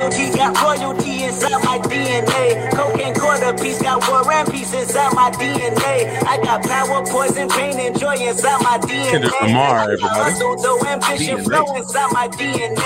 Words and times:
She 0.00 0.30
got 0.32 0.56
royalty 0.62 1.24
inside 1.24 1.62
my 1.64 1.78
DNA. 1.78 2.72
Cocaine 2.74 3.14
quarter 3.14 3.52
piece 3.62 3.80
got 3.82 4.06
war 4.08 4.30
and 4.32 4.50
peace 4.50 4.72
inside 4.74 5.14
my 5.14 5.30
DNA. 5.30 6.22
I 6.24 6.36
got 6.42 6.62
power, 6.64 7.04
poison, 7.06 7.48
pain, 7.50 7.78
and 7.78 7.98
joy 7.98 8.14
inside 8.16 8.62
my 8.62 8.78
DNA. 8.78 9.10
Kendrick 9.10 9.40
Lamar, 9.42 9.80
everybody. 9.92 10.08
Hustle, 10.20 10.56
though 10.62 10.80
ambition, 10.86 11.38
DNA. 11.38 11.44
flow 11.44 11.76
inside 11.76 12.12
my 12.12 12.28
DNA. 12.28 12.76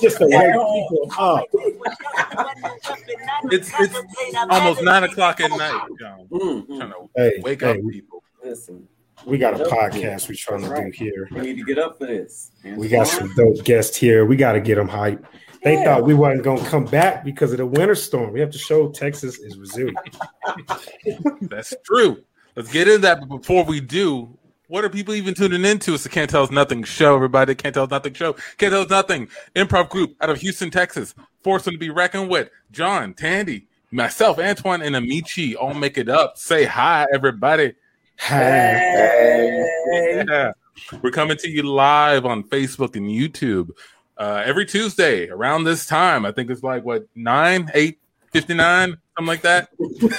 Just 0.00 0.18
to 0.18 0.26
wake 0.26 0.54
people 0.88 1.10
up. 1.18 1.46
It's 3.50 3.70
it's 3.78 3.94
almost 4.50 4.82
nine 4.82 5.04
o'clock 5.04 5.40
at 5.40 5.50
night, 5.50 5.80
John. 6.00 6.26
Mm, 6.30 6.66
Trying 6.66 6.90
to 6.90 7.08
Hey, 7.16 7.40
wake 7.42 7.60
hey, 7.62 7.70
up 7.70 7.76
people. 7.90 8.22
Listen, 8.44 8.88
we 9.26 9.38
got 9.38 9.60
a 9.60 9.64
podcast 9.64 10.28
we're 10.28 10.34
trying 10.36 10.62
to 10.62 10.82
do 10.84 10.90
here. 11.04 11.28
we 11.32 11.40
need 11.40 11.56
to 11.58 11.64
get 11.64 11.78
up 11.78 11.98
for 11.98 12.06
this. 12.06 12.52
We 12.64 12.88
got 12.88 13.08
some 13.08 13.32
dope 13.34 13.64
guests 13.64 13.96
here. 13.96 14.24
We 14.24 14.36
got 14.36 14.52
to 14.52 14.60
get 14.60 14.76
them 14.76 14.88
hyped. 14.88 15.24
They 15.62 15.74
Yeah. 15.74 15.84
thought 15.84 16.04
we 16.04 16.14
wasn't 16.14 16.44
going 16.44 16.62
to 16.62 16.68
come 16.70 16.84
back 16.84 17.24
because 17.24 17.50
of 17.52 17.58
the 17.58 17.66
winter 17.66 17.94
storm. 17.96 18.32
We 18.32 18.40
have 18.40 18.50
to 18.50 18.58
show 18.58 18.88
Texas 18.90 19.38
is 19.38 19.58
resilient. 19.58 19.98
That's 21.42 21.74
true. 21.84 22.22
Let's 22.54 22.70
get 22.70 22.86
into 22.88 22.98
that. 23.00 23.20
But 23.20 23.38
before 23.40 23.64
we 23.64 23.80
do, 23.80 24.38
what 24.68 24.84
are 24.84 24.88
people 24.88 25.14
even 25.14 25.34
tuning 25.34 25.64
into? 25.64 25.94
It's 25.94 26.02
the 26.04 26.08
Can't 26.08 26.30
Tell 26.30 26.42
Us 26.42 26.50
Nothing 26.50 26.84
show, 26.84 27.14
everybody. 27.14 27.54
Can't 27.54 27.74
Tell 27.74 27.84
Us 27.84 27.90
Nothing 27.90 28.14
show. 28.14 28.34
Can't 28.58 28.72
Tell 28.72 28.82
Us 28.82 28.90
Nothing 28.90 29.28
improv 29.54 29.90
group 29.90 30.14
out 30.20 30.30
of 30.30 30.40
Houston, 30.40 30.70
Texas. 30.70 31.14
Forced 31.42 31.64
to 31.66 31.76
be 31.78 31.90
reckoned 31.90 32.30
with. 32.30 32.48
John, 32.72 33.14
Tandy, 33.14 33.66
myself, 33.90 34.38
Antoine, 34.38 34.82
and 34.82 34.96
Amici 34.96 35.54
all 35.56 35.74
make 35.74 35.98
it 35.98 36.08
up. 36.08 36.36
Say 36.38 36.64
hi, 36.64 37.06
everybody. 37.14 37.74
Hey. 38.18 39.66
Yeah. 40.28 40.52
We're 41.02 41.10
coming 41.10 41.36
to 41.38 41.48
you 41.48 41.62
live 41.62 42.26
on 42.26 42.44
Facebook 42.44 42.96
and 42.96 43.08
YouTube 43.08 43.70
uh, 44.18 44.42
every 44.44 44.66
Tuesday 44.66 45.28
around 45.28 45.64
this 45.64 45.86
time. 45.86 46.24
I 46.24 46.32
think 46.32 46.50
it's 46.50 46.62
like 46.62 46.84
what 46.84 47.06
nine, 47.14 47.70
eight, 47.74 47.98
fifty 48.32 48.54
nine, 48.54 48.96
something 49.16 49.26
like 49.26 49.42
that. 49.42 49.68
You 49.78 50.10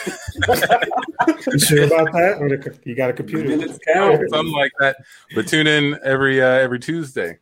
sure 1.59 1.83
about 1.83 2.11
that? 2.13 2.37
Or 2.39 2.49
you 2.83 2.95
got 2.95 3.09
a 3.09 3.13
computer? 3.13 3.49
Minutes 3.49 3.79
count. 3.85 4.29
something 4.29 4.53
like 4.53 4.71
that. 4.79 4.97
But 5.35 5.47
tune 5.47 5.67
in 5.67 5.99
every 6.03 6.41
uh, 6.41 6.47
every 6.47 6.79
Tuesday. 6.79 7.39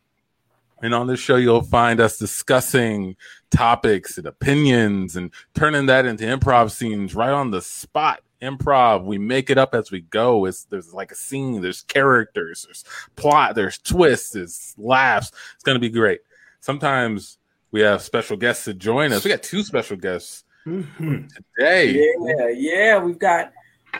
And 0.81 0.93
on 0.93 1.07
this 1.07 1.19
show, 1.19 1.37
you'll 1.37 1.61
find 1.61 1.99
us 1.99 2.17
discussing 2.17 3.15
topics 3.49 4.17
and 4.17 4.27
opinions 4.27 5.15
and 5.15 5.31
turning 5.53 5.85
that 5.85 6.05
into 6.05 6.25
improv 6.25 6.71
scenes 6.71 7.15
right 7.15 7.31
on 7.31 7.51
the 7.51 7.61
spot. 7.61 8.21
Improv, 8.41 9.05
we 9.05 9.17
make 9.17 9.49
it 9.49 9.57
up 9.57 9.73
as 9.73 9.91
we 9.91 10.01
go. 10.01 10.45
It's 10.45 10.65
there's 10.65 10.93
like 10.93 11.11
a 11.11 11.15
scene, 11.15 11.61
there's 11.61 11.81
characters, 11.83 12.63
there's 12.65 12.83
plot, 13.15 13.55
there's 13.55 13.77
twists, 13.77 14.31
there's 14.31 14.73
laughs. 14.77 15.31
It's 15.55 15.63
gonna 15.63 15.79
be 15.79 15.89
great. 15.89 16.21
Sometimes 16.59 17.37
we 17.71 17.81
have 17.81 18.01
special 18.01 18.37
guests 18.37 18.65
to 18.65 18.73
join 18.73 19.13
us. 19.13 19.23
We 19.23 19.29
got 19.29 19.43
two 19.43 19.63
special 19.63 19.97
guests 19.97 20.43
Mhm. 20.65 21.29
today. 21.57 22.13
Yeah, 22.19 22.47
yeah. 22.49 22.97
We've 23.03 23.19
got 23.19 23.53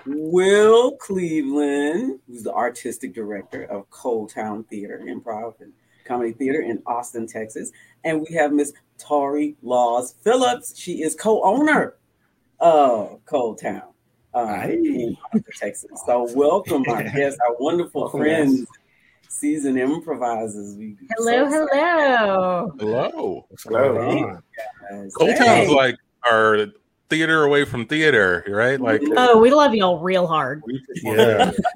Will 0.06 0.98
Cleveland, 0.98 2.20
who's 2.28 2.44
the 2.44 2.54
artistic 2.54 3.14
director 3.14 3.64
of 3.64 3.90
ColdTowne 3.90 4.68
Theater, 4.68 5.02
Improv 5.06 5.60
and 5.62 5.72
Comedy 6.06 6.34
Theater 6.34 6.62
in 6.62 6.82
Austin, 6.86 7.28
Texas. 7.28 7.72
And 8.04 8.22
we 8.28 8.36
have 8.36 8.52
Miss 8.52 8.74
Tori 8.98 9.56
Laws 9.62 10.16
Phillips. 10.22 10.78
She 10.78 11.02
is 11.02 11.16
co-owner 11.16 11.96
of 12.60 13.24
ColdTowne 13.26 13.84
um, 14.36 14.48
Aye. 14.50 14.72
in 14.84 15.18
Texas. 15.60 15.90
So 16.06 16.28
welcome, 16.36 16.84
my 16.86 17.04
guests, 17.16 17.40
our 17.48 17.56
wonderful 17.60 18.02
Welcome, 18.04 18.20
friends, 18.20 18.66
seasoned 19.30 19.80
improvisers. 19.80 20.76
We 20.76 20.96
Hello, 21.18 21.50
so 21.50 21.68
hello. 21.72 22.72
Hello. 22.80 23.46
What's 23.50 23.64
going 23.64 24.36
Hey. 24.92 25.10
Cold 25.18 25.32
Hey. 25.32 25.38
Town's 25.38 25.70
like 25.70 25.96
our 26.30 26.68
theater 27.10 27.44
away 27.44 27.66
from 27.66 27.86
theater, 27.86 28.44
right? 28.48 28.80
Like 28.82 29.02
Oh, 29.16 29.40
we 29.40 29.52
love 29.52 29.74
y'all 29.76 30.00
real 30.00 30.28
hard. 30.28 30.64
Yeah. 31.02 31.52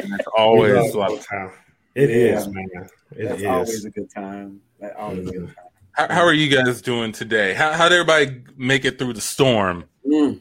It's 0.00 0.26
always 0.36 0.72
We 0.72 0.78
love 1.00 1.12
like, 1.12 1.26
Town. 1.28 1.52
It 1.94 2.10
Yeah. 2.10 2.38
is, 2.38 2.48
man. 2.48 2.66
It 3.16 3.24
That's 3.28 3.40
is. 3.40 3.46
always 3.46 3.84
a 3.84 3.90
good 3.90 4.10
time. 4.14 4.60
That 4.80 4.96
always 4.96 5.28
a 5.28 5.32
good 5.32 5.46
time. 5.46 5.54
how, 5.92 6.08
how 6.12 6.20
are 6.24 6.32
you 6.32 6.48
guys 6.54 6.80
doing 6.82 7.12
today? 7.12 7.54
How 7.54 7.72
how 7.72 7.88
did 7.88 7.98
everybody 8.00 8.42
make 8.56 8.84
it 8.84 8.98
through 8.98 9.14
the 9.14 9.20
storm? 9.20 9.84
Mm. 10.08 10.40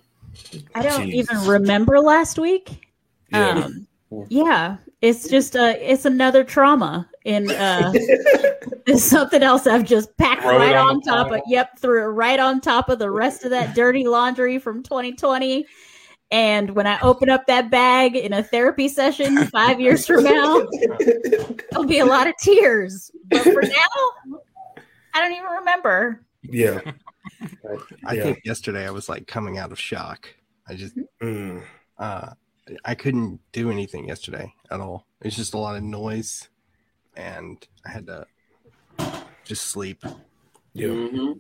I 0.75 0.83
don't 0.83 1.07
Jeez. 1.07 1.13
even 1.13 1.45
remember 1.45 1.99
last 1.99 2.39
week. 2.39 2.87
Yeah. 3.31 3.49
Um, 3.49 3.87
yeah, 4.29 4.77
it's 5.01 5.27
just 5.27 5.55
uh, 5.55 5.73
it's 5.77 6.05
another 6.05 6.43
trauma 6.43 7.09
in 7.25 7.51
uh, 7.51 7.91
it's 7.93 9.03
something 9.03 9.43
else 9.43 9.67
I've 9.67 9.83
just 9.83 10.15
packed 10.17 10.43
Throw 10.43 10.57
right 10.57 10.75
on 10.75 10.95
on 10.95 11.01
top 11.01 11.31
of. 11.31 11.41
Yep, 11.47 11.79
threw 11.79 12.03
it 12.03 12.07
right 12.13 12.39
on 12.39 12.61
top 12.61 12.89
of 12.89 12.99
the 12.99 13.11
rest 13.11 13.43
of 13.43 13.49
that 13.51 13.75
dirty 13.75 14.07
laundry 14.07 14.59
from 14.59 14.81
2020. 14.83 15.65
And 16.29 16.71
when 16.71 16.87
I 16.87 16.99
open 17.01 17.29
up 17.29 17.47
that 17.47 17.69
bag 17.69 18.15
in 18.15 18.33
a 18.33 18.43
therapy 18.43 18.87
session 18.89 19.45
five 19.47 19.79
years 19.79 20.05
from 20.05 20.23
now, 20.23 20.67
there'll 21.71 21.87
be 21.87 21.99
a 21.99 22.05
lot 22.05 22.27
of 22.27 22.33
tears. 22.41 23.11
But 23.25 23.43
for 23.43 23.61
now, 23.61 24.37
I 25.13 25.21
don't 25.21 25.31
even 25.31 25.45
remember. 25.45 26.21
yeah. 26.43 26.79
I 28.05 28.13
Yeah. 28.13 28.23
think 28.23 28.41
yesterday 28.45 28.85
I 28.87 28.91
was 28.91 29.07
like 29.09 29.27
coming 29.27 29.57
out 29.57 29.71
of 29.71 29.79
shock. 29.79 30.27
I 30.67 30.75
just 30.75 30.95
Mm. 31.21 31.63
uh 31.97 32.33
I 32.83 32.95
couldn't 32.95 33.39
do 33.53 33.71
anything 33.71 34.07
yesterday 34.07 34.53
at 34.69 34.79
all. 34.81 35.07
It's 35.21 35.35
just 35.35 35.53
a 35.53 35.57
lot 35.57 35.77
of 35.77 35.83
noise 35.83 36.49
and 37.15 37.65
I 37.85 37.89
had 37.91 38.07
to 38.07 38.27
just 39.45 39.67
sleep. 39.67 40.03
Yeah. 40.73 40.87
Mhm. 40.89 41.39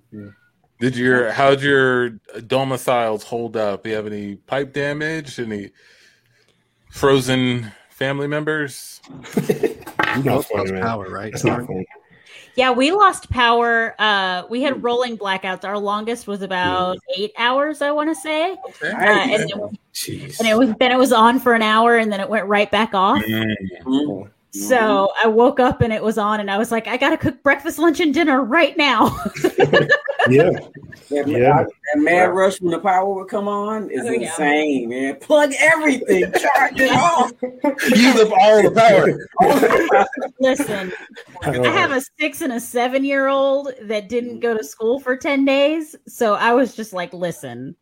Did 0.79 0.95
your 0.95 1.31
how'd 1.31 1.61
your 1.61 2.11
domiciles 2.45 3.23
hold 3.23 3.57
up? 3.57 3.83
Do 3.83 3.89
you 3.89 3.95
have 3.95 4.07
any 4.07 4.35
pipe 4.35 4.73
damage? 4.73 5.39
Any 5.39 5.71
frozen 6.91 7.71
family 7.89 8.27
members? 8.27 9.01
You're 9.35 9.75
not 10.17 10.25
Most 10.25 10.49
funny, 10.49 10.71
lost 10.71 10.81
power, 10.83 11.09
right? 11.09 11.31
That's 11.31 11.43
not 11.43 11.65
funny. 11.65 11.85
Yeah, 12.57 12.71
we 12.71 12.91
lost 12.91 13.29
power. 13.29 13.93
Uh, 13.99 14.43
we 14.49 14.63
had 14.63 14.81
rolling 14.83 15.15
blackouts. 15.15 15.63
Our 15.63 15.77
longest 15.77 16.25
was 16.25 16.41
about 16.41 16.97
eight 17.15 17.31
hours, 17.37 17.83
I 17.83 17.91
want 17.91 18.09
to 18.09 18.15
say. 18.15 18.57
Okay. 18.69 18.91
Uh, 18.91 18.97
and, 18.97 19.43
it, 19.51 19.79
Jeez. 19.93 20.39
and 20.39 20.47
it 20.47 20.57
was 20.57 20.73
then 20.79 20.91
it 20.91 20.97
was 20.97 21.13
on 21.13 21.39
for 21.39 21.53
an 21.53 21.61
hour, 21.61 21.97
and 21.97 22.11
then 22.11 22.19
it 22.19 22.27
went 22.27 22.47
right 22.47 22.69
back 22.71 22.95
off. 22.95 23.21
Mm. 23.21 24.29
Mhm. 24.57 24.67
So 24.67 25.11
I 25.21 25.27
woke 25.27 25.59
up 25.59 25.81
and 25.81 25.91
it 25.93 26.01
was 26.01 26.17
on, 26.17 26.39
and 26.39 26.49
I 26.49 26.57
was 26.57 26.71
like, 26.71 26.87
I 26.87 26.97
gotta 26.97 27.17
cook 27.17 27.41
breakfast, 27.43 27.77
lunch, 27.79 27.99
and 27.99 28.13
dinner 28.13 28.43
right 28.43 28.75
now. 28.77 29.15
Yeah. 30.29 30.49
That, 31.09 31.25
Yeah. 31.25 31.63
that 31.63 31.99
mad 32.01 32.33
rush 32.33 32.59
when 32.59 32.71
the 32.71 32.79
power 32.79 33.13
would 33.13 33.29
come 33.29 33.47
on 33.47 33.89
is 33.89 34.01
Oh, 34.05 34.11
yeah. 34.11 34.27
insane, 34.29 34.89
man. 34.89 35.15
Plug 35.21 35.53
everything, 35.57 36.23
charge 36.33 36.81
it 36.81 36.91
off. 36.91 37.31
Use 37.95 38.19
up 38.19 38.31
all 38.37 38.61
the 38.61 38.71
power. 38.75 40.05
Listen, 40.41 40.91
I 41.43 41.67
have 41.69 41.91
a 41.91 42.01
six 42.19 42.41
and 42.41 42.51
a 42.51 42.59
seven 42.59 43.05
year 43.05 43.27
old 43.29 43.69
that 43.83 44.09
didn't 44.09 44.41
go 44.41 44.57
to 44.57 44.63
school 44.65 44.99
for 44.99 45.15
10 45.15 45.45
days. 45.45 45.95
So 46.09 46.33
I 46.33 46.51
was 46.53 46.75
just 46.75 46.91
like, 46.91 47.13
listen, 47.13 47.73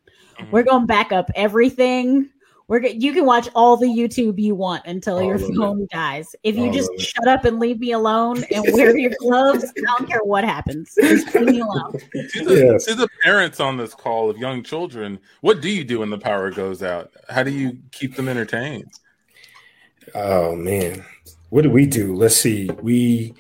we're 0.52 0.62
going 0.64 0.82
to 0.84 0.88
back 0.88 1.12
up 1.12 1.32
everything. 1.34 2.30
We're 2.68 2.80
go- 2.80 2.88
you 2.90 3.14
can 3.14 3.26
watch 3.26 3.48
all 3.54 3.78
the 3.78 3.86
YouTube 3.86 4.40
you 4.40 4.56
want 4.56 4.86
until 4.88 5.22
your 5.22 5.36
All 5.36 5.44
of 5.44 5.50
it. 5.52 5.56
phone 5.56 5.88
dies. 5.92 6.36
If 6.42 6.56
you 6.56 6.66
All 6.66 6.72
just 6.74 6.90
shut 7.00 7.28
up 7.28 7.46
and 7.46 7.60
leave 7.60 7.80
me 7.80 7.92
alone 7.92 8.44
and 8.52 8.64
wear 8.74 8.98
your 8.98 9.12
gloves, 9.20 9.66
I 9.78 9.82
don't 9.82 10.08
care 10.10 10.24
what 10.24 10.44
happens. 10.44 10.96
Just 11.00 11.34
leave 11.36 11.46
me 11.48 11.60
alone. 11.60 11.92
To 11.92 12.44
the, 12.44 12.66
Yes. 12.74 12.86
to 12.86 12.96
the 12.96 13.08
parents 13.22 13.60
on 13.60 13.78
this 13.78 13.94
call 13.94 14.32
of 14.32 14.38
young 14.40 14.64
children, 14.64 15.20
what 15.42 15.62
do 15.62 15.70
you 15.70 15.84
do 15.84 16.00
when 16.00 16.10
the 16.10 16.18
power 16.18 16.50
goes 16.50 16.82
out? 16.82 17.12
How 17.30 17.44
do 17.44 17.52
you 17.52 17.78
keep 17.92 18.16
them 18.16 18.28
entertained? 18.28 18.92
Oh 20.16 20.56
man, 20.56 21.06
what 21.50 21.62
do 21.64 21.70
we 21.70 21.86
do? 21.86 22.16
Let's 22.16 22.36
see. 22.36 22.70
We 22.82 23.36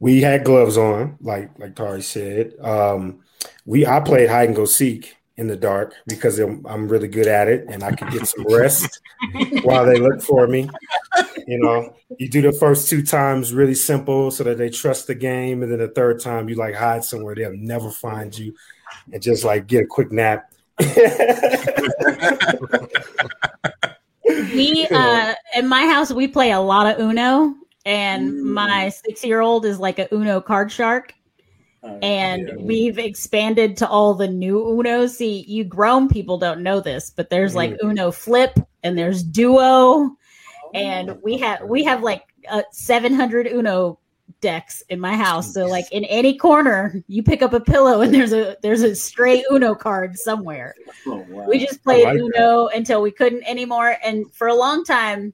we 0.00 0.20
had 0.22 0.44
gloves 0.44 0.76
on, 0.78 1.16
like 1.20 1.50
like 1.58 1.74
Tari 1.74 2.02
said. 2.02 2.54
Um, 2.60 3.20
we 3.66 3.86
I 3.86 4.00
played 4.00 4.28
hide 4.30 4.48
and 4.48 4.56
go 4.56 4.64
seek 4.64 5.15
in 5.36 5.46
the 5.46 5.56
dark 5.56 5.94
because 6.06 6.38
I'm, 6.38 6.64
I'm 6.66 6.88
really 6.88 7.08
good 7.08 7.26
at 7.26 7.48
it, 7.48 7.66
and 7.68 7.82
I 7.82 7.92
can 7.92 8.08
get 8.10 8.26
some 8.26 8.44
rest 8.48 9.00
while 9.62 9.84
they 9.84 9.98
look 9.98 10.22
for 10.22 10.46
me. 10.46 10.68
You 11.46 11.58
know, 11.58 11.94
you 12.18 12.28
do 12.28 12.42
the 12.42 12.52
first 12.52 12.88
two 12.88 13.02
times 13.04 13.52
really 13.52 13.74
simple 13.74 14.30
so 14.30 14.44
that 14.44 14.58
they 14.58 14.70
trust 14.70 15.06
the 15.06 15.14
game, 15.14 15.62
and 15.62 15.70
then 15.70 15.78
the 15.78 15.88
third 15.88 16.20
time 16.20 16.48
you 16.48 16.54
like 16.54 16.74
hide 16.74 17.04
somewhere 17.04 17.34
they'll 17.34 17.56
never 17.56 17.90
find 17.90 18.36
you, 18.36 18.54
and 19.12 19.22
just 19.22 19.44
like 19.44 19.66
get 19.66 19.84
a 19.84 19.86
quick 19.86 20.10
nap. 20.10 20.50
we 24.54 24.86
uh 24.90 25.34
in 25.56 25.66
my 25.66 25.86
house 25.86 26.12
we 26.12 26.28
play 26.28 26.50
a 26.50 26.60
lot 26.60 26.86
of 26.86 27.00
uno 27.00 27.54
and 27.86 28.32
Mm. 28.32 28.42
my 28.52 28.88
six 28.90 29.24
year 29.24 29.40
old 29.40 29.64
is 29.64 29.78
like 29.78 29.98
a 29.98 30.12
uno 30.14 30.40
card 30.40 30.70
shark 30.70 31.14
Uh, 31.86 31.98
and 32.02 32.48
Yeah. 32.48 32.54
we've 32.56 32.98
expanded 32.98 33.76
to 33.78 33.88
all 33.88 34.14
the 34.14 34.28
new 34.28 34.58
Uno. 34.78 35.06
see 35.06 35.44
you 35.46 35.64
grown 35.64 36.08
people 36.08 36.36
don't 36.38 36.62
know 36.62 36.80
this 36.80 37.10
but 37.10 37.30
there's 37.30 37.54
like 37.54 37.76
uno 37.82 38.10
flip 38.10 38.58
and 38.82 38.98
there's 38.98 39.22
duo 39.22 40.10
and 40.74 41.16
we 41.22 41.38
have 41.38 41.62
we 41.62 41.84
have 41.84 42.02
like 42.02 42.22
uh, 42.50 42.62
700 42.72 43.46
Uno 43.46 43.98
decks 44.40 44.82
in 44.90 45.00
my 45.00 45.16
house. 45.16 45.52
So 45.54 45.66
like 45.66 45.90
in 45.92 46.04
any 46.04 46.36
corner, 46.36 47.02
you 47.08 47.22
pick 47.22 47.42
up 47.42 47.52
a 47.52 47.60
pillow 47.60 48.02
and 48.02 48.14
there's 48.14 48.32
a 48.32 48.56
there's 48.62 48.82
a 48.82 48.94
stray 48.94 49.44
Uno 49.50 49.74
card 49.74 50.18
somewhere. 50.18 50.74
Oh, 51.06 51.24
wow. 51.28 51.46
We 51.48 51.58
just 51.58 51.82
played 51.82 52.04
like 52.04 52.18
Uno 52.18 52.68
until 52.68 53.02
we 53.02 53.10
couldn't 53.10 53.44
anymore. 53.44 53.96
And 54.04 54.30
for 54.34 54.48
a 54.48 54.54
long 54.54 54.84
time, 54.84 55.32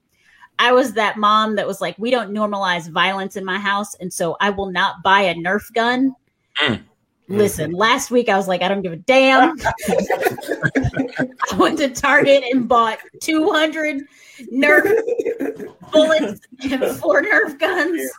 I 0.59 0.71
was 0.71 0.93
that 0.93 1.17
mom 1.17 1.55
that 1.55 1.67
was 1.67 1.81
like, 1.81 1.97
we 1.97 2.11
don't 2.11 2.31
normalize 2.31 2.89
violence 2.89 3.35
in 3.35 3.43
my 3.43 3.59
house, 3.59 3.95
and 3.95 4.13
so 4.13 4.37
I 4.39 4.51
will 4.51 4.71
not 4.71 5.03
buy 5.03 5.21
a 5.21 5.35
Nerf 5.35 5.73
gun. 5.73 6.15
Mm. 6.61 6.83
Listen, 7.29 7.71
last 7.71 8.11
week 8.11 8.29
I 8.29 8.35
was 8.35 8.47
like, 8.47 8.61
I 8.61 8.67
don't 8.67 8.81
give 8.81 8.91
a 8.91 8.97
damn. 8.97 9.55
I 9.87 11.55
went 11.57 11.79
to 11.79 11.89
Target 11.89 12.43
and 12.51 12.67
bought 12.67 12.99
200 13.21 14.03
Nerf 14.51 15.91
bullets 15.91 16.41
and 16.63 16.85
four 16.97 17.23
Nerf 17.23 17.57
guns. 17.59 18.11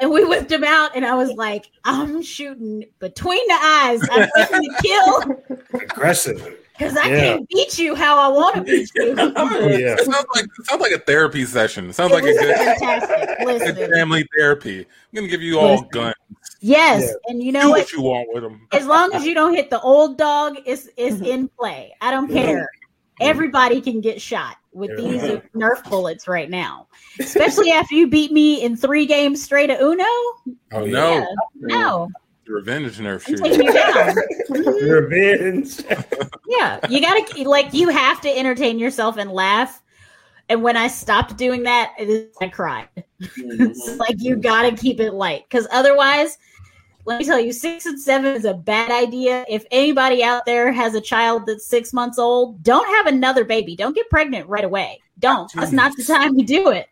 And 0.00 0.10
we 0.10 0.24
whipped 0.24 0.48
them 0.48 0.64
out, 0.64 0.96
and 0.96 1.04
I 1.04 1.14
was 1.14 1.30
like, 1.32 1.70
I'm 1.84 2.22
shooting 2.22 2.84
between 2.98 3.46
the 3.46 3.58
eyes. 3.60 4.00
I'm 4.10 4.28
looking 4.36 4.62
to 4.62 4.82
kill 4.82 5.80
Aggressive. 5.80 6.59
Because 6.80 6.96
I 6.96 7.08
Yeah. 7.08 7.20
can't 7.20 7.48
beat 7.48 7.78
you 7.78 7.94
how 7.94 8.18
I 8.18 8.28
want 8.28 8.56
to 8.56 8.62
beat 8.64 8.90
you. 8.94 9.14
Oh, 9.36 9.68
yeah. 9.68 9.94
It 9.98 10.04
sounds 10.04 10.26
like 10.34 10.44
it 10.44 10.66
sounds 10.66 10.80
like 10.80 10.92
a 10.92 10.98
therapy 10.98 11.44
session. 11.44 11.90
It 11.90 11.92
sounds 11.92 12.12
like 12.12 12.24
a 12.24 12.32
good, 12.32 12.56
fantastic. 12.56 13.76
good 13.76 13.90
family 13.90 14.26
therapy. 14.36 14.80
I'm 14.80 14.86
gonna 15.14 15.28
give 15.28 15.42
you 15.42 15.58
all 15.58 15.72
Listen. 15.74 15.88
guns. 15.90 16.14
yes, 16.60 17.02
Yeah. 17.02 17.12
and 17.28 17.42
you 17.42 17.52
Do 17.52 17.58
know 17.58 17.70
what? 17.70 17.80
what 17.80 17.92
you 17.92 18.00
want 18.02 18.28
with 18.32 18.42
them. 18.42 18.66
As 18.72 18.86
long 18.86 19.12
as 19.12 19.26
you 19.26 19.34
don't 19.34 19.54
hit 19.54 19.68
the 19.68 19.80
old 19.80 20.16
dog, 20.16 20.56
it's 20.64 20.88
is 20.96 21.16
mm-hmm. 21.16 21.24
in 21.24 21.48
play. 21.48 21.94
I 22.00 22.10
don't 22.10 22.30
care. 22.30 22.62
Mm-hmm. 22.62 23.28
Everybody 23.28 23.82
can 23.82 24.00
get 24.00 24.20
shot 24.20 24.56
with 24.72 24.96
these 24.96 25.20
Nerf 25.54 25.84
bullets 25.90 26.26
right 26.26 26.48
now, 26.48 26.86
especially 27.18 27.70
after 27.70 27.94
you 27.94 28.08
beat 28.08 28.32
me 28.32 28.62
in 28.62 28.74
three 28.76 29.04
games 29.04 29.42
straight 29.42 29.68
of 29.68 29.78
Uno. 29.80 30.04
Oh, 30.72 30.84
no, 30.86 30.86
Yeah, 30.86 31.24
no, 31.56 32.08
revenge 32.50 32.98
nerf 32.98 33.26
I'm 33.28 33.36
taking 33.36 33.64
you 33.64 33.72
down. 33.72 34.14
Mhm. 34.50 34.90
Revenge. 34.90 35.82
Yeah, 36.48 36.80
you 36.88 37.00
gotta 37.00 37.48
like 37.48 37.72
you 37.72 37.88
have 37.88 38.20
to 38.22 38.28
entertain 38.28 38.78
yourself 38.78 39.16
and 39.16 39.30
laugh. 39.32 39.82
And 40.48 40.62
when 40.62 40.76
I 40.76 40.88
stopped 40.88 41.36
doing 41.36 41.62
that, 41.62 41.92
it 41.98 42.08
is- 42.08 42.36
I 42.40 42.48
cried. 42.48 42.88
It's 43.20 43.88
Mhm. 43.90 43.98
like 43.98 44.16
you 44.18 44.36
gotta 44.36 44.72
keep 44.72 44.98
it 45.00 45.12
light 45.12 45.44
because 45.48 45.68
otherwise, 45.70 46.38
let 47.06 47.18
me 47.20 47.24
tell 47.24 47.38
you, 47.40 47.52
six 47.52 47.86
and 47.86 48.00
seven 48.00 48.34
is 48.34 48.44
a 48.44 48.54
bad 48.54 48.90
idea. 48.90 49.44
If 49.48 49.64
anybody 49.70 50.22
out 50.24 50.44
there 50.46 50.72
has 50.72 50.94
a 50.94 51.00
child 51.00 51.46
that's 51.46 51.66
six 51.66 51.92
months 51.92 52.18
old, 52.18 52.62
don't 52.62 52.86
have 52.96 53.06
another 53.06 53.44
baby. 53.44 53.76
Don't 53.76 53.94
get 53.94 54.08
pregnant 54.10 54.48
right 54.48 54.64
away. 54.64 55.00
Don't. 55.18 55.50
That's 55.54 55.72
not 55.72 55.96
the 55.96 56.04
time 56.04 56.36
to 56.36 56.44
do 56.44 56.70
it. 56.70 56.86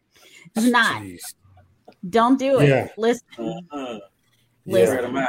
It's 0.54 0.66
not. 0.66 1.02
Jeez. 1.02 1.34
Don't 2.10 2.38
do 2.38 2.60
it. 2.60 2.68
Yeah. 2.68 2.88
Listen, 2.96 3.24
Uh-huh. 3.38 3.98
Listen. 4.72 4.96
Spread 4.96 5.04
'em 5.08 5.16
out. 5.16 5.28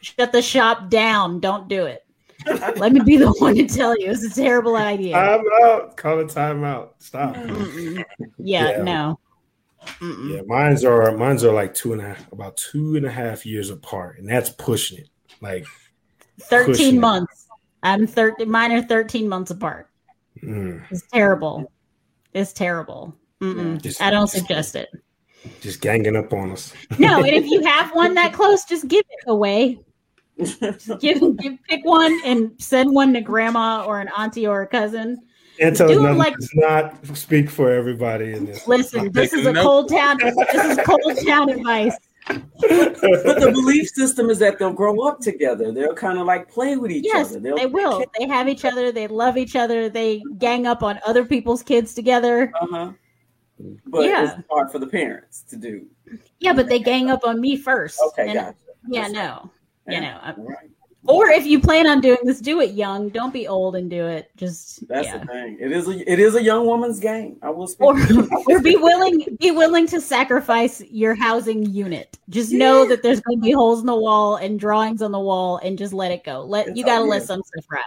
Shut 0.00 0.32
the 0.32 0.42
shop 0.42 0.88
down. 0.90 1.40
Don't 1.40 1.68
do 1.68 1.86
it. 1.86 2.04
Let 2.76 2.92
me 2.92 3.00
be 3.00 3.16
the 3.16 3.32
one 3.32 3.56
to 3.56 3.66
tell 3.66 3.98
you 3.98 4.10
it's 4.10 4.24
a 4.24 4.30
terrible 4.34 4.76
idea. 4.76 5.14
Time 5.14 5.44
out. 5.64 5.96
Call 5.96 6.20
it 6.20 6.28
timeout. 6.28 6.90
Stop. 7.00 7.36
Yeah, 8.38 8.70
Yeah. 8.70 8.82
no. 8.82 9.18
Mm-mm. 10.00 10.34
Yeah, 10.34 10.40
mine's 10.46 10.84
are 10.84 11.16
mine's 11.16 11.44
are 11.44 11.52
like 11.52 11.72
two 11.74 11.92
and 11.92 12.02
a 12.02 12.08
half, 12.08 12.32
about 12.32 12.56
two 12.56 12.96
and 12.96 13.06
a 13.06 13.10
half 13.10 13.44
years 13.46 13.70
apart, 13.70 14.18
and 14.18 14.28
that's 14.28 14.50
pushing 14.50 14.98
it. 14.98 15.08
Like, 15.40 15.66
13 16.42 16.66
pushing 16.72 16.96
it. 16.96 17.00
months. 17.00 17.46
I'm 17.82 18.06
13 18.06 18.50
mine 18.50 18.72
are 18.72 18.82
13 18.82 19.28
months 19.28 19.50
apart. 19.50 19.88
mm, 20.42 20.82
It's 20.90 21.06
terrible. 21.12 21.70
It's 22.34 22.52
terrible. 22.52 23.14
Mm-mm. 23.40 23.80
Just- 23.80 24.02
I 24.02 24.10
don't 24.10 24.26
suggest 24.28 24.74
it. 24.76 24.88
Just 25.60 25.80
ganging 25.80 26.16
up 26.16 26.32
on 26.32 26.52
us. 26.52 26.72
No, 26.98 27.18
and 27.18 27.28
if 27.34 27.46
you 27.46 27.64
have 27.64 27.94
one 27.94 28.14
that 28.14 28.32
close, 28.32 28.64
just 28.64 28.88
give 28.88 29.04
it 29.08 29.24
away. 29.30 29.78
Just 30.38 30.88
give, 31.00 31.36
give 31.38 31.58
pick 31.68 31.84
one 31.84 32.18
and 32.24 32.52
send 32.58 32.94
one 32.94 33.12
to 33.14 33.20
grandma 33.20 33.84
or 33.84 34.00
an 34.00 34.08
auntie 34.16 34.46
or 34.46 34.62
a 34.62 34.66
cousin. 34.66 35.18
And 35.60 35.74
tell 35.74 35.88
Do 35.88 36.00
like- 36.14 36.34
does 36.34 36.50
not 36.54 37.04
speak 37.16 37.50
for 37.50 37.72
everybody 37.72 38.32
in 38.32 38.46
this. 38.46 38.66
Listen, 38.68 39.10
this 39.10 39.32
is 39.32 39.44
a 39.46 39.52
Nope. 39.52 39.62
cold 39.64 39.88
town. 39.88 40.18
This 40.18 40.36
is 40.78 40.78
cold 40.86 41.18
town 41.26 41.48
advice. 41.50 41.96
But 42.28 43.40
the 43.40 43.50
belief 43.52 43.88
system 43.88 44.30
is 44.30 44.38
that 44.38 44.58
they'll 44.58 44.72
grow 44.72 45.00
up 45.08 45.18
together. 45.20 45.72
They'll 45.72 45.94
kind 45.94 46.18
of 46.18 46.26
like 46.26 46.48
play 46.48 46.76
with 46.76 46.90
each 46.92 47.06
Yes, 47.06 47.30
other. 47.30 47.40
They'll, 47.40 47.56
they 47.56 47.66
will. 47.66 48.04
They 48.18 48.26
have 48.28 48.48
each 48.48 48.64
other. 48.64 48.92
They 48.92 49.08
love 49.08 49.36
each 49.36 49.56
other. 49.56 49.88
They 49.88 50.22
gang 50.38 50.66
up 50.66 50.82
on 50.82 51.00
other 51.06 51.24
people's 51.24 51.62
kids 51.62 51.94
together. 51.94 52.52
Uh-huh. 52.60 52.92
But 53.86 54.04
Yeah. 54.06 54.24
it's 54.38 54.48
hard 54.50 54.70
for 54.70 54.78
the 54.78 54.86
parents 54.86 55.42
to 55.50 55.56
do. 55.56 55.86
Yeah, 56.40 56.52
but 56.52 56.68
they 56.68 56.78
gang 56.78 57.10
up 57.10 57.24
on 57.24 57.40
me 57.40 57.56
first. 57.56 58.00
Okay, 58.08 58.24
And- 58.24 58.34
gotcha. 58.34 58.56
Yeah, 58.88 59.02
That's 59.02 59.14
no. 59.14 59.50
You 59.88 60.00
know, 60.02 60.18
Right. 60.36 60.70
or 61.06 61.30
if 61.30 61.46
you 61.46 61.58
plan 61.60 61.86
on 61.86 62.02
doing 62.02 62.18
this, 62.24 62.40
do 62.40 62.60
it 62.60 62.72
young. 62.72 63.08
Don't 63.08 63.32
be 63.32 63.48
old 63.48 63.74
and 63.74 63.88
do 63.88 64.06
it. 64.06 64.30
Just 64.36 64.86
That's 64.86 65.06
yeah. 65.06 65.18
the 65.18 65.26
thing. 65.26 65.56
It 65.58 65.72
is 65.72 65.88
a 65.88 66.12
it 66.12 66.18
is 66.18 66.34
a 66.34 66.42
young 66.42 66.66
woman's 66.66 67.00
game. 67.00 67.38
I 67.40 67.48
will 67.48 67.66
speak. 67.66 67.86
Or, 67.86 67.96
or 68.48 68.60
be 68.60 68.76
willing 68.76 69.24
be 69.40 69.50
willing 69.50 69.86
to 69.88 70.00
sacrifice 70.00 70.82
your 70.90 71.14
housing 71.14 71.64
unit. 71.70 72.18
Just 72.28 72.52
know 72.52 72.84
that 72.86 73.02
there's 73.02 73.20
going 73.20 73.38
to 73.38 73.42
be 73.42 73.52
holes 73.52 73.80
in 73.80 73.86
the 73.86 73.96
wall 73.96 74.36
and 74.36 74.60
drawings 74.60 75.00
on 75.00 75.10
the 75.10 75.18
wall, 75.20 75.56
and 75.62 75.78
just 75.78 75.94
let 75.94 76.12
it 76.12 76.22
go. 76.22 76.42
Let 76.42 76.68
It's 76.68 76.76
you 76.78 76.84
got 76.84 76.98
to 76.98 77.04
let 77.04 77.22
some 77.22 77.42
stuff 77.42 77.64
ride. 77.70 77.82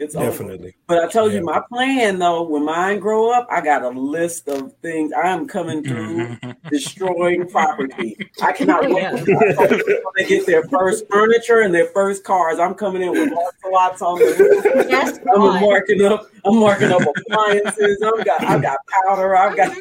It's 0.00 0.14
over. 0.16 0.26
Definitely. 0.26 0.74
But 0.86 1.04
I 1.04 1.08
told 1.08 1.32
Yeah. 1.32 1.38
you 1.38 1.44
my 1.44 1.62
plan 1.72 2.18
though. 2.18 2.42
When 2.42 2.64
mine 2.64 2.98
grow 2.98 3.30
up, 3.30 3.46
I 3.50 3.60
got 3.60 3.82
a 3.82 3.88
list 3.90 4.48
of 4.48 4.72
things 4.82 5.12
I 5.12 5.28
am 5.28 5.46
coming 5.46 5.84
through 5.84 6.36
destroying 6.70 7.48
property. 7.48 8.16
I 8.42 8.52
cannot 8.52 8.88
wait 8.90 9.02
yeah. 9.28 9.46
until 9.58 9.78
they 10.16 10.24
get 10.26 10.46
their 10.46 10.64
first 10.64 11.04
furniture 11.10 11.60
and 11.60 11.72
their 11.74 11.86
first 11.86 12.24
cars. 12.24 12.58
I'm 12.58 12.74
coming 12.74 13.02
in 13.02 13.12
with 13.12 13.30
lots 13.32 13.56
and 13.62 13.72
lots 13.72 14.02
on 14.02 14.18
the 14.18 14.86
Yes, 14.88 15.18
I'm 15.18 15.24
God. 15.40 15.60
marking 15.60 16.02
up. 16.04 16.26
I'm 16.44 16.58
marking 16.58 16.90
up 16.92 17.00
appliances. 17.02 18.02
I've 18.02 18.24
got. 18.24 18.42
I've 18.44 18.62
got 18.62 18.78
powder. 19.06 19.36
I've 19.36 19.56
got. 19.56 19.76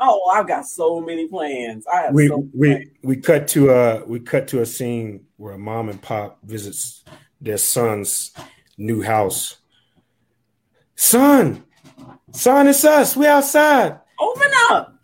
Oh, 0.00 0.30
I've 0.34 0.48
got 0.48 0.66
so 0.66 1.00
many 1.00 1.28
plans. 1.28 1.86
I 1.86 2.02
have 2.02 2.14
we 2.14 2.28
so 2.28 2.48
we 2.54 2.68
plans. 2.74 2.88
we 3.02 3.16
cut 3.16 3.48
to 3.48 3.70
a 3.70 4.04
we 4.06 4.18
cut 4.18 4.48
to 4.48 4.62
a 4.62 4.66
scene 4.66 5.26
where 5.36 5.52
a 5.52 5.58
mom 5.58 5.88
and 5.90 6.00
pop 6.00 6.38
visits 6.42 7.04
their 7.40 7.58
son's 7.58 8.32
new 8.82 9.00
house. 9.02 9.58
Son, 10.96 11.64
son, 12.32 12.68
it's 12.68 12.84
us. 12.84 13.16
We 13.16 13.26
outside. 13.26 13.98
Open 14.18 14.50
up. 14.70 14.94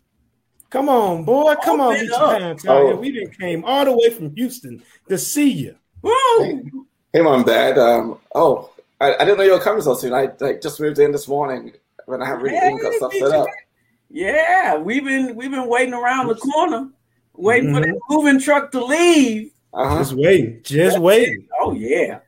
Come 0.69 0.87
on, 0.87 1.23
boy. 1.23 1.55
Come 1.63 1.81
on, 1.81 1.95
get 1.95 2.05
your 2.05 2.15
up. 2.15 2.39
pants 2.39 2.65
out 2.67 2.83
here. 2.83 2.93
Oh. 2.93 2.95
We 2.97 3.11
didn't 3.11 3.37
came 3.39 3.63
all 3.65 3.85
the 3.85 3.91
way 3.91 4.09
from 4.11 4.35
Houston 4.35 4.83
to 5.07 5.17
see 5.17 5.49
you. 5.49 5.75
Woo! 6.01 6.85
Hey, 7.11 7.21
mom, 7.21 7.43
dad. 7.43 7.77
Um, 7.77 8.19
oh, 8.35 8.69
I, 9.01 9.15
I 9.15 9.19
didn't 9.19 9.37
know 9.37 9.43
you 9.43 9.53
were 9.53 9.59
coming 9.59 9.81
so 9.81 9.95
soon. 9.95 10.13
I 10.13 10.29
like 10.39 10.61
just 10.61 10.79
moved 10.79 10.99
in 10.99 11.11
this 11.11 11.27
morning 11.27 11.73
when 12.05 12.21
I 12.21 12.25
haven't 12.27 12.43
really 12.43 12.57
even 12.57 12.81
got 12.81 12.93
stuff 12.93 13.13
set 13.13 13.31
up. 13.31 13.47
Yeah, 14.11 14.77
we've 14.77 15.03
been 15.03 15.35
we've 15.35 15.51
been 15.51 15.67
waiting 15.67 15.93
around 15.93 16.27
the 16.27 16.35
corner, 16.35 16.89
waiting 17.33 17.73
for 17.73 17.81
Mhm. 17.81 17.85
the 17.85 17.99
moving 18.09 18.39
truck 18.39 18.71
to 18.71 18.83
leave. 18.83 19.51
Uh 19.73 19.87
huh. 19.89 19.97
Just 19.99 20.13
waiting, 20.13 20.59
just 20.63 20.99
waiting. 20.99 21.47
Oh 21.59 21.73
yeah. 21.73 22.19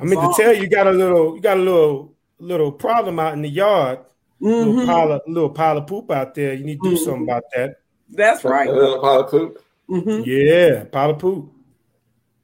I 0.00 0.04
mean 0.04 0.20
to 0.20 0.32
tell 0.36 0.54
you, 0.54 0.62
you 0.62 0.68
got 0.68 0.86
a 0.86 0.92
little, 0.92 1.34
you 1.36 1.40
got 1.42 1.56
a 1.58 1.60
little, 1.60 2.14
little 2.38 2.72
problem 2.72 3.18
out 3.18 3.34
in 3.34 3.42
the 3.42 3.48
yard. 3.48 4.00
Little 4.40 4.72
Mhm. 4.72 4.86
pile 4.86 5.12
of, 5.12 5.20
little 5.26 5.50
pile 5.50 5.76
of 5.78 5.86
poop 5.86 6.10
out 6.10 6.34
there. 6.34 6.54
You 6.54 6.64
need 6.64 6.80
to 6.82 6.90
do 6.90 6.96
Mhm. 6.96 7.04
something 7.04 7.22
about 7.24 7.44
that. 7.54 7.76
That's 8.08 8.42
right. 8.44 8.68
A 8.68 8.72
little 8.72 8.98
pile 9.00 9.20
of 9.20 9.30
poop. 9.30 9.62
Mhm. 9.88 10.24
Yeah, 10.24 10.84
pile 10.84 11.10
of 11.10 11.18
poop. 11.18 11.52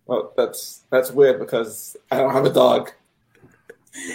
Well, 0.04 0.32
that's 0.36 0.82
that's 0.90 1.10
weird 1.10 1.40
because 1.40 1.96
I 2.10 2.18
don't 2.18 2.32
have 2.32 2.44
a 2.46 2.52
dog. 2.52 2.92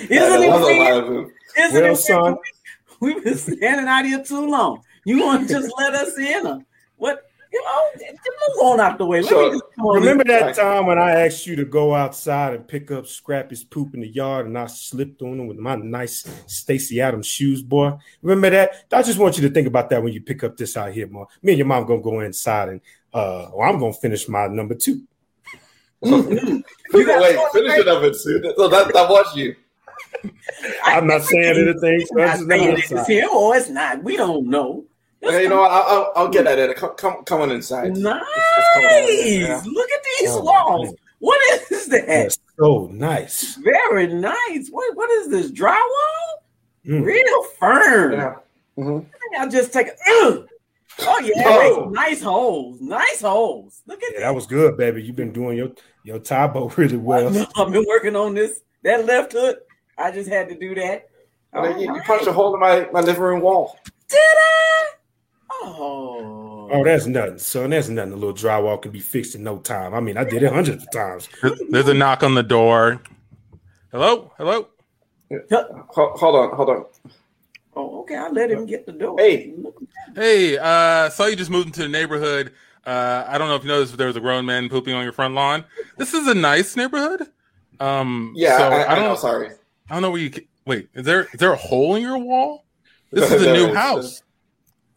Isn't 0.10 0.12
I 0.12 0.46
it 0.46 0.48
a 0.48 0.60
weird? 0.66 0.78
pile 0.88 0.98
of 1.00 1.06
poop. 1.08 1.34
Isn't 1.58 1.74
Well, 1.74 1.84
it 1.84 1.84
weird? 1.88 1.98
son. 1.98 2.38
We've 3.00 3.24
been 3.24 3.36
standing 3.38 3.88
out 3.88 4.06
here 4.06 4.24
too 4.24 4.46
long. 4.48 4.84
You 5.04 5.26
want 5.26 5.48
to 5.48 5.54
just 5.56 5.74
let 5.80 5.94
us 5.96 6.16
in? 6.20 6.46
Or 6.46 6.60
what? 6.98 7.24
You 7.53 7.62
know, 7.63 7.81
move 8.00 8.63
on 8.72 8.79
out 8.79 8.98
the 8.98 9.05
way. 9.05 9.22
Let 9.22 9.29
Sure. 9.29 9.51
me 9.51 9.60
just 9.60 9.63
come 9.75 9.86
on 9.88 9.98
in. 9.98 10.01
Remember 10.03 10.24
that 10.25 10.41
Right. 10.41 10.55
time 10.55 10.86
when 10.86 10.98
I 10.98 11.25
asked 11.25 11.46
you 11.46 11.55
to 11.58 11.65
go 11.65 11.93
outside 11.93 12.53
and 12.53 12.65
pick 12.65 12.91
up 12.91 13.05
Scrappy's 13.08 13.63
poop 13.63 13.93
in 13.93 14.00
the 14.01 14.08
yard 14.08 14.46
and 14.46 14.58
I 14.58 14.67
slipped 14.67 15.22
on 15.22 15.39
him 15.39 15.48
with 15.48 15.58
my 15.58 15.75
nice 15.75 16.25
Stacy 16.48 17.01
Adams 17.01 17.27
shoes, 17.27 17.62
boy? 17.62 17.91
Remember 18.22 18.50
that? 18.51 18.86
I 18.93 19.01
just 19.01 19.20
want 19.20 19.38
you 19.38 19.48
to 19.48 19.53
think 19.53 19.67
about 19.67 19.89
that 19.89 20.01
when 20.01 20.13
you 20.13 20.22
pick 20.22 20.43
up 20.46 20.55
this 20.55 20.77
out 20.77 20.93
here, 20.93 21.08
mom. 21.08 21.25
Me 21.41 21.51
and 21.51 21.58
your 21.58 21.67
mom 21.67 21.86
gonna 21.86 22.01
go 22.01 22.22
inside 22.22 22.70
and 22.70 22.81
uh 23.13 23.50
well, 23.53 23.70
I'm 23.70 23.79
gonna 23.79 23.91
finish 23.93 24.29
my 24.29 24.48
number 24.48 24.75
two. 24.75 25.01
You 26.93 27.05
got 27.05 27.22
Wait, 27.22 27.36
so 27.36 27.48
finish 27.53 27.77
it 27.77 27.88
up 27.88 28.03
and 28.03 28.15
soon. 28.15 28.43
So 28.58 28.67
that 28.67 28.93
that 28.93 29.10
was 29.10 29.34
you. 29.36 29.55
I'm 30.84 31.08
not 31.08 31.22
saying 31.22 31.58
anything, 31.58 32.05
so 32.05 32.22
I'm 32.22 32.48
not 32.48 32.58
saying 32.60 32.77
it's 32.77 32.91
inside. 32.91 33.08
him 33.13 33.29
or 33.29 33.55
it's 33.55 33.70
not. 33.70 34.03
We 34.03 34.17
don't 34.17 34.48
know. 34.48 34.84
Okay, 35.24 35.44
you 35.44 35.50
know 35.50 35.62
what? 35.62 35.72
I'll, 35.72 35.84
I'll, 35.84 36.13
I'll 36.16 36.30
get 36.30 36.48
at 36.48 36.58
it. 36.58 36.75
Come, 36.78 36.96
come, 36.96 37.24
come 37.25 37.42
on 37.42 37.51
inside. 37.51 37.96
Nice. 37.96 38.22
come 38.74 38.84
on, 38.84 39.06
yeah. 39.08 39.62
Look 39.66 39.90
at 39.92 40.00
these 40.20 40.30
Oh, 40.32 40.42
walls. 40.42 40.86
man. 40.88 40.96
What 41.20 41.40
is 41.72 41.88
that? 41.88 42.08
That's 42.08 42.38
so 42.60 42.90
nice. 42.92 43.56
Very 43.58 44.08
nice. 44.08 44.70
What 44.72 44.96
what 44.96 45.10
is 45.12 45.30
this? 45.30 45.51
Drywall? 45.51 45.78
Mm. 46.88 47.06
Real 47.06 47.44
firm. 47.60 48.12
Yeah. 48.13 48.36
hmm 48.75 49.00
I'll 49.38 49.50
just 49.50 49.72
take 49.72 49.88
it. 49.88 50.00
Ugh. 50.24 50.48
Oh 51.00 51.20
yeah, 51.24 51.44
Oh. 51.46 51.90
nice 51.92 52.22
holes, 52.22 52.82
nice 52.82 53.22
holes. 53.22 53.82
Look 53.86 54.01
at 54.04 54.13
Yeah, 54.13 54.20
that 54.22 54.36
was 54.36 54.46
good, 54.48 54.75
baby. 54.78 55.01
You've 55.04 55.16
been 55.16 55.32
doing 55.32 55.58
your 55.58 55.70
your 56.04 56.18
Tae 56.20 56.48
Bo 56.48 56.68
really 56.78 56.98
well. 56.98 57.28
I've 57.56 57.72
been 57.72 57.86
working 57.88 58.16
on 58.16 58.34
this. 58.34 58.62
That 58.84 59.06
left 59.06 59.34
hook, 59.34 59.60
I 59.98 60.10
just 60.12 60.28
had 60.30 60.50
to 60.50 60.58
do 60.58 60.74
that. 60.75 61.08
I 61.54 61.62
mean, 61.70 61.80
you, 61.82 61.94
you 61.96 62.01
punched 62.01 62.25
a 62.28 62.34
hole 62.34 62.54
in 62.56 62.60
my, 62.60 62.88
my 62.92 63.01
living 63.01 63.22
room 63.22 63.42
wall. 63.42 63.78
Did 64.10 64.18
I? 64.20 64.88
Oh. 65.63 66.70
Oh, 66.72 66.84
that's 66.84 67.06
nothing, 67.06 67.38
son. 67.38 67.70
That's 67.72 67.89
nothing. 67.89 68.13
A 68.13 68.15
little 68.15 68.34
drywall 68.34 68.82
can 68.82 68.91
be 68.91 69.00
fixed 69.00 69.36
in 69.36 69.44
no 69.44 69.58
time. 69.58 69.94
I 69.94 70.00
mean, 70.00 70.18
I 70.18 70.24
did 70.24 70.41
it 70.44 70.51
hundreds 70.53 70.84
of 70.84 70.91
times. 70.91 71.27
There's 71.70 71.88
a 71.88 71.94
knock 71.94 72.24
on 72.24 72.34
the 72.36 72.44
door. 72.44 73.01
Hello, 73.91 74.32
hello. 74.38 74.68
Ho- 75.51 76.13
hold 76.18 76.36
on, 76.36 76.56
hold 76.56 76.70
on. 76.70 76.86
Oh, 77.75 78.01
okay. 78.01 78.15
I 78.15 78.30
let 78.30 78.51
him 78.51 78.65
get 78.65 78.86
the 78.86 78.91
door. 78.94 79.15
Hey. 79.18 79.53
Hey, 80.15 80.58
uh, 80.58 81.10
saw 81.10 81.25
you 81.27 81.36
just 81.36 81.51
moved 81.51 81.68
into 81.68 81.82
the 81.84 81.89
neighborhood. 81.89 82.53
Uh, 82.86 83.25
I 83.27 83.38
don't 83.38 83.48
know 83.50 83.56
if 83.56 83.63
you 83.63 83.70
noticed, 83.70 83.91
but 83.94 83.98
there 83.98 84.08
was 84.08 84.15
a 84.15 84.22
grown 84.22 84.46
man 84.46 84.68
pooping 84.70 84.94
on 84.94 85.03
your 85.03 85.13
front 85.13 85.34
lawn. 85.36 85.65
This 85.98 86.13
is 86.13 86.27
a 86.27 86.34
nice 86.34 86.75
neighborhood. 86.75 87.27
Um, 87.80 88.34
Yeah, 88.36 88.58
so 88.58 88.63
I, 88.70 88.91
I, 88.91 88.96
don't 88.96 89.03
know. 89.06 89.15
Sorry. 89.15 89.50
I 89.89 89.94
don't 89.94 90.01
know 90.01 90.12
where 90.12 90.22
you. 90.22 90.32
ca- 90.32 90.48
Wait, 90.65 90.89
is 90.94 91.06
there 91.06 91.24
is 91.34 91.39
there 91.39 91.51
a 91.53 91.58
hole 91.58 91.96
in 91.96 92.01
your 92.01 92.18
wall? 92.18 92.65
This 93.12 93.30
is 93.34 93.41
a 93.46 93.53
new 93.53 93.68
is. 93.70 93.75
house. 93.75 94.24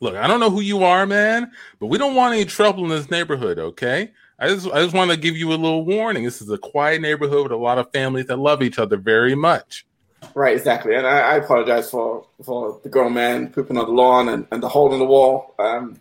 Look, 0.00 0.16
I 0.16 0.26
don't 0.26 0.40
know 0.40 0.50
who 0.50 0.60
you 0.60 0.84
are, 0.84 1.06
man, 1.06 1.50
but 1.78 1.86
we 1.86 1.98
don't 1.98 2.14
want 2.14 2.34
any 2.34 2.44
trouble 2.44 2.84
in 2.84 2.90
this 2.90 3.10
neighborhood. 3.10 3.58
Okay, 3.58 4.12
I 4.38 4.48
just 4.48 4.66
I 4.66 4.82
just 4.82 4.94
want 4.94 5.10
to 5.10 5.16
give 5.16 5.36
you 5.36 5.50
a 5.50 5.56
little 5.56 5.84
warning. 5.84 6.24
This 6.24 6.42
is 6.42 6.50
a 6.50 6.58
quiet 6.58 7.00
neighborhood 7.00 7.44
with 7.44 7.52
a 7.52 7.56
lot 7.56 7.78
of 7.78 7.90
families 7.92 8.26
that 8.26 8.38
love 8.38 8.62
each 8.62 8.78
other 8.78 8.96
very 8.96 9.34
much. 9.34 9.86
Right, 10.34 10.56
exactly. 10.56 10.94
And 10.94 11.06
I, 11.06 11.20
I 11.20 11.34
apologize 11.36 11.90
for, 11.90 12.26
for 12.42 12.80
the 12.82 12.88
grown 12.88 13.14
man 13.14 13.50
pooping 13.50 13.76
on 13.76 13.86
the 13.86 13.92
lawn 13.92 14.28
and, 14.30 14.46
and 14.50 14.62
the 14.62 14.68
hole 14.68 14.92
in 14.92 14.98
the 14.98 15.04
wall. 15.04 15.54
Um, 15.58 16.00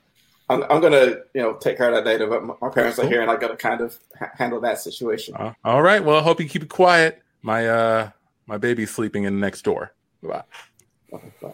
I'm, 0.49 0.63
I'm 0.63 0.81
gonna, 0.81 1.17
you 1.33 1.41
know, 1.41 1.53
take 1.53 1.77
care 1.77 1.89
of 1.89 1.95
that 1.95 2.05
later. 2.05 2.27
But 2.27 2.61
my, 2.61 2.69
parents 2.69 2.99
are 2.99 3.07
here, 3.07 3.21
and 3.21 3.31
I 3.31 3.37
gotta 3.37 3.55
kind 3.55 3.81
of 3.81 3.97
ha- 4.17 4.31
handle 4.35 4.59
that 4.61 4.79
situation. 4.79 5.35
Uh, 5.35 5.53
all 5.63 5.81
right. 5.81 6.03
Well, 6.03 6.17
I 6.17 6.21
hope 6.21 6.39
you 6.39 6.47
keep 6.47 6.63
it 6.63 6.69
quiet. 6.69 7.21
My 7.41 7.67
uh 7.67 8.09
my 8.45 8.57
baby's 8.57 8.91
sleeping 8.91 9.23
in 9.23 9.39
next 9.39 9.63
door. 9.63 9.93
Bye 10.21 10.43
bye. 11.41 11.53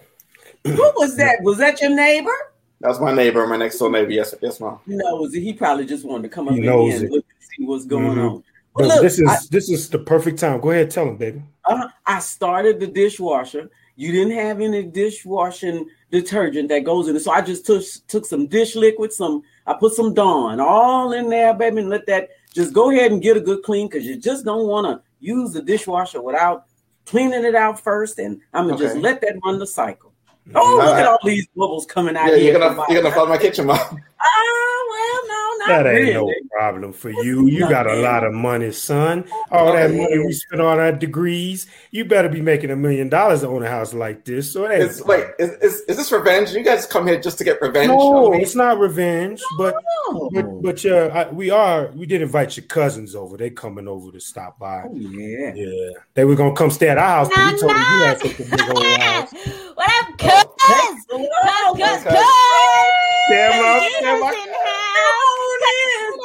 Who 0.65 0.91
was 0.95 1.15
that? 1.17 1.41
Was 1.41 1.57
that 1.57 1.81
your 1.81 1.91
neighbor? 1.91 2.33
That's 2.81 2.99
my 2.99 3.13
neighbor, 3.13 3.45
my 3.47 3.57
next 3.57 3.77
door 3.77 3.89
neighbor. 3.91 4.11
Yes, 4.11 4.33
yes, 4.41 4.59
mom. 4.59 4.79
No, 4.87 5.27
he 5.29 5.53
probably 5.53 5.85
just 5.85 6.05
wanted 6.05 6.23
to 6.23 6.29
come 6.29 6.47
up 6.47 6.53
He 6.55 6.61
knows 6.61 6.95
and 6.95 7.05
it. 7.05 7.11
look 7.11 7.25
and 7.29 7.49
see 7.57 7.65
what's 7.65 7.85
going 7.85 8.15
Mhm. 8.17 8.31
on. 8.31 8.43
But 8.75 8.87
look, 8.87 9.01
this 9.01 9.19
is 9.19 9.27
I- 9.29 9.37
this 9.51 9.69
is 9.69 9.89
the 9.89 9.99
perfect 9.99 10.39
time. 10.39 10.61
Go 10.61 10.71
ahead, 10.71 10.91
tell 10.91 11.05
him, 11.07 11.17
baby. 11.17 11.41
Uh, 11.65 11.87
I 12.05 12.19
started 12.19 12.79
the 12.79 12.87
dishwasher. 12.87 13.69
You 13.95 14.11
didn't 14.13 14.33
have 14.33 14.61
any 14.61 14.83
dishwashing 14.83 15.87
detergent 16.11 16.69
that 16.69 16.85
goes 16.85 17.09
in 17.09 17.15
it, 17.15 17.19
so 17.19 17.31
I 17.31 17.41
just 17.41 17.65
took 17.65 17.83
took 18.07 18.25
some 18.25 18.47
dish 18.47 18.75
liquid, 18.75 19.11
some 19.11 19.41
I 19.67 19.73
put 19.73 19.93
some 19.93 20.13
Dawn 20.13 20.59
all 20.59 21.11
in 21.11 21.29
there, 21.29 21.53
baby, 21.53 21.79
and 21.81 21.89
let 21.89 22.05
that 22.07 22.29
just 22.53 22.73
go 22.73 22.91
ahead 22.91 23.11
and 23.11 23.21
get 23.21 23.35
a 23.37 23.41
good 23.41 23.61
clean 23.63 23.87
because 23.87 24.05
you 24.05 24.15
just 24.17 24.45
don't 24.45 24.67
want 24.67 24.87
to 24.87 25.01
use 25.19 25.51
the 25.51 25.61
dishwasher 25.61 26.21
without 26.21 26.65
cleaning 27.05 27.43
it 27.43 27.55
out 27.55 27.79
first, 27.79 28.19
and 28.19 28.39
I'm 28.53 28.67
gonna 28.67 28.79
just 28.79 28.95
let 28.97 29.19
that 29.21 29.35
run 29.43 29.59
the 29.59 29.67
cycle. 29.67 30.08
Oh, 30.55 30.81
look 30.83 30.95
at 30.97 31.05
all 31.07 31.19
these 31.23 31.47
bubbles 31.55 31.85
coming 31.85 32.15
out 32.15 32.27
Yeah, 32.29 32.35
here. 32.37 32.51
you're 32.51 32.59
gonna 32.59 32.85
you're 32.89 33.01
gonna 33.01 33.13
flood 33.13 33.29
my 33.29 33.37
kitchen, 33.37 33.67
mom. 33.67 34.03
Ah, 34.21 34.85
well, 34.89 35.27
no, 35.27 35.65
not 35.65 35.83
That 35.83 35.95
ain't 35.95 35.99
really. 36.09 36.13
no 36.13 36.33
problem 36.51 36.93
for 36.93 37.09
you. 37.09 37.47
You 37.47 37.69
got 37.69 37.87
a 37.87 37.95
lot 37.95 38.25
of 38.25 38.33
money, 38.33 38.71
son. 38.71 39.25
All 39.51 39.71
that 39.73 39.91
money 39.91 40.19
we 40.19 40.31
spent 40.33 40.61
on 40.61 40.77
our 40.79 40.91
degrees. 40.91 41.67
You 41.91 42.03
better 42.05 42.27
be 42.27 42.41
making 42.41 42.69
a 42.71 42.75
million 42.75 43.07
dollars 43.07 43.41
to 43.41 43.47
own 43.47 43.63
a 43.63 43.69
house 43.69 43.93
like 43.93 44.25
this. 44.25 44.51
So 44.51 44.65
it 44.65 44.73
ain't 44.73 44.83
It's 44.83 45.05
wait, 45.05 45.25
is, 45.39 45.51
is 45.61 45.81
is 45.81 45.97
this 45.97 46.11
revenge? 46.11 46.51
You 46.51 46.63
guys 46.63 46.85
come 46.85 47.07
here 47.07 47.19
just 47.19 47.37
to 47.37 47.43
get 47.45 47.61
revenge? 47.61 47.87
no, 47.87 48.33
it's 48.33 48.55
not 48.55 48.77
revenge, 48.79 49.41
but 49.57 49.75
Oh, 50.11 50.29
but 50.33 50.61
but 50.61 50.85
uh, 50.85 51.11
I, 51.13 51.31
we 51.31 51.49
are. 51.49 51.91
We 51.95 52.05
did 52.05 52.21
invite 52.21 52.57
your 52.57 52.65
cousins 52.65 53.15
over. 53.15 53.37
They 53.37 53.49
coming 53.51 53.87
over 53.87 54.11
to 54.11 54.19
stop 54.19 54.59
by. 54.59 54.83
oh, 54.85 54.95
yeah. 54.95 55.53
Yeah, 55.55 55.91
they 56.15 56.25
were 56.25 56.35
gonna 56.35 56.55
come 56.55 56.71
stay 56.71 56.89
at 56.89 56.97
our 56.97 57.25
house. 57.25 57.29
But 57.33 57.45
we 57.53 57.59
told 57.59 57.71
them 57.75 57.85
you 57.93 58.03
had 58.03 58.19
such 58.19 58.39
a 58.39 58.43
big 58.43 58.69
old 58.69 58.83
house. 58.99 59.33
what 59.75 59.89
up, 60.01 60.17
cuz? 60.17 60.43
Cuz, 60.67 61.05
Oh, 61.11 61.75
cuz, 61.77 62.03
cuz. 62.03 62.98
Damn, 63.29 63.63
I'm- 63.63 63.81
Gina's 63.81 64.01
damn, 64.01 64.21
house. 64.21 64.35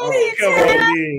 Oh, 0.01 0.33
come 0.39 0.55
on 0.55 0.97
in. 0.97 1.19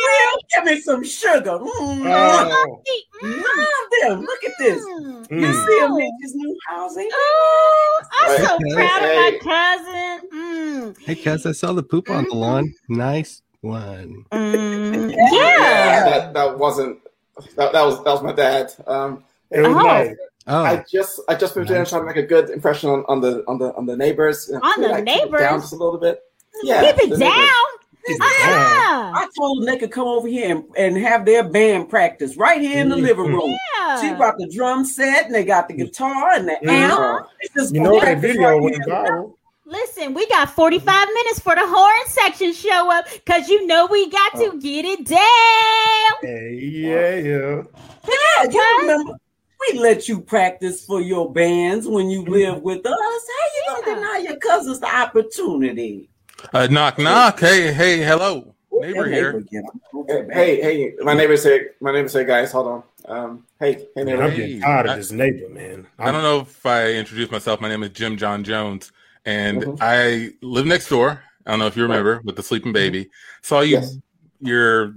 Will, 0.00 0.40
give 0.54 0.64
me 0.64 0.80
some 0.80 1.04
sugar. 1.04 1.58
Mm, 1.58 2.04
Oh, 2.06 2.82
Love 3.22 3.90
them. 4.02 4.20
Look 4.22 4.44
at 4.44 4.52
this. 4.58 4.82
Mm. 4.84 5.30
You 5.30 5.46
mm. 5.48 5.66
see 5.66 5.78
him 5.78 5.96
in 5.96 6.12
his 6.22 6.34
new 6.34 6.56
house, 6.68 6.96
ain't 6.98 7.12
Oh, 7.14 8.00
I'm 8.20 8.44
so 8.44 8.58
Hey, 8.58 8.74
proud 8.74 9.00
hey. 9.02 9.36
of 9.38 9.44
my 9.46 9.76
cousin. 9.78 10.28
Mm. 10.32 10.98
Hey, 11.06 11.14
cuz 11.16 11.46
I 11.46 11.52
saw 11.52 11.72
the 11.72 11.82
poop 11.82 12.10
on 12.10 12.24
the 12.28 12.34
lawn. 12.34 12.72
Nice 12.88 13.42
one. 13.60 14.24
Mm. 14.32 15.14
Yeah. 15.32 15.32
Yeah. 15.32 16.04
that 16.04 16.34
that 16.34 16.58
wasn't 16.58 16.98
that, 17.56 17.72
that 17.72 17.82
was 17.84 17.96
that 18.04 18.10
was 18.12 18.22
my 18.22 18.32
dad. 18.32 18.72
Um, 18.86 19.24
It 19.50 19.60
was 19.60 19.76
Oh. 19.76 19.82
nice. 19.82 20.14
Oh, 20.46 20.62
I 20.62 20.84
just 20.90 21.20
I 21.28 21.34
just 21.34 21.56
moved 21.56 21.70
in 21.70 21.76
and 21.78 21.86
trying 21.86 22.02
to 22.02 22.06
make 22.06 22.16
a 22.16 22.22
good 22.22 22.50
impression 22.50 22.90
on, 22.90 23.04
on 23.08 23.20
the 23.20 23.42
on 23.48 23.58
the 23.58 23.74
on 23.76 23.86
the 23.86 23.96
neighbors. 23.96 24.50
On 24.50 24.60
Can 24.60 24.80
we, 24.80 24.86
the 24.86 24.92
like, 24.92 25.06
keep 25.06 25.14
it 25.16 25.24
neighbors? 25.24 25.40
down 25.40 25.60
just 25.60 25.72
a 25.72 25.76
little 25.76 25.98
bit. 25.98 26.20
Yeah, 26.62 26.82
Keep 26.82 26.96
it 27.04 27.10
down. 27.10 27.18
neighbors. 27.18 27.48
Keep 28.06 28.16
it 28.16 28.18
down. 28.44 28.52
Uh-uh. 28.52 29.12
I 29.16 29.28
told 29.38 29.58
them 29.58 29.66
they 29.66 29.78
could 29.78 29.90
come 29.90 30.06
over 30.06 30.28
here 30.28 30.50
and, 30.54 30.64
and 30.76 30.98
have 30.98 31.24
their 31.24 31.42
band 31.48 31.88
practice 31.88 32.36
right 32.36 32.60
here 32.60 32.78
in 32.82 32.90
the 32.90 32.96
Mhm. 32.96 33.02
living 33.02 33.32
room. 33.32 33.56
Yeah. 33.78 34.00
She 34.02 34.14
brought 34.14 34.36
the 34.36 34.46
drum 34.48 34.84
set 34.84 35.24
and 35.26 35.34
they 35.34 35.44
got 35.44 35.68
the 35.68 35.74
guitar 35.74 36.32
and 36.32 36.46
the 36.46 36.58
Mhm. 36.62 36.68
amp. 36.68 37.26
You 37.72 37.80
know 37.80 37.92
that 37.94 38.02
practice 38.02 38.20
video 38.20 38.48
right 38.50 38.60
went 38.60 38.76
viral. 38.86 39.34
Listen, 39.64 40.12
we 40.12 40.26
got 40.28 40.50
45 40.50 41.08
minutes 41.08 41.40
for 41.40 41.54
the 41.54 41.66
horn 41.66 42.06
section 42.08 42.52
show 42.52 42.92
up 42.92 43.06
because 43.10 43.48
you 43.48 43.66
know 43.66 43.86
we 43.86 44.10
got 44.10 44.32
Oh. 44.34 44.50
to 44.50 44.58
get 44.60 44.84
it 44.84 45.06
down. 45.06 45.20
Hey, 46.20 46.52
yeah, 46.60 47.14
yeah. 47.16 47.62
Yeah, 48.06 48.50
you 48.50 48.76
remember 48.82 49.14
we 49.72 49.78
let 49.78 50.08
you 50.08 50.20
practice 50.20 50.84
for 50.84 51.00
your 51.00 51.32
bands 51.32 51.86
when 51.86 52.10
you 52.10 52.24
live 52.24 52.62
with 52.62 52.84
us. 52.86 52.92
How 52.92 52.96
you 52.96 53.62
gonna 53.66 53.86
Yeah. 53.88 53.94
deny 53.94 54.18
your 54.28 54.36
cousins 54.36 54.80
the 54.80 54.94
opportunity? 54.94 56.10
Uh, 56.52 56.66
knock 56.70 56.98
knock. 56.98 57.40
Hey 57.40 57.72
hey 57.72 57.98
hello 57.98 58.54
neighbor 58.80 59.08
That 59.08 59.46
here. 59.50 59.66
Hey, 60.32 60.60
hey, 60.60 60.60
hey, 60.60 60.94
my 61.00 61.14
neighbors 61.14 61.44
here. 61.44 61.74
My 61.80 61.92
neighbors 61.92 62.12
here, 62.12 62.24
guys. 62.24 62.52
Hold 62.52 62.66
on. 62.66 62.82
Um, 63.06 63.46
hey, 63.60 63.86
hey, 63.94 64.04
Man, 64.04 64.06
neighbor. 64.06 64.22
I'm 64.22 64.36
getting 64.36 64.60
tired 64.60 64.86
of 64.86 64.96
this 64.96 65.12
neighbor, 65.12 65.48
man. 65.48 65.86
I 65.98 66.10
don't 66.10 66.22
know 66.22 66.40
if 66.40 66.64
I 66.66 66.92
introduced 66.92 67.30
myself. 67.32 67.60
My 67.60 67.68
name 67.68 67.82
is 67.82 67.90
Jim 67.90 68.16
John 68.16 68.44
Jones, 68.44 68.92
and 69.24 69.62
Mhm. 69.62 69.78
I 69.80 70.32
live 70.42 70.66
next 70.66 70.88
door. 70.88 71.22
I 71.46 71.50
don't 71.50 71.58
know 71.60 71.66
if 71.66 71.76
you 71.76 71.82
remember 71.82 72.20
with 72.24 72.36
the 72.36 72.42
sleeping 72.42 72.72
baby. 72.72 73.10
Saw 73.42 73.60
you, 73.60 73.76
Yes. 73.76 73.98
your 74.40 74.94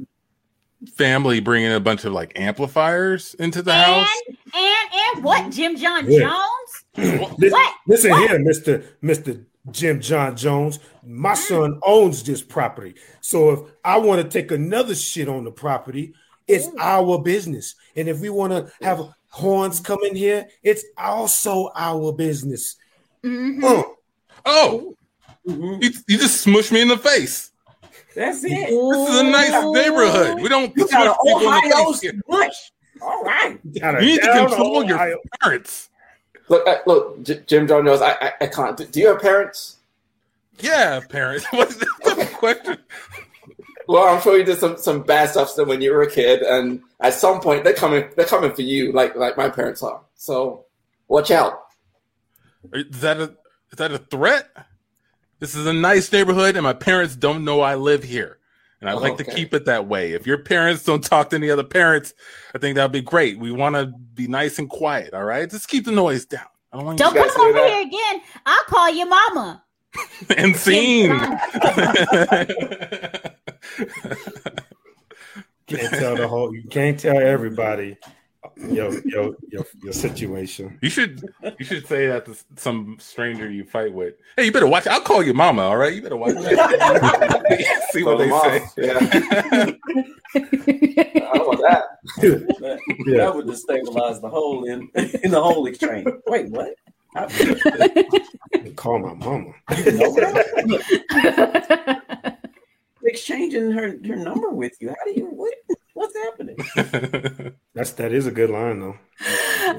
family 0.95 1.39
bringing 1.39 1.71
a 1.73 1.79
bunch 1.79 2.05
of 2.05 2.13
like 2.13 2.33
amplifiers 2.39 3.33
into 3.35 3.61
the 3.61 3.73
house. 3.73 4.09
And, 4.27 4.37
and, 4.53 4.89
and 5.15 5.23
what? 5.23 5.51
Jim 5.51 5.75
John 5.75 6.09
Yeah. 6.09 6.19
Jones? 6.19 6.83
Listen, 7.37 7.51
What? 7.51 7.75
listen 7.87 8.11
What? 8.11 8.29
here, 8.29 8.39
Mister 8.39 8.83
Mister 9.01 9.45
Jim 9.71 9.99
John 9.99 10.35
Jones. 10.35 10.79
My 11.05 11.33
son 11.35 11.79
owns 11.83 12.23
this 12.23 12.41
property, 12.41 12.95
so 13.21 13.49
if 13.51 13.59
I 13.85 13.97
want 13.97 14.21
to 14.21 14.27
take 14.27 14.51
another 14.51 14.93
shit 14.95 15.27
on 15.29 15.43
the 15.45 15.51
property, 15.51 16.13
it's 16.47 16.67
our 16.79 17.19
business. 17.21 17.75
And 17.95 18.07
if 18.07 18.19
we 18.19 18.29
want 18.29 18.51
to 18.53 18.71
have 18.85 19.01
horns 19.29 19.79
come 19.79 19.99
in 20.03 20.15
here, 20.15 20.47
it's 20.63 20.83
also 20.97 21.69
our 21.75 22.11
business. 22.13 22.75
Mhm. 23.23 23.63
Uh, 23.63 23.83
Oh, 24.45 24.95
Mhm. 25.47 25.83
you, 25.83 25.91
you 26.07 26.17
just 26.17 26.45
smushed 26.45 26.71
me 26.71 26.81
in 26.81 26.87
the 26.87 26.97
face. 26.97 27.51
That's 28.17 28.43
it. 28.43 28.49
This 28.49 29.09
is 29.09 29.19
a 29.19 29.23
nice 29.23 29.63
neighborhood. 29.73 30.41
We 30.41 30.49
don't 30.49 30.75
You 30.75 30.87
got 30.87 30.89
smush 30.89 31.07
an 31.07 31.13
people 31.23 31.39
in 31.39 31.43
the 31.43 31.75
Ohio 31.75 31.91
face 31.91 32.01
here. 32.01 32.13
smush. 32.25 32.71
All 33.01 33.23
right. 33.23 33.79
gotta 33.79 34.03
You 34.03 34.11
need 34.13 34.21
to 34.21 34.25
down 34.27 34.47
control 34.49 34.83
your 34.83 34.95
Ohio. 34.95 35.17
parents. 35.41 35.89
Look, 36.49 36.67
uh, 36.67 36.77
look, 36.87 37.21
J- 37.23 37.43
Jim 37.45 37.67
John 37.67 37.85
Jones. 37.85 38.01
I, 38.01 38.11
I, 38.13 38.33
I 38.41 38.47
can't. 38.47 38.75
Do, 38.75 38.85
do 38.85 38.99
you 38.99 39.07
have 39.09 39.21
parents? 39.21 39.75
Yeah, 40.59 40.99
parents. 41.07 41.45
What's 41.51 41.75
the 41.75 42.29
question? 42.39 42.77
Well, 43.87 44.03
I'm 44.03 44.21
sure 44.21 44.35
you 44.37 44.43
did 44.43 44.57
some, 44.57 44.77
some 44.77 45.03
bad 45.03 45.29
stuff 45.29 45.49
still 45.49 45.65
when 45.67 45.81
you 45.81 45.91
were 45.93 46.01
a 46.01 46.09
kid, 46.11 46.41
and 46.41 46.81
at 46.99 47.13
some 47.13 47.39
point 47.39 47.63
they're 47.63 47.73
coming. 47.73 48.09
They're 48.15 48.25
coming 48.25 48.51
for 48.51 48.63
you, 48.63 48.91
like 48.93 49.15
like 49.15 49.37
my 49.37 49.49
parents 49.49 49.83
are. 49.83 50.01
So 50.15 50.65
watch 51.07 51.29
out. 51.31 51.65
Is 52.73 52.99
that 53.01 53.17
a 53.17 53.23
is 53.71 53.77
that 53.77 53.91
a 53.91 53.99
threat? 53.99 54.49
This 55.39 55.53
is 55.55 55.65
a 55.67 55.73
nice 55.73 56.11
neighborhood, 56.11 56.55
and 56.55 56.63
my 56.63 56.73
parents 56.73 57.15
don't 57.15 57.45
know 57.45 57.61
I 57.61 57.75
live 57.75 58.03
here, 58.03 58.39
and 58.81 58.89
I 58.89 58.93
Oh, 58.93 58.97
like 58.97 59.17
to 59.17 59.23
keep 59.23 59.53
it 59.53 59.65
that 59.65 59.87
way. 59.87 60.13
If 60.13 60.25
your 60.25 60.39
parents 60.39 60.83
don't 60.83 61.03
talk 61.03 61.29
to 61.29 61.35
any 61.35 61.49
other 61.51 61.63
parents, 61.63 62.13
I 62.55 62.57
think 62.57 62.75
that'd 62.75 62.91
be 62.91 63.01
great. 63.01 63.37
We 63.37 63.51
want 63.51 63.75
to 63.75 63.87
be 64.15 64.27
nice 64.27 64.57
and 64.59 64.69
quiet. 64.69 65.13
All 65.13 65.23
right, 65.23 65.49
just 65.49 65.67
keep 65.69 65.85
the 65.85 65.91
noise 65.91 66.25
down. 66.25 66.45
I 66.73 66.77
don't 66.77 66.85
want 66.87 66.99
Don't 66.99 67.15
you 67.15 67.21
guys 67.21 67.31
come 67.31 67.53
hear 67.53 67.57
over 67.57 67.59
that? 67.59 67.69
here 67.69 67.87
again. 67.87 68.21
I'll 68.45 68.63
call 68.65 68.89
your 68.91 69.07
mama. 69.07 69.63
and 70.37 70.55
scene. 70.55 71.09
Can't 75.67 75.93
tell 75.93 76.15
the 76.15 76.27
whole. 76.27 76.55
You 76.55 76.63
can't 76.69 76.99
tell 76.99 77.17
everybody 77.17 77.97
your 78.59 78.91
your 79.05 79.35
your, 79.49 79.65
your 79.83 79.93
situation. 79.93 80.77
You 80.81 80.89
should 80.89 81.29
you 81.59 81.65
should 81.65 81.87
say 81.87 82.07
that 82.07 82.25
to 82.25 82.35
some 82.55 82.97
stranger 82.99 83.49
you 83.49 83.63
fight 83.63 83.93
with. 83.93 84.15
Hey, 84.35 84.45
you 84.45 84.51
better 84.51 84.67
watch. 84.67 84.85
I'll 84.87 85.01
call 85.01 85.23
your 85.23 85.33
mama. 85.33 85.63
All 85.63 85.77
right, 85.77 85.93
you 85.93 86.01
better 86.01 86.17
watch. 86.17 86.31
See 87.91 88.03
what 88.03 88.03
Throw 88.03 88.17
they 88.17 88.27
them 88.29 88.41
say. 88.41 88.61
Yeah. 88.77 89.73
I 90.35 91.31
don't 91.33 91.47
want 91.47 91.61
that. 91.61 91.83
That, 92.17 92.79
Yeah. 93.05 93.17
that 93.17 93.35
would 93.35 93.45
destabilize 93.47 94.21
the 94.21 94.29
whole 94.29 94.63
in, 94.65 94.89
in 95.23 95.31
the 95.31 95.41
whole 95.41 95.65
exchange. 95.67 96.07
Wait, 96.27 96.49
what? 96.49 96.73
I, 97.15 97.25
Call 98.75 98.99
my 98.99 99.13
mama. 99.13 99.53
exchanging 103.03 103.71
her, 103.71 103.97
her 104.05 104.15
number 104.15 104.49
with 104.49 104.73
you. 104.79 104.89
How 104.89 104.95
do 105.05 105.11
you 105.13 105.25
what? 105.25 105.53
What's 105.97 106.15
happening? 106.15 106.57
That's 107.73 107.89
that 107.93 108.11
is 108.11 108.27
a 108.27 108.31
good 108.31 108.51
line 108.51 108.79
though. 108.79 108.95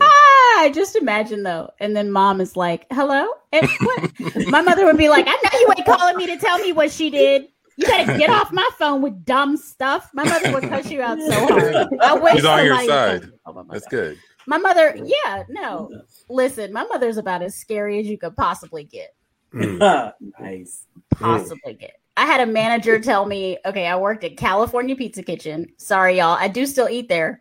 ah, 0.00 0.68
just 0.74 0.96
imagine 0.96 1.44
though. 1.44 1.70
And 1.78 1.94
then 1.94 2.10
mom 2.10 2.40
is 2.40 2.56
like, 2.56 2.86
hello? 2.90 3.28
And 3.52 3.68
what? 3.80 4.48
My 4.48 4.60
mother 4.60 4.84
would 4.84 4.98
be 4.98 5.08
like, 5.08 5.26
I 5.28 5.30
know 5.30 5.58
you 5.60 5.68
ain't 5.76 5.86
calling 5.86 6.16
me 6.16 6.26
to 6.26 6.36
tell 6.36 6.58
me 6.58 6.72
what 6.72 6.90
she 6.90 7.08
did. 7.08 7.46
You 7.76 7.86
gotta 7.86 8.18
get 8.18 8.30
off 8.30 8.50
my 8.50 8.68
phone 8.80 9.00
with 9.00 9.24
dumb 9.24 9.56
stuff. 9.56 10.10
My 10.12 10.24
mother 10.24 10.52
would 10.54 10.64
cuss 10.64 10.90
you 10.90 11.02
out 11.02 11.20
so 11.20 11.30
hard. 11.46 11.86
I 12.02 12.14
wish 12.14 12.34
He's 12.34 12.44
on 12.44 12.64
your 12.64 12.74
side. 12.84 13.20
cuss 13.20 13.30
me 13.30 13.36
out. 13.46 13.54
Oh, 13.56 13.64
That's 13.70 13.86
good. 13.86 14.18
My 14.48 14.58
mother, 14.58 14.96
yeah, 14.96 15.44
no. 15.48 15.88
Listen, 16.28 16.72
my 16.72 16.82
mother's 16.82 17.18
about 17.18 17.42
as 17.42 17.54
scary 17.54 18.00
as 18.00 18.08
you 18.08 18.18
could 18.18 18.34
possibly 18.36 18.82
get. 18.82 19.14
Mm. 19.54 20.12
nice. 20.40 20.84
Possibly 21.12 21.74
get. 21.74 21.94
I 22.18 22.26
had 22.26 22.40
a 22.40 22.46
manager 22.46 22.98
tell 22.98 23.26
me, 23.26 23.58
okay, 23.64 23.86
I 23.86 23.96
worked 23.96 24.24
at 24.24 24.36
California 24.36 24.96
Pizza 24.96 25.22
Kitchen. 25.22 25.72
Sorry, 25.76 26.18
y'all. 26.18 26.36
I 26.36 26.48
do 26.48 26.66
still 26.66 26.88
eat 26.88 27.08
there. 27.08 27.40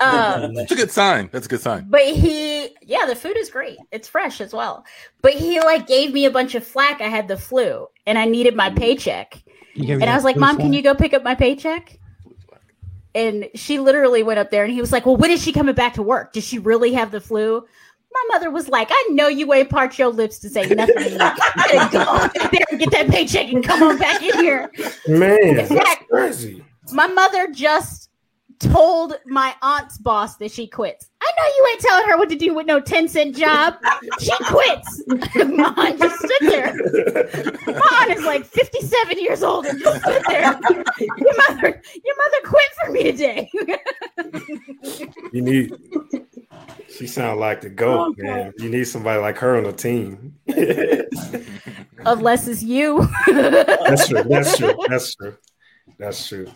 Um, 0.00 0.52
That's 0.54 0.72
a 0.72 0.74
good 0.74 0.90
sign. 0.90 1.30
That's 1.30 1.46
a 1.46 1.48
good 1.48 1.60
sign. 1.60 1.86
but 1.88 2.02
he, 2.02 2.76
yeah, 2.82 3.06
the 3.06 3.14
food 3.14 3.36
is 3.36 3.50
great. 3.50 3.78
It's 3.92 4.08
fresh 4.08 4.40
as 4.40 4.52
well. 4.52 4.84
But 5.22 5.34
he 5.34 5.60
like 5.60 5.86
gave 5.86 6.12
me 6.12 6.24
a 6.24 6.30
bunch 6.32 6.56
of 6.56 6.66
flack. 6.66 7.00
I 7.00 7.06
had 7.06 7.28
the 7.28 7.36
flu 7.36 7.86
and 8.04 8.18
I 8.18 8.24
needed 8.24 8.56
my 8.56 8.68
paycheck. 8.68 9.40
You 9.74 9.86
gave 9.86 9.98
me 9.98 10.02
And 10.02 10.10
I 10.10 10.16
was 10.16 10.24
like, 10.24 10.34
blue 10.34 10.40
Mom, 10.40 10.56
can 10.56 10.72
you 10.72 10.82
go 10.82 10.96
pick 10.96 11.14
up 11.14 11.22
my 11.22 11.36
paycheck? 11.36 11.96
And 13.14 13.48
she 13.54 13.78
literally 13.78 14.24
went 14.24 14.40
up 14.40 14.50
there 14.50 14.64
and 14.64 14.72
he 14.72 14.80
was 14.80 14.90
like, 14.90 15.06
Well, 15.06 15.16
when 15.16 15.30
is 15.30 15.40
she 15.40 15.52
coming 15.52 15.76
back 15.76 15.94
to 15.94 16.02
work? 16.02 16.32
Does 16.32 16.42
she 16.42 16.58
really 16.58 16.94
have 16.94 17.12
the 17.12 17.20
flu? 17.20 17.64
My 18.14 18.24
mother 18.28 18.50
was 18.50 18.68
like, 18.68 18.88
I 18.90 19.08
know 19.10 19.28
you 19.28 19.52
ain't 19.52 19.70
part 19.70 19.98
your 19.98 20.08
lips 20.08 20.38
to 20.40 20.48
say 20.48 20.66
nothing. 20.68 20.94
to 20.94 21.00
me. 21.10 21.18
Go 21.18 21.18
there 22.52 22.64
and 22.70 22.78
get 22.78 22.90
that 22.92 23.08
paycheck 23.10 23.52
and 23.52 23.64
come 23.64 23.82
on 23.82 23.98
back 23.98 24.22
in 24.22 24.38
here. 24.38 24.70
Man, 25.08 25.56
that's 25.56 25.70
Heck. 25.70 26.08
crazy. 26.08 26.64
My 26.92 27.06
mother 27.08 27.48
just 27.52 28.10
told 28.60 29.14
my 29.26 29.54
aunt's 29.62 29.98
boss 29.98 30.36
that 30.36 30.50
she 30.50 30.66
quits. 30.66 31.10
I 31.20 31.30
know 31.36 31.44
you 31.56 31.68
ain't 31.72 31.80
telling 31.80 32.08
her 32.08 32.16
what 32.18 32.28
to 32.28 32.36
do 32.36 32.54
with 32.54 32.66
no 32.66 32.80
10 32.80 33.08
cent 33.08 33.36
job. 33.36 33.74
She 34.20 34.32
quits. 34.44 35.02
my 35.08 35.74
aunt 35.76 35.98
just 35.98 36.18
stood 36.18 36.50
there. 36.50 36.74
My 37.66 37.98
aunt 38.02 38.16
is 38.16 38.24
like 38.24 38.44
57 38.44 39.18
years 39.18 39.42
old 39.42 39.66
and 39.66 39.80
just 39.80 40.02
stood 40.02 40.22
there. 40.28 40.58
Your 41.00 41.36
mother, 41.36 41.82
your 42.04 42.16
mother 42.16 42.40
quit 42.44 42.70
for 42.84 42.92
me 42.92 43.02
today. 43.04 43.50
You 45.32 45.42
need. 45.42 45.74
She 46.96 47.06
sound 47.06 47.40
like 47.40 47.60
the 47.60 47.70
goat, 47.70 48.14
Oh, 48.18 48.22
man. 48.22 48.52
You 48.58 48.68
need 48.68 48.84
somebody 48.84 49.20
like 49.20 49.38
her 49.38 49.56
on 49.56 49.64
the 49.64 49.72
team. 49.72 50.34
Unless 52.06 52.46
it's 52.48 52.62
you. 52.62 53.08
That's 53.26 54.08
true. 54.08 54.22
That's 54.24 54.56
true. 54.56 54.74
That's 54.88 55.14
true. 55.14 55.36
That's 55.98 56.28
true. 56.28 56.48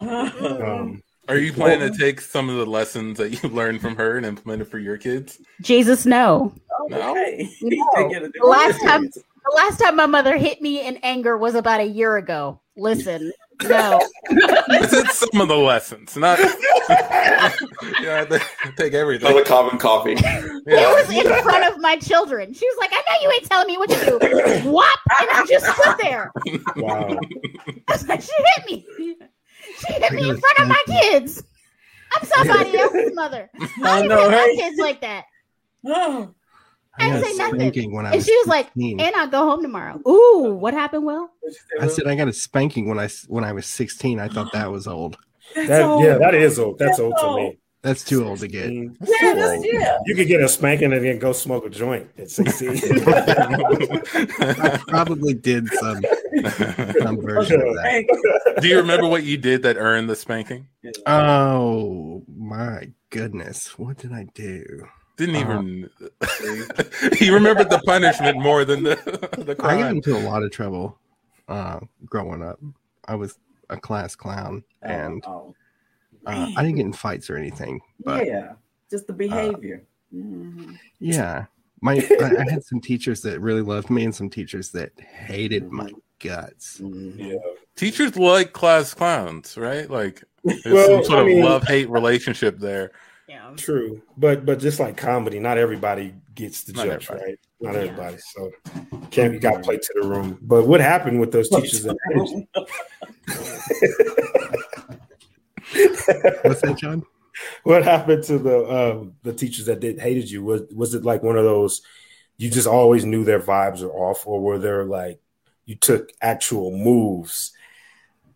Um, 0.00 1.02
Are 1.28 1.38
you 1.38 1.52
planning 1.52 1.92
to 1.92 1.98
take 1.98 2.20
some 2.20 2.48
of 2.48 2.56
the 2.56 2.66
lessons 2.66 3.18
that 3.18 3.42
you 3.42 3.48
learned 3.48 3.80
from 3.80 3.96
her 3.96 4.16
and 4.16 4.24
implement 4.26 4.62
it 4.62 4.66
for 4.66 4.78
your 4.78 4.96
kids? 4.96 5.40
Jesus, 5.60 6.06
no. 6.06 6.54
No. 6.88 7.10
Okay. 7.10 7.48
No. 7.62 8.08
Take 8.10 8.32
The 8.32 8.46
last 8.46 8.80
time, 8.82 9.04
the 9.04 9.56
last 9.56 9.80
time 9.80 9.96
my 9.96 10.06
mother 10.06 10.36
hit 10.36 10.60
me 10.60 10.86
in 10.86 10.98
anger 10.98 11.36
was 11.36 11.54
about 11.54 11.80
a 11.80 11.84
year 11.84 12.16
ago. 12.16 12.60
Listen, 12.76 13.32
no. 13.62 14.00
I 14.30 14.86
said 14.86 15.06
some 15.08 15.40
of 15.40 15.48
the 15.48 15.56
lessons, 15.56 16.16
not. 16.16 16.38
yeah, 18.00 18.24
they 18.24 18.38
take 18.76 18.94
everything. 18.94 19.26
Another 19.28 19.44
carbon 19.44 19.78
copy. 19.78 20.12
It 20.12 20.62
Yeah. 20.66 20.92
was 20.92 21.10
in 21.10 21.42
front 21.42 21.72
of 21.72 21.80
my 21.80 21.96
children. 21.96 22.52
She 22.52 22.66
was 22.66 22.76
like, 22.78 22.90
I 22.92 22.96
know 22.96 23.22
you 23.22 23.30
ain't 23.32 23.44
telling 23.44 23.66
me 23.66 23.78
what 23.78 23.90
to 23.90 24.04
do. 24.04 24.18
Whop! 24.70 24.98
And 25.20 25.28
I 25.30 25.46
just 25.48 25.66
stood 25.66 25.96
there. 26.00 26.32
wow. 26.76 27.18
Like, 28.06 28.20
she 28.22 28.32
hit 28.36 28.66
me. 28.66 28.86
She 29.78 29.92
hit 29.94 30.12
me 30.12 30.28
in 30.30 30.38
front 30.38 30.58
of 30.60 30.68
my 30.68 30.82
kids. 30.86 31.42
I'm 32.16 32.26
somebody 32.26 32.78
else's 32.78 33.14
mother. 33.14 33.50
I 33.58 33.68
I 33.82 34.02
didn't 34.02 34.08
know, 34.08 34.28
hit 34.30 34.36
my 34.36 34.54
kids 34.56 34.78
like 34.78 35.00
that. 35.00 35.24
Oh, 35.86 36.34
I 36.98 37.10
didn't 37.10 37.24
say 37.24 37.36
nothing. 37.36 37.92
when 37.92 38.06
I 38.06 38.10
And 38.10 38.16
was 38.16 38.26
she 38.26 38.36
was 38.38 38.46
like, 38.46 38.70
and 38.76 39.00
I'll 39.16 39.26
go 39.28 39.40
home 39.40 39.62
tomorrow. 39.62 40.00
Ooh, 40.08 40.54
what 40.54 40.74
happened, 40.74 41.04
Will? 41.04 41.28
I 41.80 41.88
said 41.88 42.06
I 42.06 42.14
got 42.14 42.28
a 42.28 42.32
spanking 42.32 42.88
when 42.88 42.98
I 42.98 43.08
when 43.28 43.44
I 43.44 43.52
was 43.52 43.66
16. 43.66 44.20
I 44.20 44.28
thought 44.28 44.52
that 44.52 44.70
was 44.70 44.86
old. 44.86 45.16
That, 45.54 45.82
old. 45.82 46.04
yeah, 46.04 46.18
that 46.18 46.34
is 46.34 46.58
old. 46.58 46.78
That's 46.78 46.98
That's 46.98 47.00
old 47.00 47.14
to 47.18 47.36
me. 47.36 47.58
That's 47.82 48.02
too 48.02 48.24
old 48.26 48.38
to 48.38 48.48
get. 48.48 48.72
Yeah, 48.72 48.88
that's, 49.34 49.62
yeah. 49.62 49.98
You 50.06 50.14
could 50.14 50.26
get 50.26 50.40
a 50.40 50.48
spanking 50.48 50.94
and 50.94 51.04
then 51.04 51.18
go 51.18 51.32
smoke 51.34 51.66
a 51.66 51.68
joint 51.68 52.08
at 52.16 52.30
16. 52.30 52.80
I 53.06 54.78
probably 54.88 55.34
did 55.34 55.68
some 55.68 56.02
some 57.02 57.20
version 57.20 57.60
of 57.60 57.74
that. 57.74 58.58
Do 58.62 58.68
you 58.68 58.78
remember 58.78 59.06
what 59.06 59.24
you 59.24 59.36
did 59.36 59.64
that 59.64 59.76
earned 59.76 60.08
the 60.08 60.16
spanking? 60.16 60.66
Oh 61.06 62.22
my 62.26 62.88
goodness, 63.10 63.78
what 63.78 63.98
did 63.98 64.14
I 64.14 64.28
do? 64.34 64.86
Didn't 65.16 65.36
Uh-huh. 65.36 65.60
even. 65.62 65.90
he 67.18 67.30
remembered 67.30 67.70
the 67.70 67.80
punishment 67.86 68.38
more 68.38 68.64
than 68.64 68.82
the 68.82 68.96
the 69.38 69.56
I 69.64 69.78
got 69.78 69.90
into 69.92 70.16
a 70.16 70.18
lot 70.18 70.42
of 70.42 70.50
trouble 70.50 70.98
uh, 71.48 71.80
growing 72.04 72.42
up. 72.42 72.58
I 73.06 73.14
was 73.14 73.38
a 73.70 73.76
class 73.76 74.16
clown, 74.16 74.64
and 74.82 75.22
oh, 75.26 75.54
uh, 76.26 76.50
I 76.56 76.62
didn't 76.62 76.76
get 76.76 76.86
in 76.86 76.92
fights 76.92 77.30
or 77.30 77.36
anything. 77.36 77.80
But 78.04 78.26
yeah, 78.26 78.52
just 78.90 79.06
the 79.06 79.12
behavior. 79.12 79.84
Mhm. 80.14 80.78
yeah, 81.00 81.46
my 81.80 81.92
I, 81.94 82.24
I 82.46 82.50
had 82.50 82.64
some 82.64 82.80
teachers 82.80 83.20
that 83.22 83.40
really 83.40 83.62
loved 83.62 83.90
me, 83.90 84.04
and 84.04 84.14
some 84.14 84.30
teachers 84.30 84.70
that 84.72 84.92
hated 84.98 85.70
my 85.70 85.90
guts. 86.18 86.78
Mhm. 86.80 87.18
yeah. 87.18 87.38
Teachers 87.76 88.16
like 88.16 88.52
class 88.52 88.94
clowns, 88.94 89.56
right? 89.56 89.88
Like 89.90 90.24
there's 90.44 90.64
Well, 90.64 90.86
some 90.86 91.04
sort 91.04 91.26
I 91.28 91.30
of 91.30 91.44
love 91.44 91.62
hate 91.64 91.88
relationship 91.90 92.58
there. 92.58 92.92
Yeah. 93.56 93.64
True. 93.64 94.02
But 94.16 94.46
but 94.46 94.58
just 94.58 94.80
like 94.80 94.96
comedy, 94.96 95.38
not 95.38 95.58
everybody 95.58 96.14
gets 96.34 96.64
the 96.64 96.72
Not 96.72 96.86
judge, 96.86 97.10
right? 97.10 97.38
Not 97.60 97.76
everybody. 97.76 98.16
So 98.18 98.50
can't 99.10 99.34
you 99.34 99.40
got 99.40 99.62
played 99.62 99.82
to 99.82 99.94
the 100.00 100.08
room. 100.08 100.38
But 100.42 100.66
what 100.66 100.80
happened 100.80 101.20
with 101.20 101.32
those 101.32 101.48
teachers 101.48 101.82
that 101.84 101.96
What's 106.42 106.60
that, 106.62 106.76
John? 106.78 107.04
what 107.64 107.82
happened 107.82 108.22
to 108.24 108.38
the 108.38 108.70
um 108.70 109.14
the 109.22 109.32
teachers 109.32 109.66
that 109.66 109.80
did 109.80 109.98
hated 109.98 110.30
you? 110.30 110.44
Was 110.44 110.62
was 110.72 110.94
it 110.94 111.04
like 111.04 111.22
one 111.22 111.36
of 111.36 111.44
those 111.44 111.82
you 112.36 112.50
just 112.50 112.66
always 112.66 113.04
knew 113.04 113.24
their 113.24 113.40
vibes 113.40 113.82
were 113.82 113.92
off, 113.92 114.26
or 114.26 114.40
were 114.40 114.58
there 114.58 114.84
like 114.84 115.20
you 115.66 115.76
took 115.76 116.10
actual 116.20 116.76
moves 116.76 117.52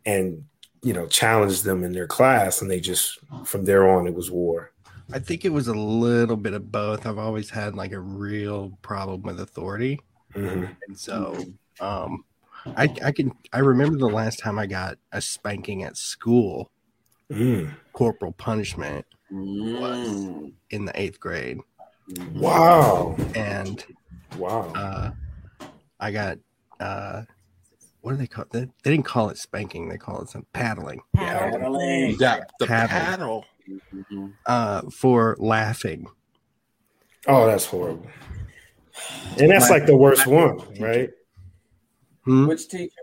and 0.07 0.45
you 0.83 0.93
know 0.93 1.07
challenged 1.07 1.65
them 1.65 1.83
in 1.85 1.93
their 1.93 2.07
class 2.07 2.63
and 2.63 2.71
they 2.71 2.81
just 2.81 3.19
from 3.45 3.65
there 3.65 3.89
on 3.89 4.07
it 4.07 4.15
was 4.15 4.31
war. 4.31 4.73
I 5.13 5.19
think 5.19 5.45
it 5.45 5.53
was 5.53 5.69
a 5.69 5.75
little 5.75 6.37
bit 6.37 6.53
of 6.53 6.71
both. 6.71 7.07
I've 7.07 7.19
always 7.19 7.51
had 7.51 7.75
like 7.75 7.93
a 7.93 8.01
real 8.01 8.79
problem 8.83 9.23
with 9.23 9.41
authority. 9.41 10.01
Mhm. 10.35 10.77
And 10.87 10.99
so 10.99 11.45
um 11.81 12.25
I 12.77 12.95
I 13.03 13.13
can 13.13 13.33
I 13.53 13.61
remember 13.61 13.97
the 13.97 14.07
last 14.09 14.39
time 14.39 14.59
I 14.59 14.67
got 14.67 14.99
a 15.13 15.21
spanking 15.21 15.83
at 15.83 15.97
school, 15.97 16.71
Mm. 17.31 17.75
corporal 17.93 18.33
punishment 18.33 19.07
Mm. 19.33 20.53
in 20.71 20.85
the 20.85 21.01
eighth 21.01 21.21
grade. 21.21 21.59
Wow. 22.35 23.17
And 23.35 23.85
Wow. 24.37 24.73
uh 24.75 25.11
I 26.01 26.11
got 26.13 26.39
uh 26.81 27.23
what 28.03 28.13
do 28.13 28.17
they 28.19 28.27
call 28.27 28.45
it? 28.45 28.51
They 28.53 28.91
didn't 28.91 29.05
call 29.07 29.31
it 29.31 29.39
spanking, 29.39 29.89
they 29.89 29.97
call 29.99 30.21
it 30.23 30.29
some 30.29 30.47
paddling. 30.53 31.01
Paddle. 31.15 31.59
Paddling. 31.59 32.17
Yeah, 32.21 32.41
the 32.59 32.67
Paddle. 32.67 32.89
paddle. 32.89 33.45
Uh 34.47 34.83
for 34.91 35.37
laughing. 35.39 36.07
Oh, 37.27 37.47
that's 37.47 37.67
horrible. 37.67 38.07
And 39.39 39.51
that's 39.51 39.71
like 39.71 39.87
the 39.87 39.97
worst 39.97 40.27
one, 40.27 40.59
right? 40.81 41.11
Hmm? 42.25 42.47
Which 42.47 42.69
teacher? 42.69 42.95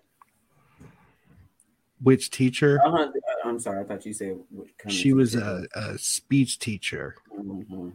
Which 2.01 2.29
teacher? 2.29 2.79
Uh-huh. 2.85 3.09
I'm 3.45 3.59
sorry. 3.59 3.81
I 3.81 3.83
thought 3.83 4.05
you 4.05 4.13
said 4.13 4.37
what 4.49 4.67
kind 4.77 4.91
of 4.91 4.91
She 4.91 5.13
was 5.13 5.35
a, 5.35 5.65
a 5.75 5.97
speech 5.97 6.59
teacher. 6.59 7.15
Mhm. 7.37 7.93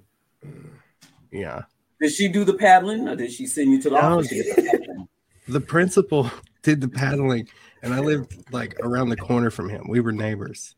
Yeah. 1.31 1.63
Did 2.01 2.13
she 2.13 2.29
do 2.29 2.45
the 2.45 2.55
paddling, 2.55 3.07
or 3.09 3.15
did 3.15 3.31
she 3.31 3.47
send 3.47 3.71
you 3.71 3.81
to 3.83 3.91
the 3.91 3.97
No, 3.97 4.19
office? 4.19 4.31
the? 4.31 5.07
The 5.49 5.61
principal 5.61 6.31
did 6.63 6.81
the 6.81 6.89
paddling, 6.89 7.49
and 7.83 7.93
I 7.93 8.01
lived 8.01 8.53
like 8.53 8.77
around 8.81 9.11
the 9.11 9.17
corner 9.17 9.51
from 9.51 9.69
him. 9.69 9.85
We 9.89 10.01
were 10.01 10.13
neighbors, 10.13 10.75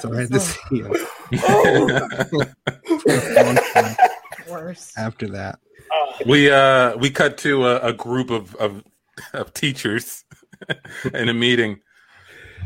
so 0.00 0.12
I 0.14 0.20
had 0.20 0.32
to 0.32 0.40
see 0.40 0.78
him. 0.82 0.94
Worse. 4.50 4.92
After 4.96 5.28
that, 5.28 5.58
we 6.26 6.50
uh 6.50 6.96
we 6.96 7.10
cut 7.10 7.38
to 7.38 7.66
a, 7.66 7.78
a 7.88 7.92
group 7.92 8.30
of, 8.30 8.54
of 8.56 8.84
of 9.32 9.54
teachers 9.54 10.24
in 11.14 11.28
a 11.28 11.34
meeting. 11.34 11.80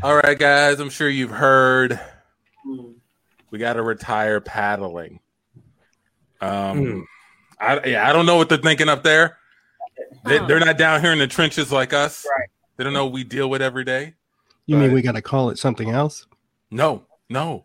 All 0.03 0.15
right, 0.15 0.37
guys, 0.37 0.79
I'm 0.79 0.89
sure 0.89 1.09
you've 1.09 1.31
heard 1.31 1.99
we 3.49 3.59
got 3.59 3.73
to 3.73 3.81
retire 3.83 4.41
paddling. 4.41 5.19
Um, 6.41 6.77
Hmm. 6.77 7.01
I 7.59 7.85
yeah, 7.87 8.07
I 8.09 8.13
don't 8.13 8.25
know 8.27 8.37
what 8.37 8.49
they're 8.49 8.57
thinking 8.59 8.89
up 8.89 9.03
there. 9.03 9.37
they, 10.25 10.37
they're 10.45 10.59
not 10.59 10.77
down 10.77 11.01
here 11.01 11.11
in 11.11 11.17
the 11.19 11.25
trenches 11.27 11.71
like 11.71 11.93
us. 11.93 12.23
Right. 12.37 12.49
They 12.75 12.83
don't 12.83 12.93
know 12.93 13.05
what 13.05 13.13
we 13.13 13.23
deal 13.23 13.49
with 13.49 13.61
every 13.63 13.83
day. 13.83 14.13
you 14.67 14.77
mean 14.77 14.91
we 14.93 15.01
got 15.01 15.13
to 15.13 15.21
call 15.23 15.49
it 15.49 15.57
something 15.57 15.89
else? 15.89 16.27
No, 16.69 17.05
no. 17.29 17.63